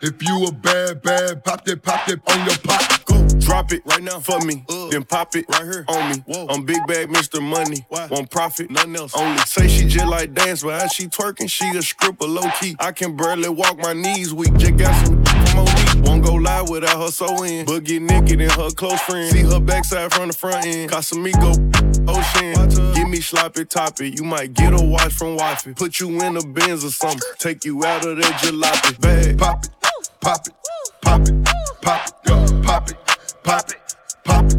If 0.00 0.22
you 0.22 0.44
a 0.46 0.52
bad, 0.52 1.02
bad, 1.02 1.44
pop 1.44 1.64
that, 1.64 1.82
pop 1.82 2.06
that 2.06 2.20
on 2.30 2.46
your 2.46 2.56
pop. 2.58 3.04
Go 3.04 3.26
drop 3.40 3.72
it 3.72 3.82
right 3.84 4.02
now 4.02 4.20
for 4.20 4.38
me. 4.44 4.64
Uh, 4.68 4.90
then 4.90 5.02
pop 5.02 5.34
it 5.34 5.44
right 5.48 5.64
here 5.64 5.84
on 5.88 6.10
me. 6.10 6.22
Whoa. 6.24 6.46
I'm 6.48 6.64
big 6.64 6.86
bag, 6.86 7.08
Mr. 7.08 7.42
Money. 7.42 7.84
Won't 7.90 8.30
profit, 8.30 8.70
nothing 8.70 8.94
else. 8.94 9.12
Only 9.16 9.38
say 9.40 9.66
she 9.66 9.88
just 9.88 10.06
like 10.06 10.34
dance, 10.34 10.62
but 10.62 10.80
as 10.80 10.92
she 10.92 11.08
twerking, 11.08 11.50
she 11.50 11.68
a 11.76 11.82
stripper 11.82 12.26
low 12.26 12.48
key. 12.60 12.76
I 12.78 12.92
can 12.92 13.16
barely 13.16 13.48
walk 13.48 13.78
my 13.78 13.92
knees 13.92 14.32
weak. 14.32 14.56
Just 14.56 14.76
got 14.76 14.94
some 15.04 15.24
from 15.46 15.58
OD. 15.66 16.06
Won't 16.06 16.24
go 16.24 16.34
live 16.34 16.68
without 16.70 17.02
her 17.02 17.10
so 17.10 17.42
in. 17.42 17.66
But 17.66 17.82
get 17.82 18.00
naked 18.00 18.40
and 18.40 18.52
her 18.52 18.70
close 18.70 19.00
friend. 19.00 19.32
See 19.32 19.42
her 19.42 19.58
backside 19.58 20.14
from 20.14 20.28
the 20.28 20.32
front 20.32 20.64
end. 20.64 20.92
Casamigo, 20.92 21.58
ocean. 22.08 22.94
Give 22.94 23.08
me 23.08 23.20
sloppy 23.20 23.64
toppy. 23.64 24.10
You 24.10 24.22
might 24.22 24.54
get 24.54 24.72
a 24.74 24.80
watch 24.80 25.12
from 25.12 25.36
wifey. 25.36 25.74
Put 25.74 25.98
you 25.98 26.08
in 26.22 26.36
a 26.36 26.42
Benz 26.42 26.84
or 26.84 26.90
something. 26.90 27.20
Take 27.38 27.64
you 27.64 27.84
out 27.84 28.06
of 28.06 28.16
that 28.18 28.32
jalopy. 28.42 29.00
Bag. 29.00 29.38
Pop 29.38 29.64
it, 29.64 29.70
pop 30.20 30.46
it, 30.46 30.54
pop 31.02 31.20
it, 31.20 31.44
pop 31.82 32.08
it, 32.08 32.14
yeah, 32.26 32.46
pop 32.62 32.90
it, 32.90 32.96
pop 33.42 33.70
it, 33.70 33.76
pop 34.24 34.44
it, 34.44 34.56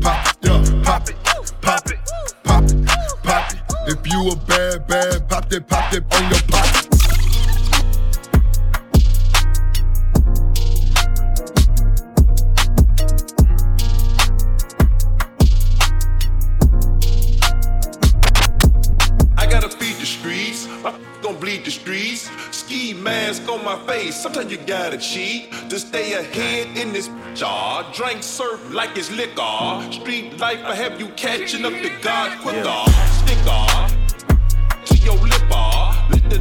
pop 0.00 0.26
it, 0.26 0.36
yeah, 0.42 0.82
pop 0.84 1.08
it, 1.08 1.16
pop 1.60 1.88
it, 1.90 1.98
pop 2.42 2.64
it, 2.64 2.78
pop 3.22 3.52
it. 3.52 3.58
If 3.86 4.06
you 4.12 4.30
a 4.30 4.36
bad, 4.36 4.86
bad, 4.86 5.28
pop 5.28 5.48
that, 5.48 5.68
pop 5.68 5.90
that 5.90 6.02
on 6.14 6.30
your 6.30 6.40
pocket. 6.48 6.88
I 19.36 19.46
gotta 19.46 19.68
feed 19.68 19.96
the 19.96 20.06
streets, 20.06 20.66
I'm 20.84 20.94
gonna 21.22 21.38
bleed 21.38 21.64
the 21.64 21.70
streets 21.70 22.30
pop. 22.72 24.12
sometimes 24.12 24.50
you 24.50 24.58
gotta 24.58 24.98
cheat 24.98 25.50
to 25.68 25.78
stay 25.78 26.14
ahead 26.14 26.76
in 26.76 26.92
this 26.92 27.10
jar. 27.34 27.84
Drink 27.92 28.22
surf 28.22 28.72
like 28.72 28.96
it's 28.96 29.10
liquor. 29.10 29.92
Street 29.92 30.38
life, 30.38 30.60
I 30.64 30.74
have 30.74 31.00
you 31.00 31.08
catching 31.08 31.64
up 31.64 31.72
to 31.72 31.90
God 32.02 32.38
quicker. 32.40 32.84
Sticker 33.20 33.66
to 34.86 34.96
your 35.04 35.16
lip 35.16 35.32
lipper. 35.32 35.72
Let 36.10 36.30
the 36.30 36.38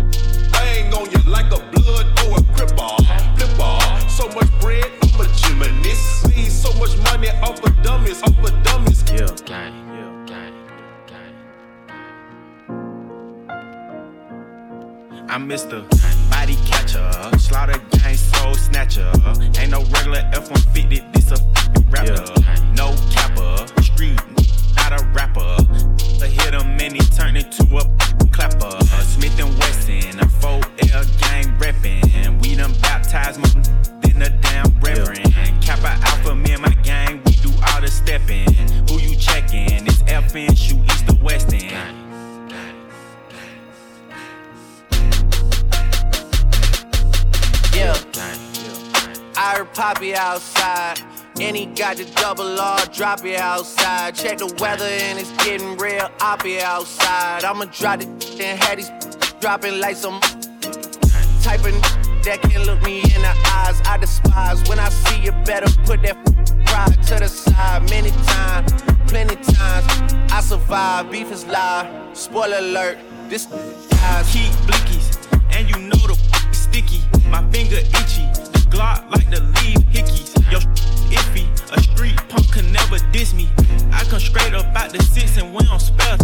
bang 0.51 0.93
on 0.93 1.11
you 1.11 1.19
like 1.29 1.51
a 1.51 1.59
blood 1.71 2.07
or 2.25 2.38
a 2.38 2.43
cripper. 2.55 2.95
Flipper. 3.38 4.09
So 4.09 4.27
much 4.29 4.51
bread, 4.61 4.91
I'm 5.03 5.21
a 5.21 5.27
gymnast. 5.41 6.23
See 6.23 6.49
so 6.49 6.73
much 6.79 6.97
money 7.09 7.29
off 7.41 7.63
of 7.63 7.84
dummies, 7.84 8.21
off 8.23 8.38
of 8.38 8.63
dummies. 8.63 9.03
Yeah, 9.11 9.27
gang. 9.45 9.82
I'm 15.29 15.47
Mr. 15.47 15.88
Body 16.32 16.55
Catcher, 16.65 17.11
Slaughter 17.38 17.79
Gang 17.91 18.15
Soul 18.15 18.55
Snatcher. 18.55 19.11
Ain't 19.59 19.71
no 19.71 19.84
regular 19.93 20.23
F-150, 20.34 21.13
this 21.13 21.32
a 21.32 21.38
rapper. 21.91 22.25
No 22.73 22.95
capper, 23.11 23.67
street, 23.84 24.19
not 24.77 24.99
a 24.99 25.05
rapper. 25.13 25.55
I 26.23 26.27
hit 26.27 26.53
him 26.53 26.79
and 26.79 26.93
he 26.95 27.01
turned 27.15 27.38
into 27.38 27.63
a 27.77 27.84
clapper. 28.32 28.84
Smith 29.03 29.39
and 29.39 29.53
Wesson, 29.59 30.19
a 30.19 30.25
4L 30.25 31.05
gang 31.19 31.45
reppin'. 31.59 32.41
We 32.41 32.55
done 32.55 32.73
baptized 32.82 33.39
my 33.39 33.90
I 49.82 49.88
heard 49.88 49.95
Poppy 49.95 50.15
outside. 50.15 50.99
And 51.39 51.57
he 51.57 51.65
got 51.65 51.97
the 51.97 52.05
double 52.15 52.59
R, 52.59 52.86
drop 52.88 53.25
it 53.25 53.39
outside. 53.39 54.15
Check 54.15 54.38
the 54.38 54.53
weather 54.59 54.86
and 54.86 55.17
it's 55.17 55.32
getting 55.43 55.77
real 55.77 56.09
I'll 56.19 56.38
be 56.38 56.61
outside. 56.61 57.43
I'ma 57.43 57.65
drop 57.65 57.99
the 57.99 58.05
and 58.41 58.59
have 58.61 58.77
these 58.77 58.91
dropping 59.39 59.79
like 59.79 59.95
some 59.95 60.19
type 61.41 61.65
of 61.65 61.73
that 62.23 62.39
can 62.43 62.63
look 62.65 62.82
me 62.84 62.99
in 62.99 63.21
the 63.21 63.34
eyes. 63.47 63.82
I 63.86 63.97
despise 63.97 64.67
when 64.69 64.77
I 64.77 64.89
see 64.89 65.21
you 65.21 65.32
better 65.45 65.71
put 65.86 66.03
that 66.03 66.17
pride 66.65 67.01
to 67.07 67.15
the 67.15 67.27
side. 67.27 67.89
Many 67.89 68.11
times, 68.11 68.71
plenty 69.07 69.36
times, 69.36 70.13
I 70.32 70.41
survive. 70.41 71.09
Beef 71.11 71.32
is 71.32 71.45
live. 71.47 72.15
Spoiler 72.15 72.57
alert, 72.57 72.99
this 73.29 73.45
guys 73.45 74.32
keep 74.32 74.51
blickies, 74.67 75.17
and 75.51 75.67
you 75.67 75.77
know 75.79 75.97
the 76.05 76.15
sticky. 76.51 77.01
My 77.29 77.41
finger 77.49 77.77
itchy, 77.77 78.29
Glock 78.72 79.09
like 79.11 79.30
to 79.30 79.41
leave 79.41 79.80
hickeys. 79.91 80.32
Yo, 80.51 80.59
iffy, 81.11 81.45
a 81.76 81.82
street 81.84 82.17
punk 82.30 82.51
can 82.51 82.72
never 82.72 82.97
diss 83.11 83.34
me. 83.34 83.49
I 83.91 84.03
come 84.05 84.19
straight 84.19 84.53
up 84.53 84.65
out 84.76 84.91
the 84.91 85.03
six 85.03 85.38
and 85.38 85.53
we 85.53 85.63
don't 85.63 85.80
spell. 85.80 86.17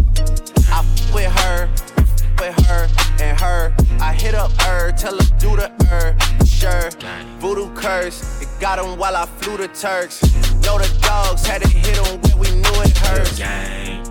I 0.71 0.79
f- 0.79 1.13
with 1.13 1.31
her, 1.41 1.69
with 2.39 2.55
her 2.67 2.89
and 3.21 3.39
her. 3.39 3.73
I 3.99 4.13
hit 4.13 4.33
up 4.33 4.51
her, 4.61 4.91
tell 4.93 5.15
her 5.15 5.37
do 5.39 5.55
the 5.55 5.71
her. 5.87 6.15
Sure, 6.45 6.89
voodoo 7.39 7.73
curse, 7.75 8.41
it 8.41 8.49
got 8.59 8.79
him 8.79 8.97
while 8.97 9.15
I 9.15 9.25
flew 9.25 9.57
the 9.57 9.67
Turks. 9.67 10.21
Know 10.63 10.77
the 10.79 10.89
dogs 11.01 11.45
had 11.45 11.61
to 11.61 11.67
hit 11.69 11.97
him 11.97 12.21
when 12.21 12.39
we 12.39 12.49
knew 12.55 12.81
it 12.81 12.97
hurt. 12.97 13.35
Gang, 13.37 14.03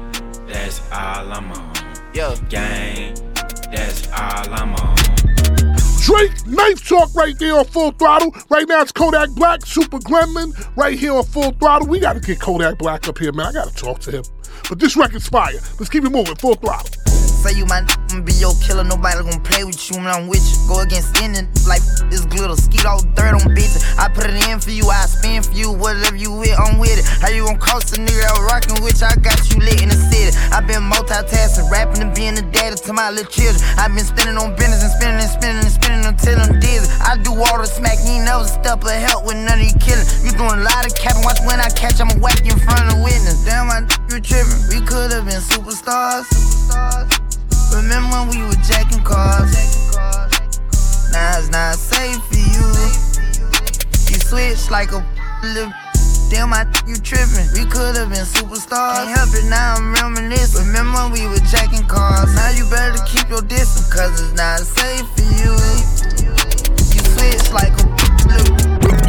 that's 0.47 0.81
all 0.93 1.33
I'm 1.33 1.51
on. 1.53 1.75
Yeah. 2.15 2.37
Gang, 2.49 3.15
that's 3.73 4.07
all 4.13 4.55
I'm 4.55 4.75
on. 4.75 5.26
Drake, 6.03 6.47
knife 6.47 6.87
talk 6.87 7.15
right 7.15 7.39
there 7.39 7.59
on 7.59 7.65
full 7.65 7.91
throttle. 7.93 8.35
Right 8.49 8.69
now 8.69 8.83
it's 8.83 8.93
Kodak 8.93 9.31
Black, 9.31 9.65
Super 9.67 9.99
Gremlin, 9.99 10.55
right 10.77 10.99
here 10.99 11.15
on 11.15 11.25
full 11.25 11.53
throttle. 11.53 11.89
We 11.89 12.01
gotta 12.01 12.21
get 12.21 12.41
Kodak 12.41 12.79
Black 12.79 13.09
up 13.09 13.19
here, 13.19 13.33
man. 13.33 13.47
I 13.47 13.53
gotta 13.53 13.75
talk 13.75 13.99
to 14.01 14.11
him. 14.11 14.25
But 14.69 14.79
this 14.79 14.97
record's 14.97 15.29
fire. 15.29 15.55
Let's 15.79 15.89
keep 15.89 16.05
it 16.05 16.11
moving, 16.11 16.37
full 16.37 16.55
throttle. 16.55 17.06
Say 17.47 17.63
you 17.63 17.67
my 17.67 17.87
n- 18.11 18.25
be 18.27 18.35
your 18.43 18.59
killer, 18.59 18.83
nobody 18.83 19.23
gonna 19.23 19.39
play 19.39 19.63
with 19.63 19.79
you 19.87 20.03
when 20.03 20.11
I'm 20.11 20.27
with 20.27 20.43
you. 20.43 20.59
Go 20.67 20.83
against 20.83 21.15
any 21.23 21.47
like 21.63 21.85
this 22.11 22.27
glitter, 22.27 22.59
skeet 22.59 22.83
all 22.83 22.99
dirt 23.15 23.39
on 23.39 23.55
bitches. 23.55 23.87
I 23.95 24.11
put 24.11 24.27
it 24.27 24.35
in 24.51 24.59
for 24.59 24.75
you, 24.75 24.91
I 24.91 25.07
spin 25.07 25.47
for 25.47 25.55
you, 25.55 25.71
whatever 25.71 26.17
you 26.17 26.35
with, 26.35 26.59
I'm 26.59 26.83
with 26.83 26.99
it. 26.99 27.07
How 27.23 27.31
you 27.31 27.47
gonna 27.47 27.59
cost 27.59 27.95
a 27.95 28.03
nigga 28.03 28.27
out 28.35 28.43
rockin' 28.51 28.83
with? 28.83 28.99
I 28.99 29.15
got 29.23 29.39
you 29.47 29.63
lit 29.63 29.79
in 29.79 29.95
the 29.95 30.01
city. 30.11 30.35
i 30.51 30.59
been 30.59 30.91
multitasking, 30.91 31.71
rapping 31.71 32.03
and 32.03 32.11
being 32.17 32.35
a 32.35 32.43
daddy 32.51 32.75
to 32.75 32.93
my 32.93 33.15
little 33.15 33.31
children. 33.31 33.63
i 33.79 33.87
been 33.87 34.03
spinning 34.03 34.35
on 34.43 34.57
business 34.59 34.83
and 34.83 34.91
spinning 34.91 35.23
and 35.23 35.31
spinning 35.31 35.63
and 35.63 35.71
spinning 35.71 36.03
until 36.03 36.43
I'm 36.43 36.59
dizzy. 36.59 36.91
I 36.99 37.15
do 37.23 37.31
all 37.31 37.63
the 37.63 37.71
smack, 37.71 38.03
you 38.03 38.27
never 38.27 38.43
step 38.43 38.83
or 38.83 38.91
help 38.91 39.23
with 39.23 39.39
none 39.39 39.63
of 39.63 39.67
you 39.71 39.77
killing. 39.79 40.03
You 40.27 40.35
doing 40.35 40.59
a 40.59 40.67
lot 40.67 40.83
of 40.83 40.99
capping, 40.99 41.23
watch 41.23 41.39
when 41.47 41.63
I 41.63 41.71
catch, 41.71 42.03
I'ma 42.03 42.19
whack 42.19 42.43
you 42.43 42.59
in 42.59 42.63
front 42.67 42.91
of 42.91 42.99
the 42.99 43.07
witness. 43.07 43.47
Damn, 43.47 43.71
I 43.71 43.87
you 44.11 44.19
tripping. 44.19 44.67
We 44.67 44.83
could've 44.83 45.31
been 45.31 45.39
superstars. 45.39 46.27
superstars. 46.27 47.36
Remember 47.75 48.17
when 48.17 48.29
we 48.31 48.43
were 48.43 48.61
jacking 48.63 49.03
cars? 49.03 49.53
Now 51.13 51.39
it's 51.39 51.51
not 51.51 51.75
safe 51.75 52.23
for 52.29 52.37
you. 52.37 52.67
You 54.11 54.19
switch 54.21 54.71
like 54.71 54.93
a. 54.93 55.01
Damn, 56.31 56.53
I 56.53 56.67
you 56.87 56.97
tripping. 56.97 57.47
We 57.55 57.65
could've 57.71 58.09
been 58.11 58.27
superstars. 58.27 59.07
Can't 59.07 59.17
help 59.17 59.31
it 59.35 59.49
now, 59.49 59.77
I'm 59.77 59.95
reminiscing. 59.95 60.67
Remember 60.67 60.99
when 60.99 61.13
we 61.13 61.27
were 61.29 61.45
jacking 61.47 61.87
cars? 61.87 62.35
Now 62.35 62.51
you 62.51 62.69
better 62.69 62.99
keep 63.07 63.29
your 63.29 63.43
distance, 63.43 63.93
cause 63.93 64.21
it's 64.21 64.35
not 64.35 64.61
safe 64.61 65.07
for 65.15 65.23
you. 65.23 65.53
You 66.95 67.01
switch 67.15 67.53
like 67.53 67.73
a. 67.81 67.96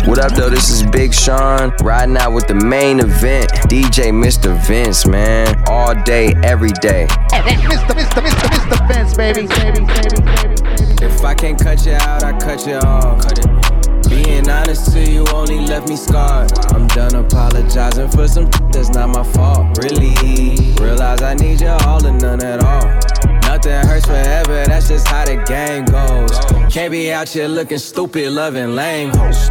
What 0.08 0.20
up, 0.20 0.32
though? 0.34 0.50
This 0.50 0.70
is 0.70 0.84
Big 0.84 1.14
Sean 1.14 1.72
riding 1.82 2.18
out 2.18 2.34
with 2.34 2.48
the 2.48 2.56
main 2.56 3.00
event, 3.00 3.52
DJ 3.70 4.12
Mr. 4.12 4.58
Vince, 4.66 5.06
man. 5.06 5.64
All 5.68 5.94
day, 6.04 6.34
every 6.44 6.72
day. 6.82 7.08
Mr. 7.32 7.94
Mr. 7.94 8.22
Mr. 8.22 8.48
Mr. 8.50 8.88
Vince, 8.88 9.18
baby. 9.18 9.48
baby, 9.48 9.86
baby, 9.86 10.22
baby. 10.22 11.06
If 11.06 11.24
I 11.24 11.36
can't 11.36 11.62
cut 11.62 11.86
you 11.86 11.94
out, 11.94 12.24
I 12.24 12.38
cut 12.40 12.66
you 12.66 12.76
off. 12.76 13.22
Cut 13.22 13.40
it. 13.40 14.10
Being 14.10 14.50
honest 14.50 14.94
to 14.94 15.02
you 15.02 15.26
only 15.34 15.60
left 15.60 15.90
me 15.90 15.96
scarred. 15.96 16.52
I'm 16.74 16.88
done 16.88 17.14
apologizing 17.16 18.10
for 18.10 18.28
some 18.28 18.50
that's 18.72 18.90
not 18.90 19.10
my 19.10 19.24
fault. 19.24 19.78
Really, 19.78 20.74
realize 20.82 21.22
I 21.22 21.34
need 21.36 21.62
you 21.62 21.68
all 21.68 22.04
and 22.06 22.22
none 22.22 22.44
at 22.44 22.64
all. 22.64 23.17
Nothing 23.48 23.88
hurts 23.88 24.06
forever, 24.06 24.66
that's 24.66 24.90
just 24.90 25.08
how 25.08 25.24
the 25.24 25.38
game 25.48 25.86
goes. 25.86 26.38
Can't 26.72 26.92
be 26.92 27.14
out 27.14 27.30
here 27.30 27.48
looking 27.48 27.78
stupid, 27.78 28.34
loving 28.34 28.76
lame 28.76 29.10
hoes. 29.10 29.50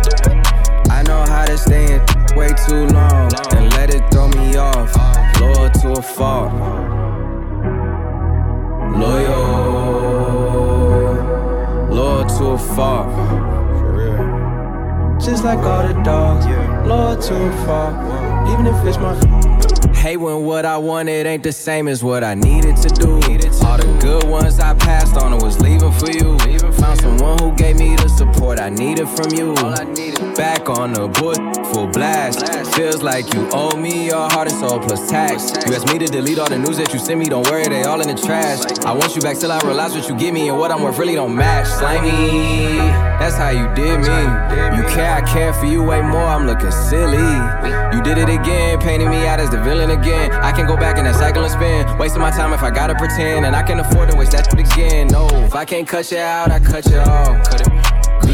I 0.91 1.03
know 1.03 1.25
how 1.27 1.47
to 1.47 1.57
stay 1.57 1.95
in 1.95 2.01
way 2.37 2.53
too 2.69 2.87
long 2.95 3.31
and 3.57 3.73
let 3.73 3.95
it 3.95 4.03
throw 4.13 4.29
me 4.29 4.55
off. 4.57 4.95
Loyal 5.41 5.71
to 5.71 5.93
a 5.93 6.03
fault. 6.03 6.53
Loyal, 9.01 9.47
loyal 11.89 12.25
to 12.37 12.45
a 12.49 12.59
fault. 12.59 13.09
Just 15.21 15.43
like 15.43 15.61
all 15.61 15.89
the 15.89 15.95
dogs, 16.03 16.45
loyal 16.87 17.17
to 17.17 17.35
a 17.35 17.53
fault. 17.65 17.97
Even 18.53 18.67
if 18.67 18.87
it's 18.87 18.99
my. 18.99 19.46
Hate 20.07 20.19
when 20.19 20.45
what 20.45 20.65
I 20.65 20.77
wanted 20.77 21.27
ain't 21.27 21.43
the 21.43 21.51
same 21.51 21.89
as 21.89 22.05
what 22.05 22.23
I 22.23 22.35
needed 22.35 22.77
to 22.77 22.89
do. 22.91 23.15
All 23.67 23.77
the 23.77 23.99
good 24.01 24.23
ones 24.23 24.61
I 24.61 24.73
passed 24.75 25.17
on, 25.17 25.33
I 25.33 25.37
was 25.43 25.61
leaving 25.61 25.91
for 25.91 26.09
you. 26.09 26.39
Found 26.75 27.01
someone 27.01 27.39
who 27.41 27.53
gave 27.57 27.77
me 27.77 27.97
the 27.97 28.09
support 28.11 28.61
I 28.61 28.69
needed 28.69 29.09
from 29.09 29.35
you. 29.35 29.53
Back 30.37 30.71
on 30.71 30.93
the 30.93 31.09
book, 31.09 31.39
full 31.73 31.89
blast. 31.89 32.47
Feels 32.77 33.03
like 33.03 33.35
you 33.35 33.49
owe 33.53 33.77
me 33.77 34.07
your 34.07 34.31
heart 34.31 34.49
and 34.49 34.57
soul 34.61 34.79
plus 34.79 35.11
tax. 35.11 35.51
You 35.67 35.75
asked 35.75 35.93
me 35.93 35.99
to 35.99 36.07
delete 36.07 36.39
all 36.39 36.49
the 36.49 36.59
news 36.59 36.77
that 36.77 36.93
you 36.93 37.01
sent 37.01 37.19
me, 37.19 37.29
don't 37.29 37.45
worry, 37.51 37.67
they 37.67 37.83
all 37.83 38.01
in 38.01 38.07
the 38.07 38.15
trash. 38.15 38.61
I 38.85 38.93
want 38.93 39.17
you 39.17 39.23
back 39.23 39.39
till 39.39 39.51
I 39.51 39.59
realize 39.63 39.93
what 39.93 40.09
you 40.09 40.17
give 40.17 40.33
me 40.33 40.49
and 40.49 40.57
what 40.57 40.71
I'm 40.71 40.83
worth 40.83 40.99
really 40.99 41.17
don't 41.17 41.35
match. 41.35 41.67
Slimy, 41.67 42.77
that's 43.19 43.35
how 43.35 43.51
you 43.51 43.67
did 43.75 43.99
me. 43.99 44.21
You 44.77 44.85
care, 44.95 45.15
I 45.15 45.23
care 45.27 45.53
for 45.53 45.67
you 45.67 45.83
way 45.83 46.01
more, 46.01 46.27
I'm 46.27 46.47
looking 46.47 46.71
silly. 46.71 47.27
You 47.97 48.03
did 48.03 48.19
it 48.19 48.29
again, 48.29 48.79
painting 48.79 49.11
me 49.11 49.27
out 49.27 49.41
as 49.41 49.51
the 49.51 49.61
villain 49.63 49.96
again. 49.99 50.33
I 50.33 50.53
can 50.53 50.67
go 50.67 50.77
back 50.77 50.99
in 50.99 51.05
that 51.05 51.15
cycle 51.15 51.43
and 51.43 51.53
spin. 51.53 51.99
Wasting 51.99 52.21
my 52.21 52.31
time 52.31 52.53
if 52.53 52.63
I 52.63 52.71
gotta 52.71 52.95
pretend. 52.95 53.47
And 53.47 53.55
I 53.55 53.63
can 53.63 53.81
afford 53.81 54.11
to 54.11 54.17
waste 54.17 54.33
that 54.33 54.53
again. 54.53 55.09
No, 55.09 55.29
if 55.45 55.55
I 55.55 55.65
can't 55.65 55.89
cut 55.89 56.11
you 56.11 56.19
out, 56.19 56.51
I 56.51 56.61
cut 56.61 56.87
you 56.87 56.99
off. 56.99 57.49
Cut 57.49 57.61
it. 57.61 57.76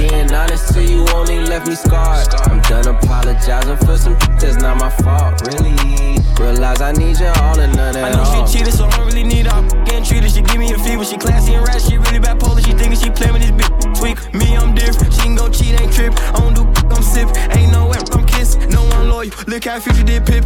Being 0.02 0.34
honest 0.34 0.74
to 0.74 0.82
you 0.82 1.06
only 1.14 1.38
left 1.38 1.68
me 1.68 1.76
scarred. 1.76 2.26
I'm 2.50 2.60
done 2.62 2.88
apologizing 2.88 3.76
for 3.86 3.96
some 3.96 4.18
that's 4.40 4.56
not 4.56 4.76
my 4.78 4.90
fault, 4.90 5.46
really. 5.46 6.18
Realize 6.42 6.80
I 6.80 6.90
need 6.90 7.20
you 7.20 7.30
all 7.38 7.60
and 7.60 7.70
none 7.76 7.94
at 7.94 8.02
all. 8.02 8.04
I 8.04 8.08
at 8.10 8.16
know 8.16 8.24
all. 8.24 8.46
she 8.46 8.58
cheated, 8.58 8.74
so 8.74 8.86
I 8.86 8.96
don't 8.96 9.06
really 9.06 9.22
need 9.22 9.46
her. 9.46 9.62
Getting 9.84 10.02
treated, 10.02 10.32
she 10.32 10.42
give 10.42 10.58
me 10.58 10.72
a 10.72 10.78
fever. 10.78 11.04
She 11.04 11.16
classy 11.16 11.54
and 11.54 11.64
rad, 11.64 11.80
she 11.80 11.98
really 11.98 12.18
bad 12.18 12.40
bipolar. 12.40 12.64
She 12.64 12.72
thinking 12.72 12.98
she 12.98 13.10
playing 13.10 13.34
with 13.34 13.42
this 13.42 13.54
bitch. 13.54 13.98
Tweak, 13.98 14.18
me, 14.34 14.56
I'm 14.56 14.74
different. 14.74 15.14
She 15.14 15.22
can 15.22 15.36
go 15.36 15.48
cheat, 15.48 15.80
ain't 15.80 15.92
trip. 15.92 16.12
I 16.34 16.40
don't 16.40 16.54
do, 16.54 16.64
I'm 16.90 17.02
sip. 17.02 17.28
Ain't 17.54 17.70
no 17.70 17.86
way, 17.86 17.98
I'm 18.10 18.26
kiss. 18.26 18.56
No 18.74 18.82
one 18.82 19.08
loyal. 19.08 19.30
Look 19.46 19.64
how 19.64 19.78
future 19.78 20.02
did 20.02 20.26
pip. 20.26 20.42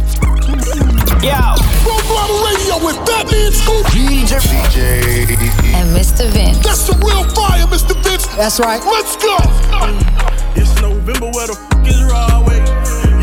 Yeah. 1.23 1.55
Full 1.81 2.01
throttle 2.05 2.45
radio 2.45 2.77
with 2.85 2.97
Fatman 3.09 3.51
Scoop. 3.57 3.85
DJ. 3.89 4.37
And 5.73 5.89
Mr. 5.97 6.29
Vince. 6.29 6.59
That's 6.59 6.85
the 6.85 6.93
real 7.01 7.23
fire, 7.33 7.65
Mr. 7.65 7.95
Vince. 8.03 8.27
That's 8.35 8.59
right. 8.59 8.81
Let's 8.85 9.15
go. 9.17 9.46
It's 10.55 10.81
November 10.81 11.29
where 11.31 11.47
the 11.47 11.55
fuck 11.55 11.87
is 11.87 11.99
Broadway. 12.07 12.59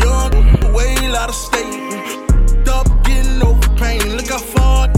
Young, 0.03 0.73
way 0.73 0.95
out 1.15 1.29
of 1.29 1.35
state. 1.35 2.67
Up, 2.67 2.87
getting 3.03 3.41
over 3.41 3.69
pain. 3.75 4.15
Look 4.17 4.29
how 4.29 4.39
far 4.39 4.94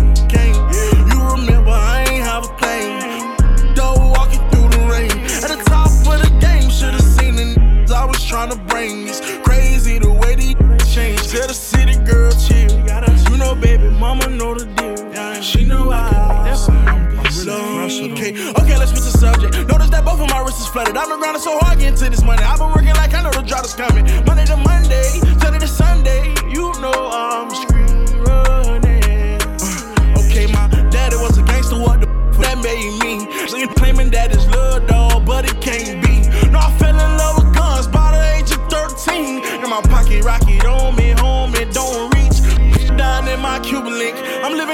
grinding 21.20 21.41
so 21.41 21.57
hard 21.59 21.80
getting 21.80 21.97
to 21.97 22.09
this 22.09 22.24
money. 22.24 22.43
I've 22.43 22.59
been 22.59 22.70
working 22.70 22.93
like 22.95 23.13
I 23.13 23.22
know 23.22 23.32
the 23.32 23.41
drop 23.41 23.65
is 23.65 23.74
coming. 23.74 24.05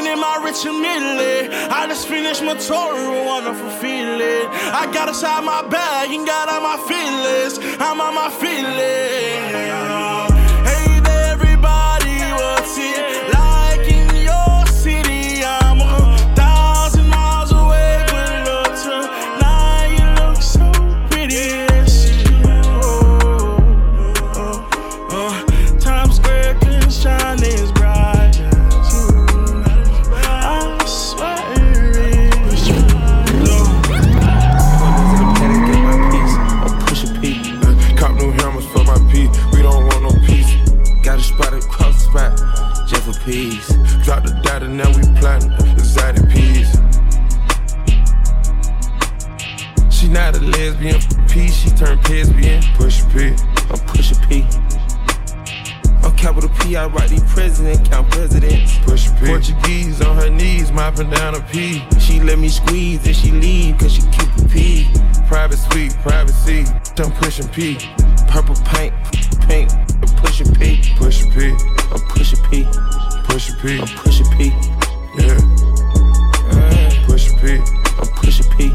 Living 0.03 0.13
in 0.13 0.19
my 0.19 0.41
rich 0.43 0.65
and 0.65 0.81
middle. 0.81 1.71
I 1.71 1.87
just 1.87 2.07
finished 2.07 2.43
my 2.43 2.55
tour, 2.55 2.95
a 2.95 3.25
wonderful 3.25 3.69
feeling. 3.69 4.47
I 4.73 4.89
got 4.93 5.07
inside 5.09 5.43
my 5.43 5.67
bag 5.67 6.11
and 6.11 6.25
got 6.25 6.49
out 6.49 6.61
my 6.61 6.77
feelings. 6.87 7.59
I'm 7.79 8.01
on 8.01 8.15
my 8.15 8.29
feelings. 8.29 10.12
P, 51.73 51.79
she 51.79 51.85
turned 51.85 52.09
lesbian. 52.09 52.63
Push 52.75 53.01
a 53.01 53.05
P. 53.09 53.25
I'm 53.69 53.79
Pusha 53.87 54.29
P. 54.29 54.45
I'm 56.03 56.15
capital 56.15 56.49
P, 56.59 56.75
I 56.75 56.87
write 56.87 57.09
these 57.09 57.23
president, 57.31 57.89
count 57.89 58.09
presidents. 58.11 58.77
Push 58.79 59.07
a 59.07 59.11
P. 59.13 59.25
Portuguese 59.25 60.01
on 60.01 60.17
her 60.17 60.29
knees, 60.29 60.71
mopping 60.71 61.09
down 61.09 61.35
a 61.35 61.41
P. 61.41 61.83
She 61.99 62.19
let 62.19 62.39
me 62.39 62.49
squeeze 62.49 63.05
and 63.05 63.15
she 63.15 63.31
leave, 63.31 63.77
cause 63.77 63.93
she 63.93 64.01
keep 64.01 64.29
a 64.37 64.47
P. 64.49 64.87
Private 65.27 65.57
suite, 65.57 65.93
privacy. 66.01 66.65
I'm 66.97 67.11
pushing 67.13 67.47
P. 67.49 67.77
Purple 68.27 68.55
paint, 68.65 68.93
pink, 69.47 69.71
I'm 69.71 70.09
Pusha 70.19 70.45
P. 70.57 70.81
Push 70.97 71.23
a 71.23 71.29
P. 71.31 71.49
I'm 71.49 72.01
Pusha 72.11 72.37
P. 72.49 72.65
Push 73.25 73.49
a 73.49 73.53
P. 73.57 73.79
I'm 73.79 73.87
Pusha 73.87 74.25
P. 74.37 74.51
Yeah. 75.17 75.39
Push 77.05 77.31
a 77.31 77.37
P. 77.37 77.53
I'm 77.53 78.07
Pusha 78.17 78.43
P. 78.57 78.71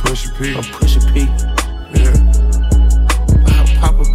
Push 0.00 0.26
a 0.26 0.32
P. 0.34 0.54
I'm 0.54 0.62
Pusha 0.62 1.00
P. 1.12 1.51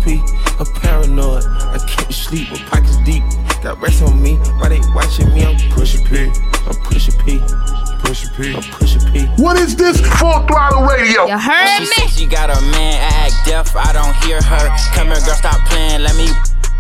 Yeah. 0.08 0.24
I 0.60 0.64
pop 0.64 0.64
a 0.64 0.66
P, 0.66 0.78
a 0.78 0.80
paranoid. 0.80 1.43
I 1.45 1.78
can't 1.88 2.14
sleep 2.14 2.51
with 2.51 2.62
pockets 2.66 2.97
deep. 3.03 3.24
Got 3.62 3.82
rest 3.82 4.01
on 4.03 4.22
me, 4.22 4.36
why 4.60 4.70
they 4.70 4.80
watching 4.93 5.34
me? 5.34 5.45
I'm 5.45 5.55
Pusha 5.72 6.03
P. 6.08 6.26
I'm 6.68 6.76
Pusha 6.84 7.14
P. 7.26 7.39
Push 7.99 8.26
a 8.26 8.30
P. 8.38 8.55
I'm 8.55 8.62
Pusha 8.62 9.12
P. 9.12 9.26
What 9.41 9.58
is 9.58 9.76
this? 9.76 9.99
Full 9.99 10.45
throttle 10.47 10.84
radio. 10.84 11.26
You 11.26 11.38
heard 11.38 11.68
She 11.78 11.82
me? 11.82 11.88
said 11.88 12.10
she 12.10 12.26
got 12.28 12.49
a 12.49 12.62
man, 12.72 12.93
I 13.01 13.26
act 13.26 13.34
deaf, 13.45 13.76
I 13.76 13.91
don't 13.91 14.16
hear 14.24 14.41
her. 14.41 14.70
Come 14.93 15.08
here, 15.08 15.20
girl, 15.26 15.36
stop 15.36 15.60
playing, 15.68 16.01
let 16.01 16.16
me 16.16 16.30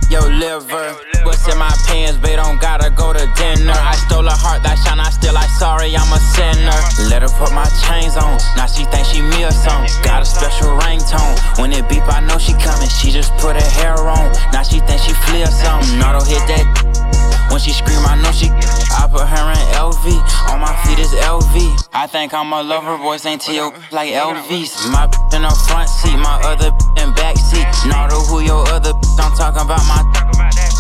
your 0.09 0.27
liver. 0.29 0.95
What's 1.23 1.47
in 1.47 1.57
my 1.57 1.71
pants, 1.87 2.17
babe, 2.17 2.37
don't 2.37 2.59
gotta 2.61 2.89
go 2.89 3.11
to 3.11 3.25
dinner. 3.35 3.75
I 3.75 3.95
stole 4.07 4.23
her 4.23 4.39
heart, 4.39 4.63
that 4.63 4.79
shine, 4.79 4.99
I 4.99 5.09
still 5.09 5.33
like 5.33 5.49
sorry, 5.59 5.95
I'm 5.95 6.11
a 6.11 6.19
sinner. 6.35 6.79
Let 7.11 7.21
her 7.21 7.33
put 7.35 7.51
my 7.51 7.67
chains 7.83 8.15
on, 8.15 8.39
now 8.55 8.67
she 8.67 8.85
think 8.87 9.05
she 9.07 9.21
me 9.21 9.43
or 9.43 9.51
something. 9.51 9.91
Got 10.03 10.23
a 10.23 10.25
special 10.25 10.77
ringtone, 10.79 11.35
when 11.59 11.73
it 11.73 11.87
beep, 11.89 12.07
I 12.07 12.21
know 12.21 12.37
she 12.37 12.53
coming. 12.53 12.89
She 12.89 13.11
just 13.11 13.35
put 13.37 13.59
her 13.59 13.69
hair 13.79 13.97
on, 13.97 14.31
now 14.53 14.63
she 14.63 14.79
think 14.79 15.01
she 15.01 15.13
flee 15.27 15.43
or 15.43 15.51
something. 15.51 15.99
Auto 15.99 16.23
hit 16.23 16.43
that. 16.47 17.26
When 17.49 17.59
she 17.59 17.71
scream, 17.71 18.03
I 18.05 18.19
know 18.21 18.31
she. 18.31 18.49
I 18.93 19.07
put 19.09 19.27
her 19.27 19.45
in 19.51 19.63
LV. 19.75 20.05
On 20.51 20.59
my 20.59 20.75
feet 20.83 20.99
is 20.99 21.13
LV. 21.13 21.87
I 21.93 22.07
think 22.07 22.33
I'm 22.33 22.51
a 22.53 22.61
lover, 22.61 22.97
boys 22.97 23.25
ain't 23.25 23.41
T.O. 23.41 23.73
like 23.91 24.11
LVs. 24.13 24.91
My 24.91 25.05
in 25.35 25.41
the 25.41 25.53
front 25.67 25.89
seat, 25.89 26.17
my 26.17 26.39
other 26.43 26.71
in 27.01 27.13
back 27.15 27.37
seat. 27.37 27.65
Naruto, 27.87 28.25
who 28.27 28.41
your 28.41 28.67
other? 28.69 28.91
I'm 29.19 29.33
talking 29.35 29.63
about 29.63 29.83
my. 29.87 30.03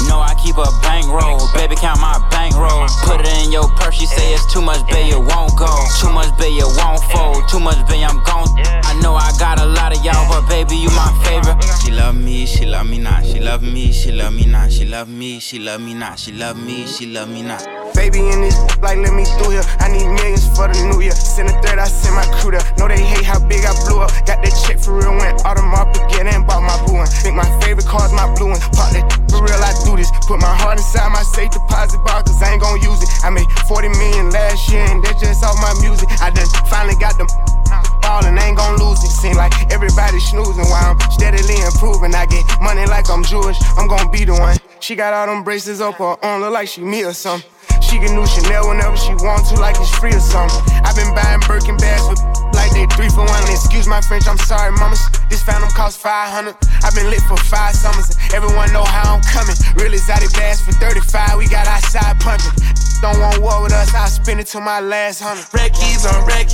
No, 0.07 0.19
I 0.19 0.35
keep 0.37 0.57
a 0.57 0.67
bankroll. 0.81 1.41
Baby, 1.53 1.75
count 1.75 1.99
my 1.99 2.19
bankroll. 2.29 2.87
Put 3.03 3.21
it 3.21 3.45
in 3.45 3.51
your 3.51 3.67
purse. 3.75 3.95
She 3.95 4.05
say 4.05 4.33
it's 4.33 4.45
too 4.51 4.61
much, 4.61 4.85
babe, 4.87 5.13
it 5.13 5.17
won't 5.17 5.57
go. 5.57 5.67
Too 5.99 6.11
much, 6.11 6.29
babe, 6.37 6.61
it 6.61 6.69
won't 6.77 7.01
fold. 7.09 7.47
Too 7.49 7.59
much, 7.59 7.79
babe, 7.87 8.05
I'm 8.07 8.21
gone. 8.23 8.47
I 8.85 8.93
know 9.01 9.15
I 9.15 9.31
got 9.39 9.59
a 9.59 9.65
lot 9.65 9.95
of 9.97 10.03
y'all, 10.05 10.27
but 10.29 10.47
baby, 10.47 10.75
you 10.77 10.89
my 10.89 11.09
favorite. 11.25 11.57
She 11.81 11.91
love 11.91 12.15
me, 12.15 12.45
she 12.45 12.65
love 12.65 12.87
me 12.87 12.99
not. 12.99 13.25
She 13.25 13.39
love 13.39 13.63
me, 13.63 13.91
she 13.91 14.11
love 14.11 14.33
me 14.33 14.45
not. 14.45 14.71
She 14.71 14.85
love 14.85 15.09
me, 15.09 15.39
she 15.39 15.59
love 15.59 15.81
me 15.81 15.93
not. 15.93 16.19
She 16.19 16.31
love 16.31 16.56
me, 16.57 16.85
she 16.85 17.07
love 17.07 17.29
me 17.29 17.41
not. 17.41 17.61
Baby 17.93 18.19
in 18.19 18.41
this 18.41 18.57
like 18.81 18.97
let 18.97 19.13
me 19.13 19.25
through 19.37 19.57
here. 19.57 19.65
I 19.79 19.89
need 19.89 20.05
millions 20.05 20.45
for 20.55 20.69
the 20.69 20.77
new 20.89 21.01
year. 21.01 21.11
Send 21.11 21.49
a 21.49 21.55
third, 21.61 21.79
I 21.79 21.85
send 21.85 22.15
my 22.15 22.25
crew 22.37 22.51
there. 22.51 22.61
Know 22.77 22.87
they 22.87 23.01
hate 23.01 23.25
how 23.25 23.39
big 23.39 23.65
I 23.65 23.73
blew 23.85 24.01
up. 24.01 24.11
Got 24.25 24.45
that 24.45 24.53
check 24.65 24.79
for 24.79 24.97
real, 24.97 25.17
went 25.17 25.41
Audemars 25.41 25.91
again 26.05 26.27
and 26.27 26.45
bought 26.45 26.61
my 26.61 26.77
blue 26.85 27.01
one. 27.01 27.07
Think 27.07 27.35
my 27.35 27.47
favorite 27.61 27.87
car's 27.87 28.13
my 28.13 28.29
blue 28.37 28.53
one. 28.53 28.61
Pop 28.77 28.93
that 28.93 29.05
for 29.29 29.41
real, 29.41 29.61
I 29.61 29.73
do 29.85 29.97
this. 29.97 30.11
Put 30.29 30.39
my 30.39 30.51
heart 30.51 30.77
inside 30.77 31.09
my 31.09 31.23
safe 31.23 31.51
deposit 31.51 31.99
box, 32.05 32.31
cause 32.31 32.41
I 32.41 32.53
ain't 32.53 32.61
gon' 32.61 32.81
use 32.81 33.01
it. 33.01 33.09
I 33.23 33.29
made 33.29 33.49
40 33.67 33.89
million 33.97 34.29
last 34.29 34.69
year, 34.69 34.85
and 34.87 35.03
that's 35.03 35.19
just 35.21 35.43
off 35.43 35.57
my 35.57 35.73
music. 35.81 36.09
I 36.21 36.29
done 36.29 36.47
finally 36.69 36.95
got 37.01 37.17
them 37.17 37.27
ballin', 38.07 38.39
ain't 38.39 38.55
gon' 38.55 38.79
lose 38.79 39.03
it. 39.03 39.11
Seem 39.11 39.35
like 39.35 39.51
everybody 39.69 40.19
snoozing 40.31 40.63
while 40.71 40.95
I'm 40.95 40.99
steadily 41.11 41.59
improving. 41.59 42.15
I 42.15 42.25
get 42.25 42.47
money 42.63 42.87
like 42.87 43.11
I'm 43.11 43.23
Jewish, 43.23 43.59
I'm 43.75 43.87
gon' 43.87 44.09
be 44.09 44.23
the 44.23 44.33
one. 44.33 44.55
She 44.79 44.95
got 44.95 45.11
all 45.13 45.27
them 45.27 45.43
braces 45.43 45.81
up 45.81 45.95
her 45.95 46.15
arm, 46.23 46.41
look 46.41 46.53
like 46.53 46.69
she 46.69 46.81
me 46.81 47.03
or 47.03 47.13
something. 47.13 47.49
She 47.83 47.99
can 47.99 48.15
do 48.15 48.23
Chanel 48.25 48.67
whenever 48.67 48.95
she 48.95 49.13
want 49.19 49.43
to, 49.51 49.55
like 49.59 49.75
it's 49.75 49.91
free 49.99 50.15
or 50.15 50.23
something. 50.23 50.63
i 50.87 50.91
been 50.95 51.11
buying 51.13 51.43
Birkin 51.47 51.75
bags 51.77 52.07
with 52.07 52.19
like 52.55 52.71
they 52.71 52.87
three 52.95 53.09
for 53.09 53.27
one. 53.27 53.43
Excuse 53.51 53.87
my 53.87 54.01
French, 54.01 54.27
I'm 54.27 54.39
sorry, 54.39 54.71
mamas. 54.71 55.03
This 55.29 55.43
phantom 55.43 55.69
cost 55.69 55.99
500. 55.99 56.55
I've 56.83 56.95
been 56.95 57.09
lit 57.09 57.21
for 57.27 57.37
five 57.51 57.75
summers. 57.75 58.15
Everyone 58.33 58.71
know 58.71 58.83
how 58.83 59.15
I'm 59.15 59.23
coming. 59.23 59.55
Real 59.75 59.93
exotic 59.93 60.31
bags 60.33 60.61
for 60.61 60.71
35. 60.71 61.37
We 61.37 61.47
got 61.47 61.67
outside 61.67 62.19
pumping. 62.19 62.86
Don't 63.01 63.19
want 63.19 63.41
war 63.41 63.61
with 63.61 63.73
us, 63.73 63.93
I'll 63.93 64.07
spend 64.07 64.39
it 64.39 64.47
till 64.47 64.61
my 64.61 64.79
last 64.79 65.21
hundred. 65.21 65.45
Red 65.53 65.71
on 66.09 66.25
red. 66.25 66.49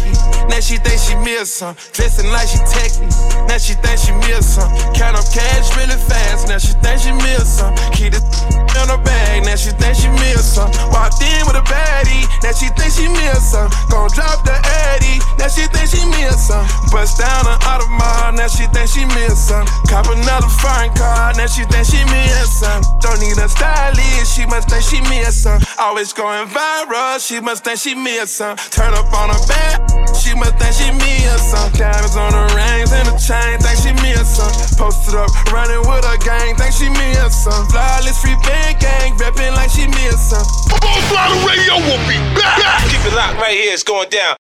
Now 0.50 0.60
she 0.60 0.76
think 0.76 1.00
she 1.00 1.16
or 1.16 1.46
some. 1.46 1.76
Dressing 1.94 2.30
like 2.32 2.48
she 2.48 2.60
techie. 2.68 3.08
Now 3.48 3.58
she 3.58 3.74
think 3.80 4.00
she 4.00 4.12
or 4.12 4.42
some. 4.44 4.68
Count 4.94 5.16
up 5.16 5.24
cash 5.32 5.72
really 5.80 5.96
fast. 5.96 6.48
Now 6.48 6.58
she 6.60 6.74
think 6.84 7.00
she 7.00 7.12
or 7.12 7.48
some. 7.48 7.72
Keep 7.96 8.20
the 8.20 8.22
in 8.84 8.90
her 8.92 9.00
bag. 9.04 9.46
Now 9.46 9.56
she 9.56 9.72
think 9.72 9.96
she 9.96 10.10
or 10.10 10.44
some. 10.44 10.68
Walked 10.92 11.24
in 11.24 11.48
with 11.48 11.56
a 11.56 11.64
baddie. 11.64 12.28
Now 12.44 12.52
she 12.52 12.68
think 12.76 12.92
she 12.92 13.08
or 13.08 13.40
some. 13.40 13.72
Gon' 13.88 14.10
drop 14.12 14.44
the 14.44 14.56
Addy. 14.92 15.24
Now 15.40 15.48
she 15.48 15.64
think 15.72 15.88
she 15.88 16.04
or 16.04 16.36
some. 16.36 16.68
Bust 16.92 17.24
down 17.24 17.48
an 17.48 17.58
Audemars. 17.64 18.36
Now 18.36 18.48
she 18.52 18.68
think 18.76 18.90
she 18.92 19.08
or 19.08 19.36
some. 19.36 19.66
Cop 19.88 20.12
another 20.12 20.52
foreign 20.60 20.92
car. 20.98 21.32
Now 21.40 21.48
she 21.48 21.64
think 21.70 21.88
she 21.88 22.04
or 22.04 22.48
some. 22.52 22.84
Don't 23.00 23.20
need 23.24 23.38
a 23.40 23.48
stylist. 23.48 24.36
She 24.36 24.46
must 24.46 24.68
think 24.68 24.84
she 24.84 25.00
or 25.00 25.32
some. 25.32 25.62
Always 25.80 26.12
going 26.12 26.33
viral. 26.50 27.22
She 27.22 27.40
must 27.40 27.64
think 27.64 27.78
she 27.78 27.94
me 27.94 28.20
or 28.20 28.26
some. 28.26 28.58
Turn 28.74 28.94
up 28.94 29.12
on 29.14 29.30
her 29.30 29.44
back. 29.46 29.78
She 30.18 30.34
must 30.34 30.58
think 30.58 30.74
she 30.74 30.90
me 30.90 31.14
or 31.30 31.38
some. 31.38 31.70
Diamonds 31.78 32.18
on 32.18 32.34
her 32.34 32.50
rings 32.58 32.90
and 32.90 33.06
the 33.12 33.16
chain. 33.22 33.60
Think 33.62 33.78
she 33.78 33.92
me 34.02 34.18
or 34.18 34.26
some. 34.26 34.50
Posted 34.80 35.20
up, 35.20 35.30
running 35.52 35.84
with 35.86 36.06
a 36.08 36.18
gang. 36.24 36.56
Think 36.56 36.74
she 36.74 36.90
me 36.90 37.08
or 37.20 37.30
some. 37.30 37.68
Flawless 37.70 38.18
free 38.24 38.38
band 38.48 38.80
gang. 38.80 39.14
Rapping 39.22 39.54
like 39.54 39.70
she 39.70 39.86
me 39.86 40.04
or 40.10 40.18
some. 40.18 40.48
Full 40.82 41.02
throttle 41.12 41.44
radio 41.46 41.78
will 41.86 42.02
be 42.10 42.18
back. 42.34 42.82
Keep 42.90 43.06
it 43.06 43.14
locked 43.14 43.38
right 43.38 43.54
here. 43.54 43.74
It's 43.74 43.84
going 43.84 44.10
down. 44.10 44.32